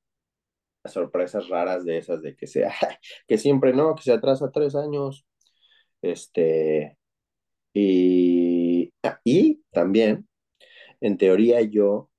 sorpresas 0.86 1.48
raras 1.50 1.86
de 1.86 1.98
esas 1.98 2.22
de 2.22 2.36
que 2.36 2.48
sea, 2.48 2.72
que 3.28 3.38
siempre 3.38 3.74
no, 3.74 3.96
que 3.96 4.04
se 4.04 4.14
atrasa 4.14 4.52
tres 4.52 4.76
años. 4.76 5.26
Este, 6.02 6.98
y, 7.74 8.94
y 9.26 9.64
también, 9.72 10.28
en 11.02 11.18
teoría, 11.18 11.62
yo 11.62 12.10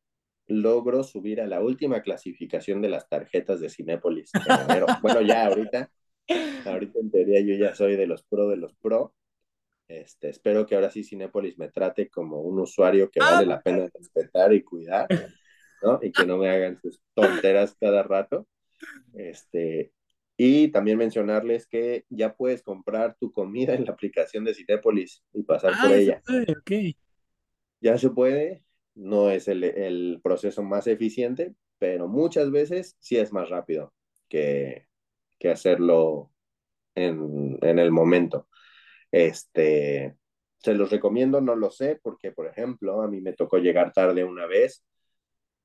logro 0.49 1.03
subir 1.05 1.41
a 1.41 1.47
la 1.47 1.61
última 1.62 2.03
clasificación 2.03 2.83
de 2.83 2.89
las 2.91 3.09
tarjetas 3.09 3.61
de 3.61 3.70
Cinépolis 3.70 4.30
en. 4.35 4.87
Bueno, 5.03 5.22
ya 5.22 5.47
ahorita. 5.47 5.91
Ahorita 6.66 6.99
en 7.01 7.11
teoría 7.11 7.41
yo 7.41 7.55
ya 7.57 7.74
soy 7.74 7.97
de 7.97 8.07
los 8.07 8.22
pro 8.24 8.49
de 8.49 8.57
los 8.57 8.74
pro. 8.76 9.14
Este, 9.89 10.30
espero 10.30 10.66
que 10.66 10.74
ahora 10.74 10.91
sí 10.91 11.05
Cinépolis 11.05 11.59
me 11.59 11.68
trate 11.70 12.09
como 12.09 12.41
un 12.41 12.59
usuario 12.61 13.11
que 13.11 13.20
vale 13.20 13.47
la 13.47 13.61
pena 13.61 13.89
respetar 13.93 14.53
y 14.53 14.62
cuidar, 14.62 15.07
¿no? 15.83 15.99
Y 16.03 16.12
que 16.12 16.24
no 16.24 16.39
me 16.39 16.49
hagan 16.49 16.78
sus 16.80 17.01
tonteras 17.14 17.76
cada 17.78 18.03
rato. 18.03 18.47
Este, 19.14 19.93
y 20.37 20.68
también 20.68 20.99
mencionarles 20.99 21.66
que 21.66 22.05
ya 22.09 22.35
puedes 22.35 22.62
comprar 22.62 23.16
tu 23.20 23.33
comida 23.33 23.74
en 23.74 23.85
la 23.85 23.93
aplicación 23.93 24.45
de 24.45 24.55
Cinépolis 24.55 25.22
y 25.33 25.43
pasar 25.43 25.72
por 25.72 25.93
Ah, 25.93 25.95
ella. 25.97 26.22
se 26.24 26.33
puede, 26.33 26.53
ok. 26.53 26.97
Ya 27.80 27.99
se 27.99 28.11
puede, 28.11 28.62
no 28.95 29.30
es 29.30 29.49
el, 29.49 29.64
el 29.64 30.20
proceso 30.22 30.62
más 30.62 30.86
eficiente, 30.86 31.55
pero 31.78 32.09
muchas 32.09 32.51
veces 32.51 32.97
sí 33.01 33.16
es 33.18 33.32
más 33.32 33.49
rápido 33.51 33.93
que, 34.28 34.86
que 35.38 35.51
hacerlo 35.51 36.30
en, 36.95 37.59
en 37.62 37.78
el 37.78 37.90
momento. 37.93 38.49
Este, 39.12 40.16
se 40.59 40.74
los 40.74 40.90
recomiendo, 40.90 41.40
no 41.40 41.57
lo 41.57 41.70
sé, 41.70 42.01
porque, 42.03 42.32
por 42.32 42.49
ejemplo, 42.49 43.03
a 43.03 43.09
mí 43.09 43.20
me 43.20 43.34
tocó 43.34 43.59
llegar 43.59 43.93
tarde 43.93 44.24
una 44.24 44.47
vez 44.47 44.84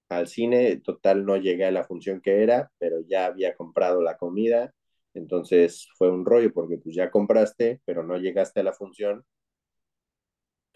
al 0.10 0.28
cine, 0.28 0.78
total 0.78 1.26
no 1.26 1.38
llegué 1.38 1.66
a 1.66 1.72
la 1.72 1.84
función 1.84 2.22
que 2.22 2.44
era, 2.44 2.72
pero 2.78 3.02
ya 3.08 3.26
había 3.26 3.56
comprado 3.56 4.02
la 4.02 4.18
comida, 4.18 4.74
entonces 5.14 5.88
fue 5.98 6.10
un 6.12 6.26
rollo, 6.26 6.54
porque 6.54 6.78
pues 6.78 6.96
ya 6.96 7.12
compraste, 7.12 7.82
pero 7.86 8.04
no 8.04 8.18
llegaste 8.18 8.62
a 8.62 8.64
la 8.64 8.74
función, 8.74 9.26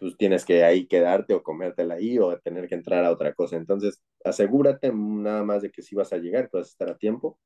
pues 0.01 0.17
tienes 0.17 0.45
que 0.45 0.63
ahí 0.63 0.87
quedarte 0.87 1.35
o 1.35 1.43
comértela 1.43 1.93
ahí 1.95 2.17
o 2.17 2.35
tener 2.39 2.67
que 2.67 2.73
entrar 2.75 3.05
a 3.05 3.11
otra 3.11 3.35
cosa. 3.35 3.55
Entonces, 3.55 4.03
asegúrate 4.25 4.91
nada 4.93 5.43
más 5.43 5.61
de 5.61 5.71
que 5.71 5.83
si 5.83 5.95
vas 5.95 6.11
a 6.11 6.17
llegar, 6.17 6.49
puedes 6.49 6.69
estar 6.69 6.89
a 6.89 6.97
tiempo 6.97 7.39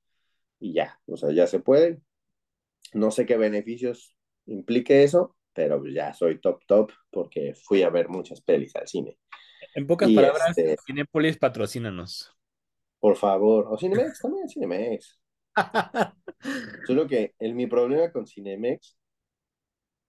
y 0.59 0.73
ya, 0.73 0.99
o 1.07 1.17
sea, 1.17 1.31
ya 1.33 1.47
se 1.47 1.59
puede. 1.59 1.99
No 2.93 3.11
sé 3.11 3.25
qué 3.25 3.37
beneficios 3.37 4.15
implique 4.45 5.03
eso, 5.03 5.35
pero 5.53 5.85
ya 5.85 6.13
soy 6.13 6.39
top 6.39 6.61
top 6.65 6.91
porque 7.11 7.55
fui 7.55 7.83
a 7.83 7.89
ver 7.89 8.07
muchas 8.09 8.41
pelis 8.41 8.73
al 8.77 8.87
cine. 8.87 9.19
En 9.73 9.85
pocas 9.87 10.09
Y 10.09 10.15
palabras, 10.15 10.57
este, 10.57 10.77
Cinépolis 10.85 11.37
patrocínanos. 11.37 12.33
por 12.99 13.15
favor, 13.17 13.67
o 13.69 13.77
Cinemex, 13.77 14.19
también 14.21 14.49
Cinemex. 14.49 15.19
Solo 16.87 17.07
que 17.07 17.33
el, 17.39 17.53
mi 17.55 17.67
problema 17.67 18.11
con 18.11 18.25
Cinemex 18.27 18.97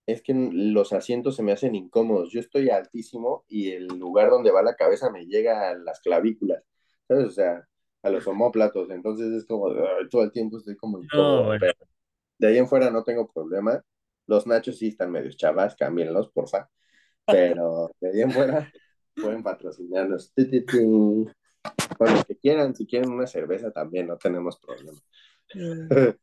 es 0.07 0.23
que 0.23 0.33
los 0.35 0.93
asientos 0.93 1.37
se 1.37 1.43
me 1.43 1.53
hacen 1.53 1.75
incómodos. 1.75 2.31
Yo 2.31 2.41
estoy 2.41 2.71
altísimo 2.71 3.45
y 3.49 3.73
el 3.73 3.87
lugar 3.87 4.31
donde 4.31 4.53
va 4.53 4.63
la 4.63 4.77
cabeza 4.77 5.11
me 5.11 5.27
llega 5.27 5.69
a 5.71 5.75
las 5.75 6.01
clavículas, 6.01 6.63
¿sabes? 7.09 7.27
O 7.27 7.31
sea, 7.31 7.67
a 8.03 8.11
los 8.11 8.27
homóplatos. 8.27 8.89
Entonces 8.91 9.33
es 9.33 9.45
como, 9.47 9.75
todo 10.11 10.23
el 10.23 10.31
tiempo 10.33 10.59
estoy 10.59 10.77
como 10.77 10.99
No, 10.99 11.05
incómodo. 11.05 11.45
bueno. 11.47 11.61
pero 11.61 11.75
de 12.39 12.47
ahí 12.49 12.59
en 12.59 12.69
fuera 12.69 12.91
no 12.91 13.03
tengo 13.03 13.27
problema. 13.31 13.83
Los 14.27 14.47
nachos 14.47 14.79
sí 14.79 14.89
están 14.89 15.11
medio 15.11 15.31
chavas, 15.33 15.75
cámbienlos, 15.75 16.31
porfa. 16.31 16.69
Pero 17.27 17.91
de 18.01 18.11
ahí 18.11 18.21
en 18.21 18.31
fuera 18.31 18.73
pueden 19.15 19.43
patrocinarnos. 19.43 20.33
Con 21.99 22.13
los 22.13 22.25
que 22.27 22.37
quieran, 22.37 22.75
si 22.77 22.87
quieren 22.87 23.11
una 23.11 23.27
cerveza 23.27 23.73
también, 23.73 24.07
no 24.07 24.17
tenemos 24.17 24.61
problema. 24.61 24.99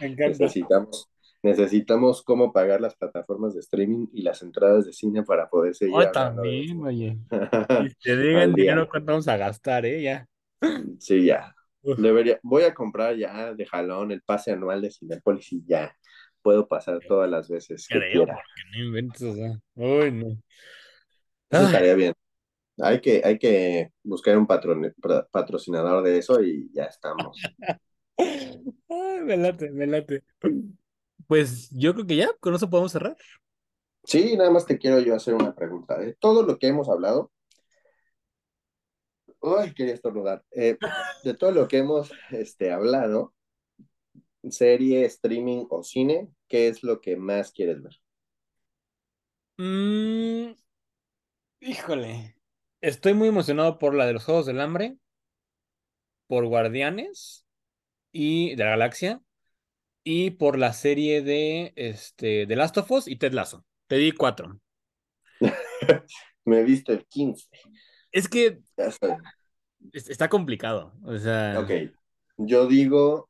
Me 0.00 0.06
encanta. 0.06 0.28
Necesitamos, 0.28 1.10
necesitamos 1.42 2.22
cómo 2.22 2.52
pagar 2.52 2.80
las 2.80 2.96
plataformas 2.96 3.54
de 3.54 3.60
streaming 3.60 4.06
y 4.12 4.22
las 4.22 4.42
entradas 4.42 4.86
de 4.86 4.92
cine 4.92 5.22
para 5.22 5.48
poder 5.48 5.74
seguir 5.74 5.94
Oh, 5.96 6.10
también, 6.12 6.84
oye. 6.84 7.18
Si 7.90 7.94
te 8.02 8.16
digan 8.16 8.54
dinero, 8.54 8.88
¿cuánto 8.88 9.12
vamos 9.12 9.28
a 9.28 9.36
gastar, 9.36 9.86
eh? 9.86 10.02
Ya. 10.02 10.26
Sí, 10.98 11.24
ya. 11.24 11.54
Debería, 11.82 12.38
voy 12.42 12.64
a 12.64 12.74
comprar 12.74 13.16
ya 13.16 13.54
de 13.54 13.64
jalón 13.64 14.10
el 14.10 14.20
pase 14.22 14.50
anual 14.52 14.82
de 14.82 14.90
Cinépolis 14.90 15.52
y 15.52 15.64
ya 15.64 15.94
puedo 16.42 16.66
pasar 16.66 16.98
todas 17.06 17.30
las 17.30 17.48
veces 17.48 17.86
que 17.88 17.98
Creo, 17.98 18.12
quiera. 18.24 18.34
porque 18.34 18.62
no 18.78 18.84
inventes, 18.84 19.22
o 19.22 19.34
sea. 19.34 19.52
Uy, 19.76 20.10
no. 20.12 20.26
Eso 21.50 21.60
Ay, 21.60 21.64
estaría 21.66 21.94
bien. 21.94 22.12
Hay 22.80 23.00
que, 23.00 23.22
hay 23.24 23.38
que 23.38 23.90
buscar 24.02 24.36
un 24.36 24.46
patrone- 24.46 24.92
patrocinador 25.30 26.02
de 26.04 26.18
eso 26.18 26.42
y 26.42 26.68
ya 26.72 26.84
estamos. 26.84 27.40
ay, 28.18 29.20
me 29.24 29.36
late, 29.36 29.70
me 29.70 29.86
late. 29.86 30.22
Pues 31.28 31.70
yo 31.70 31.94
creo 31.94 32.06
que 32.06 32.16
ya, 32.16 32.30
con 32.40 32.54
eso 32.54 32.68
podemos 32.68 32.90
cerrar. 32.90 33.16
Sí, 34.02 34.36
nada 34.36 34.50
más 34.50 34.66
te 34.66 34.78
quiero 34.78 34.98
yo 34.98 35.14
hacer 35.14 35.34
una 35.34 35.54
pregunta. 35.54 35.98
De 35.98 36.14
todo 36.14 36.42
lo 36.42 36.58
que 36.58 36.68
hemos 36.68 36.88
hablado, 36.88 37.30
Uy, 39.40 39.72
quería 39.74 39.94
estornudar. 39.94 40.44
Eh, 40.50 40.76
de 41.24 41.34
todo 41.34 41.52
lo 41.52 41.68
que 41.68 41.78
hemos 41.78 42.10
este, 42.30 42.72
hablado, 42.72 43.34
serie, 44.48 45.04
streaming 45.04 45.66
o 45.70 45.82
cine, 45.82 46.28
¿qué 46.48 46.68
es 46.68 46.82
lo 46.82 47.00
que 47.00 47.16
más 47.16 47.52
quieres 47.52 47.82
ver? 47.82 48.00
Mm, 49.58 50.54
híjole. 51.60 52.36
Estoy 52.80 53.14
muy 53.14 53.28
emocionado 53.28 53.78
por 53.78 53.94
la 53.94 54.06
de 54.06 54.14
los 54.14 54.24
Juegos 54.24 54.46
del 54.46 54.60
Hambre, 54.60 54.96
por 56.26 56.46
Guardianes 56.46 57.46
y 58.12 58.54
de 58.54 58.64
la 58.64 58.70
Galaxia 58.70 59.20
y 60.04 60.30
por 60.32 60.58
la 60.58 60.72
serie 60.72 61.22
de 61.22 61.72
este 61.76 62.46
de 62.46 62.56
Last 62.56 62.78
of 62.78 62.90
Us 62.90 63.08
y 63.08 63.16
Ted 63.16 63.32
Lasso. 63.32 63.64
Te 63.86 63.96
di 63.96 64.12
cuatro. 64.12 64.60
Me 66.44 66.62
visto 66.64 66.92
el 66.92 67.06
15. 67.06 67.46
Es 68.12 68.28
que 68.28 68.60
está 69.92 70.28
complicado. 70.28 70.92
O 71.04 71.16
sea, 71.18 71.58
Ok. 71.58 71.70
Yo 72.38 72.66
digo 72.66 73.28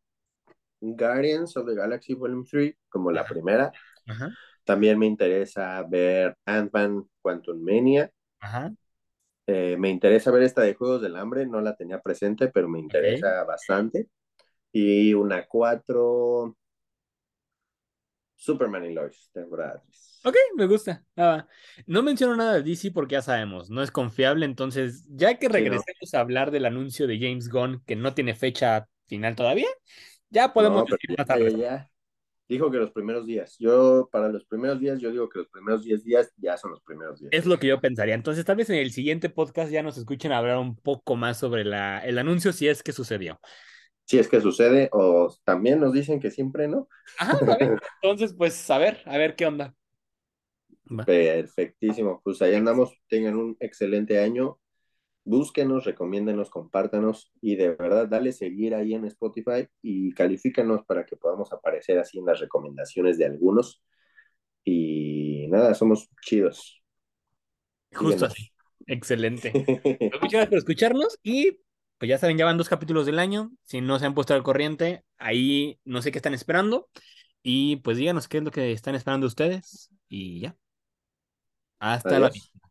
Guardians 0.81 1.57
of 1.57 1.67
the 1.69 1.75
Galaxy 1.77 2.15
Volume 2.15 2.45
3 2.51 2.77
como 2.89 3.13
la 3.13 3.23
Ajá. 3.23 3.35
primera. 3.35 3.73
ajá, 4.07 4.37
También 4.65 4.99
me 4.99 5.07
interesa 5.07 5.83
ver 5.85 6.37
Ant-Man 6.47 7.09
Quantum 7.23 7.61
Mania. 7.63 8.13
ajá. 8.41 8.73
Eh, 9.47 9.77
me 9.79 9.89
interesa 9.91 10.31
ver 10.31 10.43
esta 10.43 10.63
de 10.63 10.75
Juegos 10.75 11.01
del 11.03 11.17
Hambre. 11.17 11.47
No 11.47 11.61
la 11.61 11.75
tenía 11.75 12.01
presente, 12.01 12.49
pero 12.49 12.69
me 12.69 12.79
interesa 12.81 13.45
bastante. 13.45 14.09
Y 14.73 15.15
una 15.15 15.47
4. 15.47 16.57
Superman 18.35 18.85
y 18.85 18.95
Lois, 18.95 19.31
temporada 19.33 19.83
3. 19.85 20.21
Ok, 20.25 20.37
me 20.57 20.67
gusta. 20.67 21.05
Ah, 21.17 21.47
no 21.87 22.03
menciono 22.03 22.37
nada 22.37 22.55
de 22.55 22.63
DC 22.63 22.91
porque 22.93 23.15
ya 23.15 23.23
sabemos, 23.23 23.71
no 23.71 23.83
es 23.83 23.91
confiable. 23.91 24.45
Entonces, 24.47 25.07
ya 25.11 25.39
que 25.39 25.47
Sí, 25.47 25.53
no. 25.53 25.53
regresemos 25.55 26.15
a 26.15 26.21
hablar 26.21 26.51
del 26.51 26.67
anuncio 26.67 27.07
de 27.07 27.19
James 27.19 27.49
Gunn, 27.49 27.83
que 27.87 27.97
no 27.97 28.15
tiene 28.15 28.35
fecha 28.35 28.87
final 29.07 29.35
todavía, 29.35 29.69
ya 30.31 30.53
podemos 30.53 30.85
No, 30.89 30.97
ya, 31.27 31.49
ya. 31.49 31.91
Dijo 32.49 32.71
que 32.71 32.79
los 32.79 32.93
primeros 32.93 33.27
días. 33.27 33.57
Yo, 33.59 34.09
para 34.11 34.29
los 34.29 34.45
primeros 34.47 34.81
días, 34.81 35.01
yo 35.01 35.11
digo 35.11 35.29
que 35.29 35.41
los 35.41 35.49
primeros 35.49 35.85
10 35.85 36.03
días 36.03 36.33
ya 36.37 36.57
son 36.57 36.71
los 36.71 36.83
primeros 36.83 37.21
días. 37.21 37.31
Es 37.33 37.45
lo 37.45 37.59
que 37.59 37.67
yo 37.67 37.81
pensaría. 37.81 38.15
Entonces, 38.15 38.45
tal 38.45 38.57
vez 38.57 38.71
en 38.71 38.77
el 38.77 38.91
siguiente 38.91 39.29
podcast 39.29 39.71
ya 39.71 39.83
nos 39.83 39.99
escuchen 39.99 40.33
hablar 40.33 40.57
un 40.59 40.75
poco 40.77 41.15
más 41.15 41.39
sobre 41.39 41.65
la, 41.65 41.99
el 42.01 42.19
anuncio, 42.19 42.53
si 42.55 42.67
es 42.67 42.83
que 42.83 42.93
sucedió. 42.93 43.39
Si 44.09 44.19
es 44.19 44.27
que 44.27 44.41
sucede, 44.41 44.89
o 44.93 45.31
también 45.45 45.81
nos 45.81 45.93
dicen 45.93 46.19
que 46.19 46.31
siempre 46.31 46.67
no. 46.67 46.89
Ajá, 47.19 47.39
¿vale? 47.45 47.77
Entonces, 48.01 48.35
pues, 48.35 48.71
a 48.71 48.79
ver, 48.79 49.03
a 49.05 49.19
ver 49.19 49.37
qué 49.37 49.45
onda. 49.45 49.75
Perfectísimo. 51.05 52.23
Pues 52.25 52.41
ahí 52.41 52.55
andamos. 52.55 52.91
Tengan 53.09 53.37
un 53.37 53.57
excelente 53.61 54.19
año. 54.19 54.59
Búsquenos, 55.25 55.85
recomiéndenos, 55.85 56.49
compártanos 56.49 57.31
y 57.43 57.57
de 57.57 57.75
verdad 57.75 58.09
dale 58.09 58.33
seguir 58.33 58.75
ahí 58.75 58.95
en 58.95 59.05
Spotify 59.05 59.69
y 59.83 60.15
califícanos 60.15 60.87
para 60.87 61.05
que 61.05 61.17
podamos 61.17 61.53
aparecer 61.53 61.99
así 61.99 62.19
en 62.19 62.25
las 62.25 62.41
recomendaciones 62.41 63.19
de 63.19 63.27
algunos. 63.27 63.83
Y 64.65 65.47
nada, 65.49 65.75
somos 65.75 66.09
chidos. 66.23 66.83
Justo 67.93 68.27
Síguenos. 68.27 68.33
así. 68.33 68.51
Excelente. 68.87 69.53
Pues, 70.11 70.23
muchas 70.23 70.33
gracias 70.33 70.49
por 70.49 70.59
escucharnos 70.59 71.19
y 71.23 71.59
pues 71.99 72.09
ya 72.09 72.19
saben, 72.19 72.39
ya 72.39 72.45
van 72.45 72.57
dos 72.57 72.69
capítulos 72.69 73.07
del 73.07 73.19
año. 73.19 73.51
Si 73.65 73.81
no 73.81 73.99
se 73.99 74.07
han 74.07 74.15
puesto 74.15 74.35
al 74.35 74.43
corriente, 74.43 75.05
ahí 75.19 75.81
no 75.85 76.01
sé 76.03 76.13
qué 76.13 76.19
están 76.19 76.35
esperando. 76.35 76.89
Y 77.43 77.77
pues 77.77 77.97
díganos 77.97 78.29
qué 78.29 78.39
es 78.39 78.45
lo 78.45 78.51
que 78.51 78.73
están 78.73 78.95
esperando 78.95 79.27
ustedes. 79.27 79.91
Y 80.09 80.41
ya. 80.41 80.57
Hasta 81.81 82.19
la 82.19 82.31
vista. 82.31 82.68